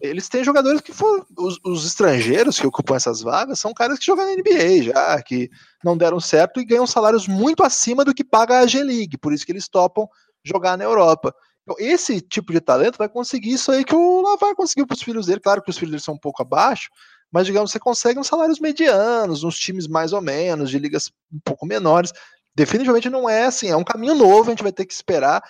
eles 0.00 0.28
têm 0.28 0.44
jogadores 0.44 0.80
que 0.80 0.92
foram 0.92 1.24
os, 1.36 1.58
os, 1.64 1.84
estrangeiros 1.84 2.58
que 2.58 2.66
ocupam 2.66 2.94
essas 2.94 3.20
vagas 3.20 3.58
são 3.58 3.74
caras 3.74 3.98
que 3.98 4.06
jogam 4.06 4.24
na 4.24 4.40
NBA 4.40 4.82
já, 4.84 5.22
que 5.22 5.50
não 5.84 5.96
deram 5.96 6.20
certo 6.20 6.60
e 6.60 6.64
ganham 6.64 6.86
salários 6.86 7.26
muito 7.26 7.64
acima 7.64 8.04
do 8.04 8.14
que 8.14 8.24
paga 8.24 8.60
a 8.60 8.66
G-League, 8.66 9.18
por 9.18 9.32
isso 9.32 9.44
que 9.44 9.52
eles 9.52 9.68
topam 9.68 10.08
jogar 10.44 10.76
na 10.76 10.84
Europa. 10.84 11.34
Então, 11.62 11.76
esse 11.78 12.20
tipo 12.20 12.52
de 12.52 12.60
talento 12.60 12.96
vai 12.96 13.08
conseguir 13.08 13.52
isso 13.52 13.70
aí 13.70 13.84
que 13.84 13.94
o 13.94 14.22
Lavar 14.22 14.54
conseguiu 14.54 14.86
para 14.86 14.94
os 14.94 15.02
filhos 15.02 15.26
dele. 15.26 15.40
Claro 15.40 15.62
que 15.62 15.68
os 15.68 15.76
filhos 15.76 15.90
dele 15.90 16.02
são 16.02 16.14
um 16.14 16.18
pouco 16.18 16.40
abaixo, 16.40 16.88
mas 17.30 17.46
digamos, 17.46 17.70
você 17.70 17.78
consegue 17.78 18.18
uns 18.18 18.26
salários 18.26 18.58
medianos, 18.58 19.44
uns 19.44 19.58
times 19.58 19.86
mais 19.86 20.12
ou 20.12 20.20
menos, 20.20 20.70
de 20.70 20.78
ligas 20.78 21.10
um 21.32 21.38
pouco 21.44 21.66
menores. 21.66 22.12
Definitivamente 22.54 23.10
não 23.10 23.28
é 23.28 23.44
assim, 23.44 23.68
é 23.68 23.76
um 23.76 23.84
caminho 23.84 24.14
novo, 24.14 24.48
a 24.48 24.50
gente 24.50 24.62
vai 24.62 24.72
ter 24.72 24.84
que 24.86 24.92
esperar. 24.92 25.42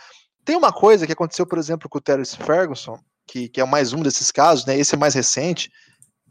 Tem 0.44 0.56
uma 0.56 0.72
coisa 0.72 1.06
que 1.06 1.12
aconteceu, 1.12 1.46
por 1.46 1.58
exemplo, 1.58 1.88
com 1.88 1.98
o 1.98 2.00
Terence 2.00 2.36
Ferguson, 2.36 2.98
que, 3.26 3.48
que 3.48 3.60
é 3.60 3.64
mais 3.64 3.92
um 3.92 4.02
desses 4.02 4.30
casos, 4.32 4.64
né? 4.66 4.76
Esse 4.78 4.94
é 4.94 4.98
mais 4.98 5.14
recente, 5.14 5.70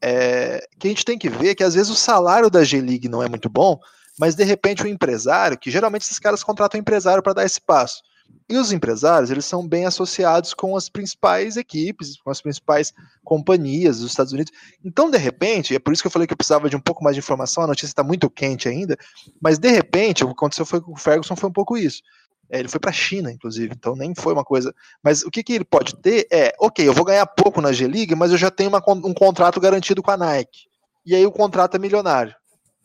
é, 0.02 0.68
que 0.80 0.88
a 0.88 0.89
gente 0.89 1.06
tem 1.06 1.18
que 1.18 1.30
ver 1.30 1.56
que 1.56 1.64
às 1.64 1.74
vezes 1.74 1.89
o 1.89 1.95
salário 1.95 2.50
da 2.50 2.64
G-League 2.64 3.10
não 3.10 3.24
é 3.24 3.30
muito 3.30 3.50
bom, 3.50 3.80
mas 4.20 4.36
de 4.36 4.43
repente 4.43 4.84
o 4.84 4.88
empresário, 4.88 5.58
que 5.58 5.72
geralmente 5.72 6.04
esses 6.04 6.20
caras 6.20 6.43
contratam 6.43 6.78
um 6.78 6.82
empresário 6.82 7.24
para 7.24 7.34
dar 7.34 7.45
esse 7.45 7.62
passo. 7.62 8.02
E 8.49 8.57
os 8.57 8.71
empresários, 8.71 9.30
eles 9.30 9.43
são 9.43 9.67
bem 9.67 9.86
associados 9.86 10.53
com 10.53 10.78
as 10.78 10.88
principais 10.88 11.57
equipes, 11.57 12.17
com 12.21 12.30
as 12.30 12.41
principais 12.41 12.93
companhias 13.21 13.99
dos 13.99 14.11
Estados 14.11 14.32
Unidos. 14.32 14.53
Então, 14.86 15.11
de 15.11 15.17
repente, 15.17 15.75
é 15.75 15.80
por 15.80 15.91
isso 15.91 16.01
que 16.01 16.07
eu 16.07 16.11
falei 16.11 16.25
que 16.25 16.34
eu 16.34 16.38
precisava 16.38 16.69
de 16.69 16.75
um 16.75 16.80
pouco 16.80 17.03
mais 17.03 17.13
de 17.13 17.19
informação, 17.19 17.63
a 17.63 17.67
notícia 17.67 17.88
está 17.88 18.03
muito 18.03 18.30
quente 18.30 18.69
ainda, 18.69 18.97
mas 19.41 19.59
de 19.59 19.69
repente, 19.69 20.23
o 20.23 20.28
que 20.28 20.34
aconteceu 20.34 20.65
foi 20.65 20.80
com 20.80 20.93
o 20.93 20.97
Ferguson 20.97 21.36
foi 21.36 21.49
um 21.49 21.53
pouco 21.53 21.78
isso. 21.78 22.01
É, 22.49 22.59
ele 22.59 22.69
foi 22.69 22.80
para 22.80 22.91
a 22.91 22.93
China, 22.93 23.30
inclusive, 23.30 23.73
então 23.75 23.97
nem 23.97 24.13
foi 24.15 24.32
uma 24.32 24.45
coisa. 24.45 24.73
Mas 25.03 25.23
o 25.23 25.30
que, 25.30 25.43
que 25.43 25.51
ele 25.51 25.65
pode 25.65 25.95
ter 25.97 26.25
é, 26.32 26.53
ok, 26.57 26.88
eu 26.88 26.93
vou 26.93 27.03
ganhar 27.03 27.25
pouco 27.25 27.59
na 27.59 27.73
G-League, 27.73 28.15
mas 28.15 28.32
eu 28.32 28.38
já 28.38 28.49
tenho 28.49 28.69
uma, 28.69 28.82
um 28.88 29.13
contrato 29.13 29.59
garantido 29.59 30.01
com 30.01 30.11
a 30.11 30.15
Nike. 30.15 30.67
E 31.05 31.13
aí 31.13 31.25
o 31.25 31.32
contrato 31.32 31.75
é 31.75 31.80
milionário. 31.80 32.34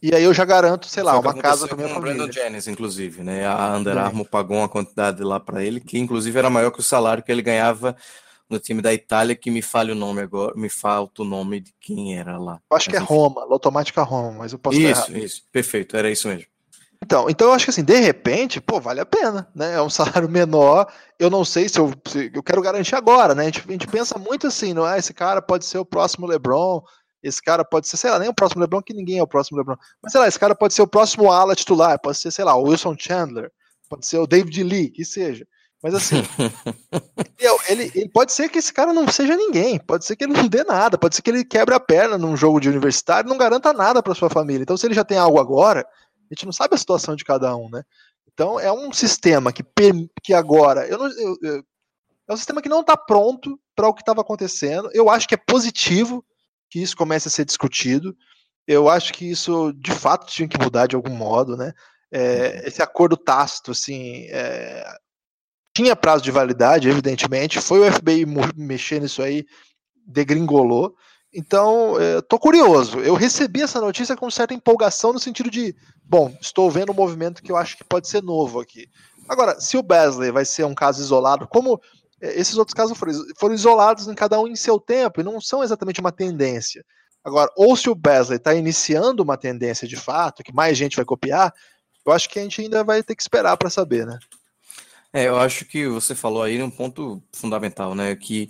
E 0.02 0.12
aí 0.12 0.24
eu 0.24 0.34
já 0.34 0.44
garanto, 0.44 0.88
sei 0.88 1.04
lá, 1.04 1.16
uma 1.16 1.32
casa 1.32 1.68
para 1.68 1.76
minha 1.76 1.88
com 1.88 1.94
família. 1.94 2.16
Brandon 2.16 2.32
Jennings, 2.32 2.66
inclusive, 2.66 3.22
né? 3.22 3.46
A 3.46 3.76
Under 3.76 3.96
Armour 3.96 4.28
pagou 4.28 4.56
uma 4.56 4.68
quantidade 4.68 5.22
lá 5.22 5.38
para 5.38 5.64
ele, 5.64 5.78
que 5.78 5.96
inclusive 5.96 6.36
era 6.36 6.50
maior 6.50 6.72
que 6.72 6.80
o 6.80 6.82
salário 6.82 7.22
que 7.22 7.30
ele 7.30 7.40
ganhava 7.40 7.96
no 8.50 8.58
time 8.58 8.82
da 8.82 8.92
Itália, 8.92 9.36
que 9.36 9.48
me 9.50 9.62
falha 9.62 9.92
o 9.92 9.96
nome 9.96 10.20
agora, 10.20 10.54
me 10.56 10.68
falta 10.68 11.22
o 11.22 11.24
nome 11.24 11.60
de 11.60 11.72
quem 11.80 12.18
era 12.18 12.36
lá. 12.36 12.58
Eu 12.70 12.76
acho 12.76 12.90
mas, 12.90 12.98
que 12.98 13.02
é 13.02 13.06
Roma, 13.06 13.42
automática 13.48 14.02
Roma, 14.02 14.32
mas 14.38 14.52
eu 14.52 14.58
posso 14.58 14.78
Isso, 14.78 15.16
isso, 15.16 15.42
perfeito, 15.52 15.96
era 15.96 16.10
isso 16.10 16.26
mesmo. 16.26 16.46
Então, 17.00 17.28
então 17.28 17.48
eu 17.48 17.52
acho 17.52 17.64
que 17.64 17.70
assim, 17.70 17.82
de 17.82 17.98
repente, 17.98 18.60
pô, 18.60 18.80
vale 18.80 19.00
a 19.00 19.06
pena, 19.06 19.48
né? 19.54 19.74
É 19.74 19.82
um 19.82 19.90
salário 19.90 20.28
menor. 20.28 20.86
Eu 21.18 21.30
não 21.30 21.44
sei 21.44 21.68
se 21.68 21.78
eu, 21.78 21.92
se 22.06 22.30
eu 22.32 22.42
quero 22.42 22.62
garantir 22.62 22.94
agora, 22.94 23.34
né? 23.34 23.42
A 23.42 23.46
gente, 23.46 23.64
a 23.66 23.72
gente 23.72 23.86
pensa 23.86 24.18
muito 24.18 24.46
assim, 24.46 24.72
não 24.72 24.86
é? 24.86 24.98
Esse 24.98 25.14
cara 25.14 25.42
pode 25.42 25.64
ser 25.64 25.78
o 25.78 25.84
próximo 25.84 26.26
LeBron, 26.26 26.82
esse 27.22 27.40
cara 27.40 27.64
pode 27.64 27.88
ser, 27.88 27.96
sei 27.96 28.10
lá, 28.10 28.18
nem 28.18 28.28
o 28.28 28.34
próximo 28.34 28.60
LeBron, 28.60 28.82
que 28.82 28.92
ninguém 28.92 29.18
é 29.18 29.22
o 29.22 29.26
próximo 29.26 29.58
LeBron. 29.58 29.76
Mas 30.02 30.12
sei 30.12 30.20
lá, 30.20 30.28
esse 30.28 30.38
cara 30.38 30.54
pode 30.54 30.74
ser 30.74 30.82
o 30.82 30.86
próximo 30.86 31.30
ala 31.30 31.54
titular, 31.54 31.98
pode 32.00 32.18
ser, 32.18 32.30
sei 32.30 32.44
lá, 32.44 32.54
o 32.56 32.64
Wilson 32.64 32.96
Chandler, 32.98 33.50
pode 33.88 34.06
ser 34.06 34.18
o 34.18 34.26
David 34.26 34.62
Lee, 34.62 34.90
que 34.90 35.04
seja. 35.04 35.46
Mas 35.82 35.94
assim, 35.94 36.16
ele, 37.68 37.90
ele, 37.94 38.08
pode 38.08 38.32
ser 38.32 38.48
que 38.48 38.58
esse 38.58 38.72
cara 38.72 38.92
não 38.92 39.08
seja 39.08 39.36
ninguém, 39.36 39.80
pode 39.80 40.04
ser 40.04 40.14
que 40.14 40.24
ele 40.24 40.32
não 40.32 40.46
dê 40.46 40.62
nada, 40.62 40.96
pode 40.96 41.16
ser 41.16 41.22
que 41.22 41.30
ele 41.30 41.44
quebre 41.44 41.74
a 41.74 41.80
perna 41.80 42.16
num 42.16 42.36
jogo 42.36 42.60
de 42.60 42.68
universitário 42.68 43.28
e 43.28 43.30
não 43.30 43.36
garanta 43.36 43.72
nada 43.72 44.00
para 44.00 44.14
sua 44.14 44.30
família. 44.30 44.62
Então, 44.62 44.76
se 44.76 44.86
ele 44.86 44.94
já 44.94 45.04
tem 45.04 45.18
algo 45.18 45.40
agora, 45.40 45.80
a 45.80 46.34
gente 46.34 46.46
não 46.46 46.52
sabe 46.52 46.74
a 46.74 46.78
situação 46.78 47.16
de 47.16 47.24
cada 47.24 47.56
um, 47.56 47.68
né? 47.68 47.82
Então, 48.32 48.58
é 48.58 48.72
um 48.72 48.92
sistema 48.92 49.52
que, 49.52 49.64
que 50.22 50.32
agora. 50.32 50.86
Eu 50.86 50.98
não, 50.98 51.08
eu, 51.08 51.36
eu, 51.42 51.64
é 52.28 52.32
um 52.32 52.36
sistema 52.36 52.62
que 52.62 52.68
não 52.68 52.80
está 52.80 52.96
pronto 52.96 53.58
para 53.74 53.88
o 53.88 53.94
que 53.94 54.02
estava 54.02 54.20
acontecendo. 54.20 54.88
Eu 54.94 55.10
acho 55.10 55.28
que 55.28 55.34
é 55.34 55.38
positivo 55.38 56.24
que 56.72 56.80
isso 56.80 56.96
comece 56.96 57.28
a 57.28 57.30
ser 57.30 57.44
discutido. 57.44 58.16
Eu 58.66 58.88
acho 58.88 59.12
que 59.12 59.30
isso, 59.30 59.74
de 59.74 59.92
fato, 59.92 60.26
tinha 60.26 60.48
que 60.48 60.56
mudar 60.58 60.86
de 60.86 60.96
algum 60.96 61.14
modo, 61.14 61.54
né? 61.54 61.74
É, 62.10 62.66
esse 62.66 62.80
acordo 62.80 63.14
tácito, 63.14 63.72
assim, 63.72 64.26
é, 64.30 64.82
tinha 65.76 65.94
prazo 65.94 66.24
de 66.24 66.30
validade, 66.30 66.88
evidentemente. 66.88 67.60
Foi 67.60 67.80
o 67.86 67.92
FBI 67.92 68.24
mexer 68.56 69.02
nisso 69.02 69.22
aí, 69.22 69.44
degringolou. 70.06 70.94
Então, 71.34 71.96
estou 72.18 72.38
curioso. 72.38 73.00
Eu 73.00 73.14
recebi 73.14 73.60
essa 73.60 73.80
notícia 73.80 74.16
com 74.16 74.30
certa 74.30 74.54
empolgação 74.54 75.12
no 75.12 75.18
sentido 75.18 75.50
de, 75.50 75.76
bom, 76.02 76.34
estou 76.40 76.70
vendo 76.70 76.92
um 76.92 76.94
movimento 76.94 77.42
que 77.42 77.52
eu 77.52 77.56
acho 77.56 77.76
que 77.76 77.84
pode 77.84 78.08
ser 78.08 78.22
novo 78.22 78.60
aqui. 78.60 78.86
Agora, 79.28 79.60
se 79.60 79.76
o 79.76 79.82
Besley 79.82 80.30
vai 80.30 80.46
ser 80.46 80.64
um 80.64 80.74
caso 80.74 81.02
isolado, 81.02 81.46
como 81.46 81.78
é, 81.78 81.80
esses 82.22 82.56
outros 82.56 82.74
casos 82.74 82.96
foram, 82.96 83.12
foram 83.36 83.54
isolados 83.54 84.06
em 84.06 84.14
cada 84.14 84.40
um 84.40 84.46
em 84.46 84.56
seu 84.56 84.78
tempo 84.78 85.20
e 85.20 85.24
não 85.24 85.40
são 85.40 85.62
exatamente 85.62 86.00
uma 86.00 86.12
tendência. 86.12 86.84
Agora, 87.24 87.50
ou 87.56 87.76
se 87.76 87.90
o 87.90 87.94
Besley 87.94 88.36
está 88.36 88.54
iniciando 88.54 89.22
uma 89.22 89.36
tendência 89.36 89.86
de 89.86 89.96
fato, 89.96 90.42
que 90.42 90.54
mais 90.54 90.76
gente 90.76 90.96
vai 90.96 91.04
copiar, 91.04 91.52
eu 92.06 92.12
acho 92.12 92.28
que 92.28 92.38
a 92.38 92.42
gente 92.42 92.60
ainda 92.60 92.82
vai 92.82 93.02
ter 93.02 93.14
que 93.14 93.22
esperar 93.22 93.56
para 93.56 93.70
saber, 93.70 94.06
né? 94.06 94.18
É, 95.12 95.28
eu 95.28 95.36
acho 95.36 95.64
que 95.64 95.86
você 95.86 96.14
falou 96.14 96.42
aí 96.42 96.62
um 96.62 96.70
ponto 96.70 97.22
fundamental, 97.32 97.94
né? 97.94 98.16
Que 98.16 98.48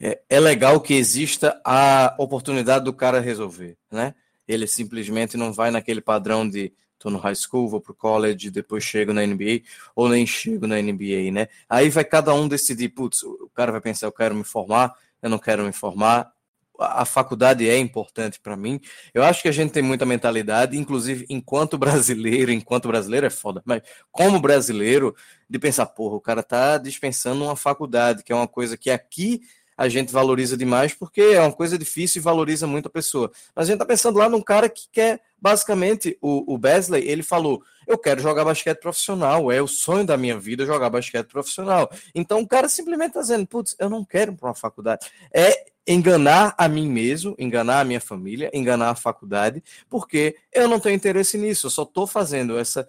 é, 0.00 0.20
é 0.28 0.40
legal 0.40 0.80
que 0.80 0.94
exista 0.94 1.60
a 1.64 2.14
oportunidade 2.18 2.84
do 2.84 2.92
cara 2.92 3.20
resolver, 3.20 3.78
né? 3.90 4.14
Ele 4.48 4.66
simplesmente 4.66 5.36
não 5.36 5.52
vai 5.52 5.70
naquele 5.70 6.00
padrão 6.00 6.48
de 6.48 6.72
tô 7.02 7.10
no 7.10 7.18
high 7.18 7.34
school, 7.34 7.68
vou 7.68 7.80
pro 7.80 7.94
college, 7.94 8.50
depois 8.50 8.84
chego 8.84 9.12
na 9.12 9.26
NBA, 9.26 9.62
ou 9.94 10.08
nem 10.08 10.26
chego 10.26 10.66
na 10.66 10.80
NBA, 10.80 11.32
né? 11.32 11.48
Aí 11.68 11.90
vai 11.90 12.04
cada 12.04 12.32
um 12.32 12.46
decidir, 12.46 12.90
putz, 12.90 13.22
o 13.22 13.50
cara 13.54 13.72
vai 13.72 13.80
pensar, 13.80 14.06
eu 14.06 14.12
quero 14.12 14.34
me 14.34 14.44
formar, 14.44 14.94
eu 15.20 15.28
não 15.28 15.38
quero 15.38 15.64
me 15.64 15.72
formar, 15.72 16.32
a 16.78 17.04
faculdade 17.04 17.68
é 17.68 17.76
importante 17.78 18.40
para 18.40 18.56
mim. 18.56 18.80
Eu 19.12 19.22
acho 19.22 19.42
que 19.42 19.48
a 19.48 19.52
gente 19.52 19.72
tem 19.72 19.82
muita 19.82 20.06
mentalidade, 20.06 20.76
inclusive 20.76 21.26
enquanto 21.28 21.76
brasileiro, 21.78 22.50
enquanto 22.52 22.88
brasileiro 22.88 23.26
é 23.26 23.30
foda, 23.30 23.62
mas 23.64 23.82
como 24.10 24.40
brasileiro, 24.40 25.14
de 25.48 25.58
pensar, 25.58 25.86
porra, 25.86 26.16
o 26.16 26.20
cara 26.20 26.42
tá 26.42 26.78
dispensando 26.78 27.44
uma 27.44 27.56
faculdade, 27.56 28.22
que 28.22 28.32
é 28.32 28.34
uma 28.34 28.48
coisa 28.48 28.76
que 28.76 28.90
aqui 28.90 29.42
a 29.82 29.88
gente 29.88 30.12
valoriza 30.12 30.56
demais 30.56 30.94
porque 30.94 31.20
é 31.20 31.40
uma 31.40 31.50
coisa 31.50 31.76
difícil 31.76 32.20
e 32.20 32.22
valoriza 32.22 32.68
muito 32.68 32.86
a 32.86 32.90
pessoa. 32.90 33.32
Mas 33.52 33.66
a 33.66 33.68
gente 33.68 33.80
tá 33.80 33.84
pensando 33.84 34.16
lá 34.16 34.28
num 34.28 34.40
cara 34.40 34.68
que 34.68 34.82
quer, 34.92 35.20
basicamente, 35.40 36.16
o, 36.22 36.54
o 36.54 36.56
Besley, 36.56 37.04
ele 37.08 37.24
falou: 37.24 37.64
eu 37.84 37.98
quero 37.98 38.22
jogar 38.22 38.44
basquete 38.44 38.78
profissional, 38.78 39.50
é 39.50 39.60
o 39.60 39.66
sonho 39.66 40.06
da 40.06 40.16
minha 40.16 40.38
vida 40.38 40.64
jogar 40.64 40.88
basquete 40.88 41.26
profissional. 41.26 41.90
Então 42.14 42.38
o 42.38 42.46
cara 42.46 42.68
simplesmente 42.68 43.14
tá 43.14 43.22
dizendo: 43.22 43.44
putz, 43.44 43.74
eu 43.76 43.90
não 43.90 44.04
quero 44.04 44.30
ir 44.30 44.36
para 44.36 44.50
uma 44.50 44.54
faculdade. 44.54 45.10
É 45.34 45.64
enganar 45.84 46.54
a 46.56 46.68
mim 46.68 46.88
mesmo, 46.88 47.34
enganar 47.36 47.80
a 47.80 47.84
minha 47.84 48.00
família, 48.00 48.52
enganar 48.54 48.90
a 48.90 48.94
faculdade, 48.94 49.64
porque 49.90 50.36
eu 50.52 50.68
não 50.68 50.78
tenho 50.78 50.94
interesse 50.94 51.36
nisso, 51.36 51.66
eu 51.66 51.70
só 51.72 51.82
estou 51.82 52.06
fazendo 52.06 52.56
essa 52.56 52.88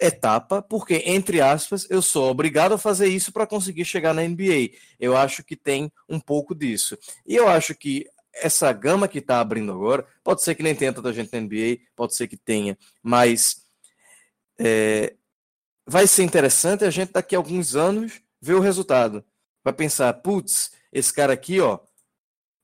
etapa 0.00 0.62
porque, 0.62 1.02
entre 1.06 1.40
aspas, 1.40 1.86
eu 1.90 2.00
sou 2.00 2.30
obrigado 2.30 2.72
a 2.72 2.78
fazer 2.78 3.08
isso 3.08 3.32
para 3.32 3.46
conseguir 3.46 3.84
chegar 3.84 4.14
na 4.14 4.22
NBA. 4.22 4.70
Eu 4.98 5.16
acho 5.16 5.44
que 5.44 5.54
tem 5.54 5.92
um 6.08 6.18
pouco 6.18 6.54
disso. 6.54 6.96
E 7.26 7.36
eu 7.36 7.46
acho 7.48 7.74
que 7.74 8.06
essa 8.32 8.72
gama 8.72 9.08
que 9.08 9.18
está 9.18 9.40
abrindo 9.40 9.72
agora, 9.72 10.06
pode 10.22 10.42
ser 10.42 10.54
que 10.54 10.62
nem 10.62 10.74
tenha 10.74 10.92
tanta 10.92 11.12
gente 11.12 11.32
na 11.32 11.40
NBA, 11.40 11.78
pode 11.94 12.14
ser 12.14 12.28
que 12.28 12.36
tenha, 12.36 12.78
mas 13.02 13.62
é, 14.58 15.14
vai 15.86 16.06
ser 16.06 16.22
interessante 16.22 16.84
a 16.84 16.90
gente 16.90 17.12
daqui 17.12 17.34
a 17.34 17.38
alguns 17.38 17.74
anos 17.74 18.20
ver 18.40 18.54
o 18.54 18.60
resultado. 18.60 19.24
Vai 19.62 19.72
pensar, 19.72 20.12
putz, 20.14 20.72
esse 20.92 21.12
cara 21.12 21.32
aqui, 21.32 21.60
ó, 21.60 21.78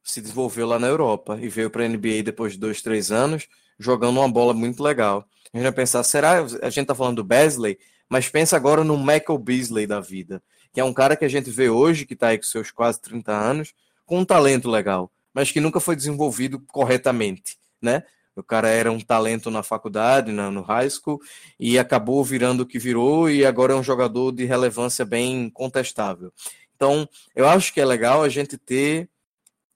se 0.06 0.20
desenvolveu 0.20 0.66
lá 0.66 0.78
na 0.78 0.86
Europa 0.86 1.36
e 1.40 1.48
veio 1.48 1.68
para 1.68 1.84
a 1.84 1.88
NBA 1.88 2.22
depois 2.24 2.52
de 2.52 2.60
dois, 2.60 2.80
três 2.80 3.10
anos, 3.10 3.48
jogando 3.76 4.20
uma 4.20 4.30
bola 4.30 4.54
muito 4.54 4.82
legal. 4.82 5.28
A 5.52 5.56
gente 5.56 5.64
vai 5.64 5.72
pensar, 5.72 6.02
será 6.04 6.38
a 6.38 6.70
gente 6.70 6.82
está 6.82 6.94
falando 6.94 7.16
do 7.16 7.24
Besley, 7.24 7.76
mas 8.08 8.28
pensa 8.28 8.56
agora 8.56 8.84
no 8.84 8.96
Michael 8.96 9.38
Beasley 9.38 9.86
da 9.86 10.00
vida, 10.00 10.40
que 10.72 10.80
é 10.80 10.84
um 10.84 10.92
cara 10.92 11.16
que 11.16 11.24
a 11.24 11.28
gente 11.28 11.50
vê 11.50 11.68
hoje, 11.68 12.06
que 12.06 12.14
está 12.14 12.28
aí 12.28 12.38
com 12.38 12.44
seus 12.44 12.70
quase 12.70 13.00
30 13.00 13.32
anos, 13.32 13.74
com 14.04 14.20
um 14.20 14.24
talento 14.24 14.70
legal, 14.70 15.10
mas 15.34 15.50
que 15.50 15.60
nunca 15.60 15.80
foi 15.80 15.96
desenvolvido 15.96 16.60
corretamente, 16.68 17.58
né? 17.82 18.04
O 18.36 18.42
cara 18.42 18.68
era 18.68 18.92
um 18.92 19.00
talento 19.00 19.50
na 19.50 19.62
faculdade, 19.62 20.30
no 20.30 20.60
high 20.62 20.90
school, 20.90 21.18
e 21.58 21.78
acabou 21.78 22.22
virando 22.22 22.60
o 22.62 22.66
que 22.66 22.78
virou, 22.78 23.30
e 23.30 23.44
agora 23.44 23.72
é 23.72 23.76
um 23.76 23.82
jogador 23.82 24.30
de 24.30 24.44
relevância 24.44 25.04
bem 25.04 25.50
contestável. 25.50 26.30
Então, 26.76 27.08
eu 27.34 27.48
acho 27.48 27.72
que 27.72 27.80
é 27.80 27.84
legal 27.84 28.22
a 28.22 28.28
gente 28.28 28.58
ter 28.58 29.08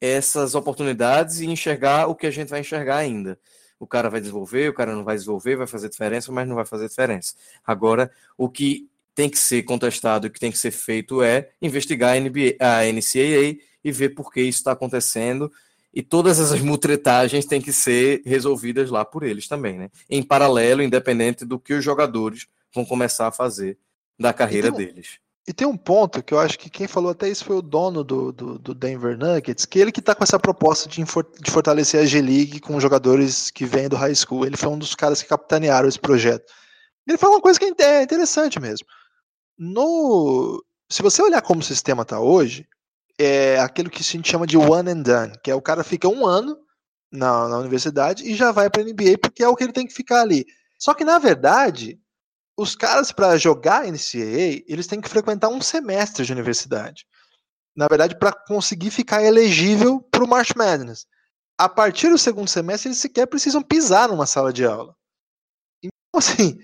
essas 0.00 0.54
oportunidades 0.54 1.40
e 1.40 1.46
enxergar 1.46 2.06
o 2.06 2.14
que 2.14 2.26
a 2.26 2.30
gente 2.30 2.48
vai 2.48 2.60
enxergar 2.60 2.96
ainda. 2.96 3.38
O 3.78 3.86
cara 3.86 4.10
vai 4.10 4.20
desenvolver, 4.20 4.68
o 4.68 4.74
cara 4.74 4.94
não 4.94 5.04
vai 5.04 5.16
desenvolver, 5.16 5.56
vai 5.56 5.66
fazer 5.66 5.88
diferença, 5.88 6.30
mas 6.30 6.46
não 6.46 6.54
vai 6.54 6.66
fazer 6.66 6.88
diferença. 6.88 7.34
Agora, 7.64 8.10
o 8.36 8.48
que 8.48 8.88
tem 9.14 9.28
que 9.28 9.38
ser 9.38 9.62
contestado, 9.62 10.26
o 10.26 10.30
que 10.30 10.40
tem 10.40 10.52
que 10.52 10.58
ser 10.58 10.70
feito 10.70 11.22
é 11.22 11.50
investigar 11.60 12.16
a, 12.16 12.20
NBA, 12.20 12.56
a 12.58 12.84
NCAA 12.84 13.58
e 13.82 13.92
ver 13.92 14.10
por 14.10 14.32
que 14.32 14.40
isso 14.40 14.58
está 14.58 14.72
acontecendo. 14.72 15.50
E 15.92 16.02
todas 16.02 16.38
essas 16.38 16.60
mutretagens 16.60 17.44
têm 17.44 17.60
que 17.60 17.72
ser 17.72 18.22
resolvidas 18.24 18.90
lá 18.90 19.04
por 19.04 19.22
eles 19.22 19.48
também, 19.48 19.78
né? 19.78 19.90
Em 20.08 20.22
paralelo, 20.22 20.82
independente 20.82 21.44
do 21.44 21.58
que 21.58 21.74
os 21.74 21.84
jogadores 21.84 22.46
vão 22.72 22.84
começar 22.84 23.26
a 23.26 23.32
fazer 23.32 23.76
da 24.18 24.32
carreira 24.32 24.68
então, 24.68 24.78
deles. 24.78 25.18
E 25.50 25.52
tem 25.52 25.66
um 25.66 25.76
ponto 25.76 26.22
que 26.22 26.32
eu 26.32 26.38
acho 26.38 26.56
que 26.56 26.70
quem 26.70 26.86
falou 26.86 27.10
até 27.10 27.28
isso 27.28 27.44
foi 27.44 27.56
o 27.56 27.62
dono 27.62 28.04
do, 28.04 28.30
do, 28.30 28.56
do 28.56 28.72
Denver 28.72 29.18
Nuggets, 29.18 29.66
que 29.66 29.80
ele 29.80 29.90
que 29.90 29.98
está 29.98 30.14
com 30.14 30.22
essa 30.22 30.38
proposta 30.38 30.88
de, 30.88 31.02
de 31.02 31.50
fortalecer 31.50 32.00
a 32.00 32.06
G-League 32.06 32.60
com 32.60 32.78
jogadores 32.78 33.50
que 33.50 33.66
vêm 33.66 33.88
do 33.88 33.96
high 33.96 34.14
school. 34.14 34.46
Ele 34.46 34.56
foi 34.56 34.68
um 34.68 34.78
dos 34.78 34.94
caras 34.94 35.20
que 35.20 35.28
capitanearam 35.28 35.88
esse 35.88 35.98
projeto. 35.98 36.44
Ele 37.04 37.18
falou 37.18 37.34
uma 37.34 37.42
coisa 37.42 37.58
que 37.58 37.82
é 37.82 38.00
interessante 38.00 38.60
mesmo. 38.60 38.86
No, 39.58 40.64
se 40.88 41.02
você 41.02 41.20
olhar 41.20 41.42
como 41.42 41.58
o 41.58 41.64
sistema 41.64 42.02
está 42.02 42.20
hoje, 42.20 42.64
é 43.18 43.58
aquilo 43.58 43.90
que 43.90 44.02
a 44.02 44.04
gente 44.04 44.30
chama 44.30 44.46
de 44.46 44.56
one 44.56 44.88
and 44.88 45.02
done, 45.02 45.32
que 45.42 45.50
é 45.50 45.54
o 45.56 45.60
cara 45.60 45.82
fica 45.82 46.06
um 46.06 46.24
ano 46.24 46.56
na, 47.10 47.48
na 47.48 47.58
universidade 47.58 48.22
e 48.22 48.36
já 48.36 48.52
vai 48.52 48.70
para 48.70 48.82
a 48.82 48.84
NBA 48.84 49.18
porque 49.20 49.42
é 49.42 49.48
o 49.48 49.56
que 49.56 49.64
ele 49.64 49.72
tem 49.72 49.88
que 49.88 49.92
ficar 49.92 50.20
ali. 50.20 50.46
Só 50.78 50.94
que 50.94 51.04
na 51.04 51.18
verdade 51.18 51.99
os 52.60 52.76
caras, 52.76 53.10
para 53.10 53.38
jogar 53.38 53.86
NCAA, 53.86 54.62
eles 54.68 54.86
têm 54.86 55.00
que 55.00 55.08
frequentar 55.08 55.48
um 55.48 55.62
semestre 55.62 56.26
de 56.26 56.32
universidade. 56.32 57.06
Na 57.74 57.88
verdade, 57.88 58.18
para 58.18 58.32
conseguir 58.32 58.90
ficar 58.90 59.22
elegível 59.22 60.02
para 60.10 60.22
o 60.22 60.28
March 60.28 60.50
Madness. 60.54 61.06
A 61.58 61.70
partir 61.70 62.10
do 62.10 62.18
segundo 62.18 62.48
semestre, 62.48 62.88
eles 62.88 62.98
sequer 62.98 63.26
precisam 63.26 63.62
pisar 63.62 64.08
numa 64.08 64.26
sala 64.26 64.52
de 64.52 64.66
aula. 64.66 64.94
Então, 65.82 66.18
assim, 66.18 66.58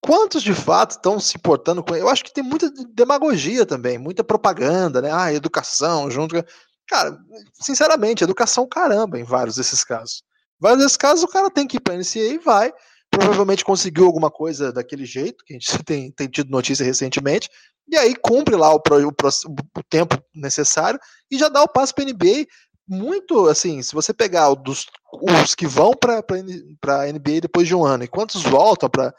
quantos 0.00 0.42
de 0.42 0.54
fato 0.54 0.92
estão 0.92 1.20
se 1.20 1.36
importando 1.36 1.84
com. 1.84 1.94
Eu 1.94 2.08
acho 2.08 2.24
que 2.24 2.32
tem 2.32 2.42
muita 2.42 2.70
demagogia 2.94 3.66
também, 3.66 3.98
muita 3.98 4.24
propaganda, 4.24 5.02
né? 5.02 5.10
Ah, 5.12 5.30
educação 5.30 6.10
junto. 6.10 6.42
Cara, 6.88 7.18
sinceramente, 7.60 8.24
educação 8.24 8.66
caramba 8.66 9.18
em 9.18 9.24
vários 9.24 9.56
desses 9.56 9.84
casos. 9.84 10.22
Vários 10.58 10.82
desses 10.82 10.96
casos, 10.96 11.22
o 11.22 11.28
cara 11.28 11.50
tem 11.50 11.66
que 11.66 11.76
ir 11.76 11.80
para 11.80 11.96
NCAA 11.96 12.34
e 12.34 12.38
vai 12.38 12.72
provavelmente 13.18 13.64
conseguiu 13.64 14.06
alguma 14.06 14.30
coisa 14.30 14.72
daquele 14.72 15.04
jeito, 15.04 15.44
que 15.44 15.54
a 15.54 15.58
gente 15.58 15.66
tem, 15.84 16.10
tem 16.10 16.28
tido 16.28 16.50
notícia 16.50 16.84
recentemente, 16.84 17.48
e 17.88 17.96
aí 17.96 18.14
cumpre 18.14 18.56
lá 18.56 18.74
o, 18.74 18.76
o, 18.78 19.78
o 19.78 19.82
tempo 19.88 20.22
necessário 20.34 20.98
e 21.30 21.38
já 21.38 21.48
dá 21.48 21.62
o 21.62 21.68
passo 21.68 21.94
para 21.94 22.04
a 22.04 22.06
NBA. 22.06 22.46
Muito 22.86 23.48
assim, 23.48 23.80
se 23.82 23.94
você 23.94 24.12
pegar 24.12 24.52
dos, 24.54 24.86
os 25.12 25.54
que 25.54 25.66
vão 25.66 25.92
para 25.92 26.18
a 26.18 27.12
NBA 27.12 27.40
depois 27.42 27.66
de 27.66 27.74
um 27.74 27.84
ano 27.84 28.04
e 28.04 28.08
quantos 28.08 28.42
voltam 28.42 28.90
para 28.90 29.14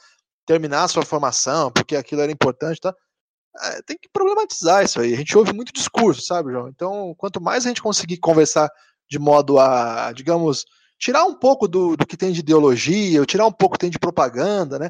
terminar 0.46 0.84
a 0.84 0.88
sua 0.88 1.04
formação, 1.04 1.72
porque 1.72 1.96
aquilo 1.96 2.22
era 2.22 2.32
importante, 2.32 2.80
tá? 2.80 2.94
É, 3.62 3.82
tem 3.84 3.98
que 3.98 4.10
problematizar 4.12 4.84
isso 4.84 5.00
aí. 5.00 5.14
A 5.14 5.18
gente 5.18 5.36
ouve 5.38 5.54
muito 5.54 5.74
discurso, 5.74 6.22
sabe, 6.22 6.52
João? 6.52 6.68
Então, 6.68 7.16
quanto 7.18 7.42
mais 7.42 7.66
a 7.66 7.70
gente 7.70 7.82
conseguir 7.82 8.18
conversar 8.18 8.70
de 9.10 9.18
modo 9.18 9.58
a, 9.60 10.12
digamos, 10.12 10.66
tirar 11.00 11.26
um 11.26 11.36
pouco 11.36 11.68
do, 11.68 11.96
do 11.96 12.06
que 12.06 12.18
tem 12.18 12.32
de 12.32 12.40
ideologia, 12.40 13.20
ou 13.20 13.26
tirar 13.26 13.46
um 13.46 13.52
pouco 13.52 13.74
que 13.74 13.80
tem 13.80 13.90
de 13.90 14.00
propaganda, 14.00 14.80
né? 14.80 14.90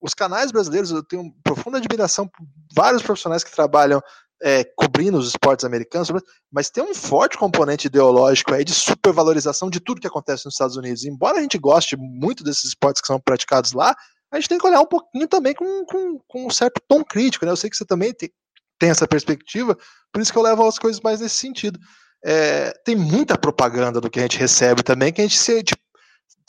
Os 0.00 0.14
canais 0.14 0.52
brasileiros, 0.52 0.90
eu 0.90 1.02
tenho 1.02 1.32
profunda 1.42 1.78
admiração 1.78 2.28
por 2.28 2.46
vários 2.72 3.02
profissionais 3.02 3.42
que 3.42 3.50
trabalham 3.50 4.00
é, 4.40 4.64
cobrindo 4.76 5.18
os 5.18 5.28
esportes 5.28 5.64
americanos, 5.64 6.08
mas 6.50 6.70
tem 6.70 6.84
um 6.84 6.94
forte 6.94 7.36
componente 7.36 7.88
ideológico 7.88 8.54
aí 8.54 8.64
de 8.64 8.72
supervalorização 8.72 9.68
de 9.68 9.80
tudo 9.80 10.00
que 10.00 10.06
acontece 10.06 10.44
nos 10.44 10.54
Estados 10.54 10.76
Unidos. 10.76 11.04
Embora 11.04 11.38
a 11.38 11.42
gente 11.42 11.58
goste 11.58 11.96
muito 11.96 12.44
desses 12.44 12.66
esportes 12.66 13.00
que 13.00 13.08
são 13.08 13.20
praticados 13.20 13.72
lá, 13.72 13.96
a 14.30 14.36
gente 14.36 14.48
tem 14.48 14.58
que 14.58 14.66
olhar 14.66 14.80
um 14.80 14.86
pouquinho 14.86 15.26
também 15.26 15.54
com, 15.54 15.84
com, 15.84 16.20
com 16.28 16.46
um 16.46 16.50
certo 16.50 16.80
tom 16.86 17.02
crítico, 17.02 17.44
né? 17.44 17.50
Eu 17.50 17.56
sei 17.56 17.70
que 17.70 17.76
você 17.76 17.84
também 17.84 18.12
tem, 18.12 18.30
tem 18.78 18.90
essa 18.90 19.08
perspectiva, 19.08 19.76
por 20.12 20.20
isso 20.22 20.32
que 20.32 20.38
eu 20.38 20.42
levo 20.42 20.66
as 20.66 20.78
coisas 20.78 21.00
mais 21.00 21.20
nesse 21.20 21.36
sentido. 21.36 21.78
É, 22.24 22.72
tem 22.84 22.96
muita 22.96 23.38
propaganda 23.38 24.00
do 24.00 24.10
que 24.10 24.18
a 24.18 24.22
gente 24.22 24.38
recebe 24.38 24.82
também, 24.82 25.12
que 25.12 25.20
a 25.20 25.24
gente 25.24 25.38
se 25.38 25.62
tipo, 25.62 25.82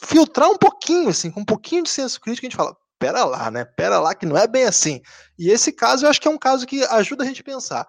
filtrar 0.04 0.50
um 0.50 0.58
pouquinho, 0.58 1.10
assim, 1.10 1.30
com 1.30 1.42
um 1.42 1.46
pouquinho 1.46 1.84
de 1.84 1.90
senso 1.90 2.20
crítico, 2.20 2.46
a 2.46 2.50
gente 2.50 2.58
fala, 2.58 2.76
pera 2.98 3.24
lá, 3.24 3.50
né? 3.52 3.66
Pera 3.66 4.00
lá, 4.00 4.14
que 4.14 4.26
não 4.26 4.38
é 4.38 4.48
bem 4.48 4.64
assim. 4.64 5.02
E 5.38 5.50
esse 5.50 5.72
caso 5.72 6.06
eu 6.06 6.10
acho 6.10 6.20
que 6.20 6.28
é 6.28 6.32
um 6.32 6.38
caso 6.38 6.66
que 6.66 6.84
ajuda 6.84 7.24
a 7.24 7.28
gente 7.28 7.42
a 7.42 7.44
pensar. 7.44 7.88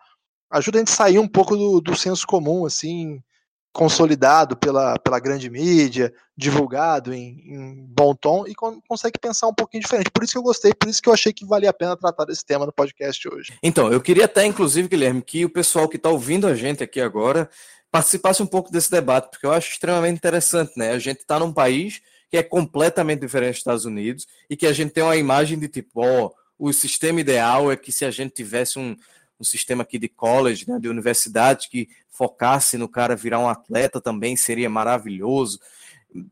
Ajuda 0.50 0.78
a 0.78 0.80
gente 0.80 0.92
a 0.92 0.96
sair 0.96 1.18
um 1.18 1.28
pouco 1.28 1.56
do, 1.56 1.80
do 1.80 1.96
senso 1.96 2.26
comum, 2.26 2.64
assim, 2.64 3.20
consolidado 3.72 4.56
pela, 4.56 4.98
pela 4.98 5.20
grande 5.20 5.48
mídia, 5.48 6.12
divulgado 6.36 7.14
em, 7.14 7.40
em 7.46 7.86
bom 7.88 8.14
tom 8.14 8.46
e 8.46 8.54
con 8.54 8.80
consegue 8.88 9.18
pensar 9.18 9.46
um 9.46 9.54
pouquinho 9.54 9.82
diferente. 9.82 10.10
Por 10.10 10.24
isso 10.24 10.32
que 10.32 10.38
eu 10.38 10.42
gostei, 10.42 10.74
por 10.74 10.88
isso 10.88 11.00
que 11.00 11.08
eu 11.08 11.12
achei 11.12 11.32
que 11.32 11.46
valia 11.46 11.70
a 11.70 11.72
pena 11.72 11.96
tratar 11.96 12.24
desse 12.24 12.44
tema 12.44 12.66
no 12.66 12.72
podcast 12.72 13.28
hoje. 13.28 13.52
Então, 13.62 13.92
eu 13.92 14.00
queria 14.00 14.24
até, 14.24 14.44
inclusive, 14.44 14.88
Guilherme, 14.88 15.22
que 15.22 15.44
o 15.44 15.50
pessoal 15.50 15.88
que 15.88 15.96
está 15.96 16.08
ouvindo 16.08 16.46
a 16.46 16.54
gente 16.54 16.82
aqui 16.82 17.00
agora 17.00 17.48
participasse 17.90 18.42
um 18.42 18.46
pouco 18.46 18.70
desse 18.70 18.90
debate, 18.90 19.30
porque 19.30 19.46
eu 19.46 19.52
acho 19.52 19.70
extremamente 19.70 20.16
interessante, 20.16 20.72
né? 20.76 20.92
A 20.92 20.98
gente 20.98 21.20
está 21.20 21.38
num 21.38 21.52
país 21.52 22.00
que 22.30 22.36
é 22.36 22.42
completamente 22.42 23.20
diferente 23.20 23.52
dos 23.52 23.58
Estados 23.58 23.84
Unidos 23.84 24.26
e 24.48 24.56
que 24.56 24.66
a 24.66 24.72
gente 24.72 24.92
tem 24.92 25.02
uma 25.02 25.16
imagem 25.16 25.58
de 25.58 25.68
tipo, 25.68 26.00
ó, 26.00 26.26
oh, 26.26 26.68
o 26.68 26.72
sistema 26.72 27.20
ideal 27.20 27.72
é 27.72 27.76
que 27.76 27.90
se 27.90 28.04
a 28.04 28.10
gente 28.10 28.32
tivesse 28.32 28.78
um, 28.78 28.94
um 29.40 29.44
sistema 29.44 29.82
aqui 29.82 29.98
de 29.98 30.08
college, 30.08 30.68
né, 30.68 30.78
de 30.78 30.88
universidade, 30.88 31.68
que 31.68 31.88
focasse 32.10 32.76
no 32.76 32.88
cara 32.88 33.16
virar 33.16 33.38
um 33.38 33.48
atleta 33.48 34.00
também, 34.00 34.36
seria 34.36 34.68
maravilhoso. 34.68 35.58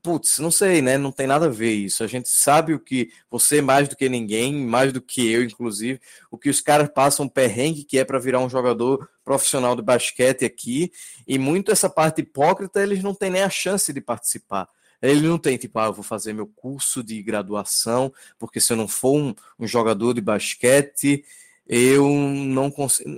Putz, 0.02 0.40
não 0.40 0.50
sei, 0.50 0.82
né? 0.82 0.98
Não 0.98 1.12
tem 1.12 1.26
nada 1.26 1.46
a 1.46 1.50
ver 1.50 1.72
isso. 1.72 2.02
A 2.02 2.06
gente 2.08 2.28
sabe 2.28 2.74
o 2.74 2.80
que 2.80 3.12
você, 3.30 3.62
mais 3.62 3.88
do 3.88 3.94
que 3.96 4.08
ninguém, 4.08 4.52
mais 4.52 4.92
do 4.92 5.00
que 5.00 5.30
eu, 5.30 5.42
inclusive, 5.44 6.00
o 6.30 6.36
que 6.36 6.50
os 6.50 6.60
caras 6.60 6.90
passam 6.92 7.28
perrengue 7.28 7.84
que 7.84 7.96
é 7.96 8.04
para 8.04 8.18
virar 8.18 8.40
um 8.40 8.50
jogador 8.50 9.08
profissional 9.24 9.76
de 9.76 9.82
basquete 9.82 10.44
aqui, 10.44 10.90
e 11.26 11.38
muito 11.38 11.70
essa 11.70 11.88
parte 11.88 12.22
hipócrita, 12.22 12.82
eles 12.82 13.02
não 13.02 13.14
têm 13.14 13.30
nem 13.30 13.42
a 13.42 13.50
chance 13.50 13.92
de 13.92 14.00
participar. 14.00 14.68
Ele 15.00 15.28
não 15.28 15.38
tem, 15.38 15.56
tipo, 15.56 15.78
ah, 15.78 15.86
eu 15.86 15.92
vou 15.92 16.02
fazer 16.02 16.32
meu 16.32 16.46
curso 16.46 17.04
de 17.04 17.22
graduação, 17.22 18.12
porque 18.36 18.60
se 18.60 18.72
eu 18.72 18.76
não 18.76 18.88
for 18.88 19.16
um, 19.16 19.34
um 19.58 19.66
jogador 19.66 20.12
de 20.12 20.20
basquete, 20.20 21.24
eu 21.68 22.08
não 22.08 22.70
consigo, 22.70 23.10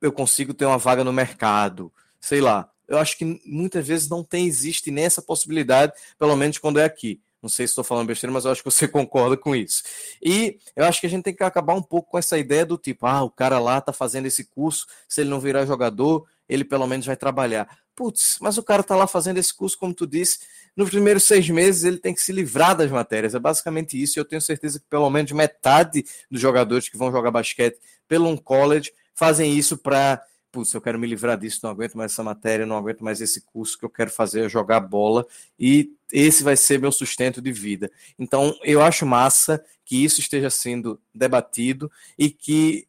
eu 0.00 0.12
consigo 0.12 0.54
ter 0.54 0.64
uma 0.64 0.78
vaga 0.78 1.04
no 1.04 1.12
mercado 1.12 1.92
sei 2.20 2.40
lá. 2.40 2.70
Eu 2.86 2.98
acho 2.98 3.16
que 3.18 3.40
muitas 3.44 3.86
vezes 3.86 4.08
não 4.08 4.24
tem, 4.24 4.46
existe 4.46 4.90
nem 4.90 5.04
essa 5.04 5.20
possibilidade, 5.20 5.92
pelo 6.18 6.36
menos 6.36 6.58
quando 6.58 6.78
é 6.78 6.84
aqui. 6.84 7.20
Não 7.42 7.48
sei 7.48 7.66
se 7.66 7.72
estou 7.72 7.84
falando 7.84 8.08
besteira, 8.08 8.32
mas 8.32 8.44
eu 8.44 8.50
acho 8.50 8.62
que 8.62 8.70
você 8.70 8.86
concorda 8.88 9.36
com 9.36 9.54
isso. 9.54 9.82
E 10.22 10.58
eu 10.74 10.84
acho 10.84 11.00
que 11.00 11.06
a 11.06 11.10
gente 11.10 11.24
tem 11.24 11.34
que 11.34 11.44
acabar 11.44 11.74
um 11.74 11.82
pouco 11.82 12.10
com 12.10 12.18
essa 12.18 12.38
ideia 12.38 12.66
do 12.66 12.76
tipo, 12.76 13.06
ah, 13.06 13.22
o 13.22 13.30
cara 13.30 13.58
lá 13.58 13.80
tá 13.80 13.92
fazendo 13.92 14.26
esse 14.26 14.44
curso, 14.44 14.86
se 15.08 15.20
ele 15.20 15.30
não 15.30 15.40
virar 15.40 15.66
jogador, 15.66 16.26
ele 16.48 16.64
pelo 16.64 16.86
menos 16.86 17.06
vai 17.06 17.16
trabalhar. 17.16 17.68
Putz, 17.94 18.38
mas 18.40 18.56
o 18.56 18.62
cara 18.62 18.82
tá 18.82 18.94
lá 18.94 19.06
fazendo 19.06 19.38
esse 19.38 19.52
curso, 19.52 19.76
como 19.76 19.92
tu 19.92 20.06
disse, 20.06 20.38
nos 20.76 20.88
primeiros 20.88 21.24
seis 21.24 21.48
meses 21.50 21.84
ele 21.84 21.98
tem 21.98 22.14
que 22.14 22.22
se 22.22 22.32
livrar 22.32 22.76
das 22.76 22.90
matérias. 22.90 23.34
É 23.34 23.38
basicamente 23.38 24.00
isso. 24.00 24.18
E 24.18 24.20
eu 24.20 24.24
tenho 24.24 24.40
certeza 24.40 24.78
que 24.78 24.86
pelo 24.88 25.10
menos 25.10 25.32
metade 25.32 26.04
dos 26.30 26.40
jogadores 26.40 26.88
que 26.88 26.96
vão 26.96 27.10
jogar 27.10 27.30
basquete 27.30 27.78
pelo 28.06 28.28
um 28.28 28.36
college 28.36 28.92
fazem 29.14 29.52
isso 29.58 29.76
para 29.76 30.22
putz, 30.50 30.72
eu 30.72 30.80
quero 30.80 30.98
me 30.98 31.06
livrar 31.06 31.38
disso, 31.38 31.60
não 31.62 31.70
aguento 31.70 31.96
mais 31.96 32.12
essa 32.12 32.22
matéria, 32.22 32.66
não 32.66 32.76
aguento 32.76 33.04
mais 33.04 33.20
esse 33.20 33.42
curso 33.42 33.78
que 33.78 33.84
eu 33.84 33.90
quero 33.90 34.10
fazer 34.10 34.46
é 34.46 34.48
jogar 34.48 34.80
bola 34.80 35.26
e 35.58 35.92
esse 36.12 36.42
vai 36.42 36.56
ser 36.56 36.80
meu 36.80 36.90
sustento 36.92 37.40
de 37.40 37.52
vida. 37.52 37.90
Então, 38.18 38.58
eu 38.62 38.82
acho 38.82 39.04
massa 39.06 39.62
que 39.84 40.02
isso 40.02 40.20
esteja 40.20 40.50
sendo 40.50 41.00
debatido 41.14 41.90
e 42.18 42.30
que 42.30 42.86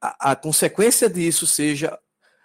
a, 0.00 0.32
a 0.32 0.36
consequência 0.36 1.08
disso 1.08 1.46
seja 1.46 1.98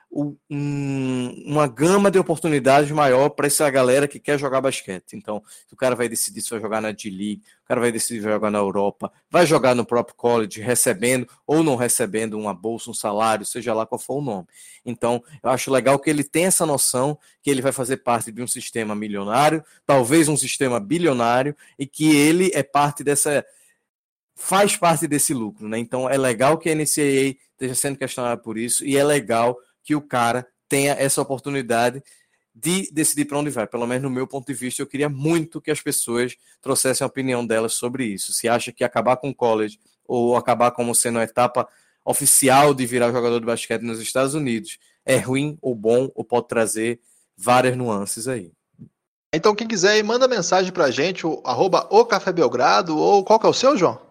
um, 0.10 1.44
uma 1.46 1.68
gama 1.68 2.10
de 2.10 2.18
oportunidades 2.18 2.90
maior 2.92 3.30
para 3.30 3.48
essa 3.48 3.70
galera 3.70 4.08
que 4.08 4.20
quer 4.20 4.40
jogar 4.40 4.62
basquete. 4.62 5.14
Então, 5.14 5.44
o 5.72 5.76
cara 5.76 5.96
vai 5.96 6.10
decidir 6.10 6.42
se 6.42 6.50
vai 6.50 6.60
jogar 6.60 6.82
na 6.82 6.92
D-League, 6.92 7.44
o 7.64 7.68
cara 7.68 7.82
vai 7.82 7.92
decidir 7.92 8.20
se 8.20 8.24
vai 8.24 8.34
jogar 8.34 8.50
na 8.50 8.58
Europa, 8.58 9.12
vai 9.30 9.46
jogar 9.46 9.76
no 9.76 9.86
próprio 9.86 10.16
college, 10.16 10.62
recebendo 10.62 11.28
ou 11.46 11.62
não 11.62 11.76
recebendo 11.76 12.38
uma 12.38 12.54
bolsa, 12.54 12.90
um 12.90 12.94
salário, 12.94 13.46
seja 13.46 13.74
lá 13.74 13.86
qual 13.86 14.00
for 14.00 14.18
o 14.18 14.22
nome. 14.22 14.48
Então, 14.86 15.24
eu 15.44 15.50
acho 15.50 15.70
legal 15.70 16.00
que 16.00 16.10
ele 16.10 16.24
tenha 16.24 16.48
essa 16.48 16.66
noção 16.66 17.18
que 17.42 17.50
ele 17.50 17.62
vai 17.62 17.72
fazer 17.72 17.98
parte 17.98 18.32
de 18.32 18.42
um 18.42 18.48
sistema 18.48 18.96
milionário, 18.96 19.64
talvez 19.86 20.30
um 20.30 20.38
sistema 20.38 20.80
bilionário, 20.80 21.56
e 21.78 21.86
que 21.86 22.16
ele 22.16 22.52
é 22.54 22.64
parte 22.64 23.04
dessa 23.04 23.46
faz 24.40 24.78
parte 24.78 25.08
desse 25.08 25.34
lucro, 25.34 25.68
né? 25.68 25.80
Então 25.80 26.08
é 26.08 26.16
legal 26.16 26.60
que 26.60 26.70
a 26.70 26.76
NCAA 26.76 27.36
esteja 27.54 27.74
sendo 27.74 27.98
questionada 27.98 28.40
por 28.40 28.56
isso 28.56 28.86
e 28.86 28.96
é 28.96 29.04
legal 29.04 29.58
que 29.88 29.96
o 29.96 30.02
cara 30.02 30.46
tenha 30.68 30.92
essa 30.92 31.22
oportunidade 31.22 32.04
de 32.54 32.92
decidir 32.92 33.24
para 33.24 33.40
onde 33.40 33.50
vai. 33.50 33.66
Pelo 33.66 33.88
menos 33.88 34.04
no 34.04 34.10
meu 34.10 34.28
ponto 34.28 34.46
de 34.46 34.54
vista, 34.54 34.82
eu 34.82 34.86
queria 34.86 35.08
muito 35.08 35.62
que 35.62 35.72
as 35.72 35.80
pessoas 35.80 36.36
trouxessem 36.62 37.06
a 37.06 37.08
opinião 37.08 37.48
delas 37.48 37.76
sobre 37.76 38.04
isso. 38.04 38.34
Se 38.34 38.50
acha 38.50 38.74
que 38.74 38.84
acabar 38.84 39.16
com 39.16 39.30
o 39.30 39.34
college 39.34 39.80
ou 40.06 40.36
acabar 40.36 40.72
como 40.72 40.94
sendo 40.94 41.20
a 41.20 41.24
etapa 41.24 41.66
oficial 42.04 42.74
de 42.74 42.86
virar 42.86 43.14
jogador 43.14 43.40
de 43.40 43.46
basquete 43.46 43.82
nos 43.82 44.02
Estados 44.02 44.34
Unidos 44.34 44.78
é 45.06 45.16
ruim 45.16 45.58
ou 45.62 45.74
bom 45.74 46.12
ou 46.14 46.22
pode 46.26 46.50
trazer 46.50 47.00
várias 47.38 47.78
nuances 47.78 48.28
aí. 48.28 48.52
Então, 49.34 49.56
quem 49.56 49.68
quiser, 49.68 50.04
manda 50.04 50.28
mensagem 50.28 50.74
para 50.74 50.86
a 50.86 50.92
gente, 50.92 51.26
o, 51.26 51.42
arroba 51.46 51.88
o 51.90 52.06
Café 52.06 52.34
Belgrado, 52.34 52.98
ou 52.98 53.24
qual 53.24 53.40
que 53.40 53.46
é 53.46 53.50
o 53.50 53.54
seu, 53.54 53.78
João? 53.78 54.02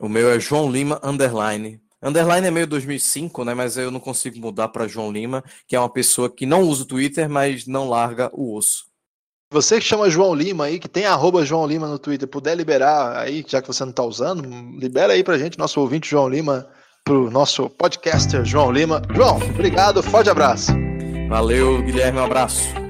O 0.00 0.08
meu 0.08 0.30
é 0.30 0.40
João 0.40 0.70
Lima, 0.70 0.98
underline, 1.02 1.80
Underline 2.02 2.46
é 2.46 2.50
meio 2.50 2.66
2005, 2.66 3.44
né? 3.44 3.54
Mas 3.54 3.76
eu 3.76 3.90
não 3.90 4.00
consigo 4.00 4.38
mudar 4.38 4.68
para 4.68 4.86
João 4.86 5.10
Lima, 5.10 5.42
que 5.66 5.74
é 5.74 5.80
uma 5.80 5.88
pessoa 5.88 6.30
que 6.30 6.46
não 6.46 6.62
usa 6.62 6.82
o 6.82 6.86
Twitter, 6.86 7.28
mas 7.28 7.66
não 7.66 7.88
larga 7.88 8.30
o 8.32 8.54
osso. 8.54 8.86
Você 9.50 9.80
que 9.80 9.86
chama 9.86 10.10
João 10.10 10.34
Lima 10.34 10.66
aí, 10.66 10.78
que 10.78 10.88
tem 10.88 11.06
arroba 11.06 11.44
João 11.44 11.66
Lima 11.66 11.86
no 11.88 11.98
Twitter, 11.98 12.28
puder 12.28 12.54
liberar 12.54 13.16
aí, 13.16 13.42
já 13.48 13.62
que 13.62 13.68
você 13.68 13.82
não 13.82 13.90
está 13.90 14.02
usando, 14.02 14.42
libera 14.78 15.14
aí 15.14 15.24
pra 15.24 15.38
gente, 15.38 15.58
nosso 15.58 15.80
ouvinte 15.80 16.10
João 16.10 16.28
Lima, 16.28 16.68
pro 17.02 17.30
nosso 17.30 17.70
podcaster 17.70 18.44
João 18.44 18.70
Lima. 18.70 19.00
João, 19.14 19.36
obrigado, 19.36 20.02
forte 20.02 20.28
abraço. 20.28 20.72
Valeu, 21.30 21.82
Guilherme, 21.82 22.18
um 22.18 22.24
abraço. 22.24 22.87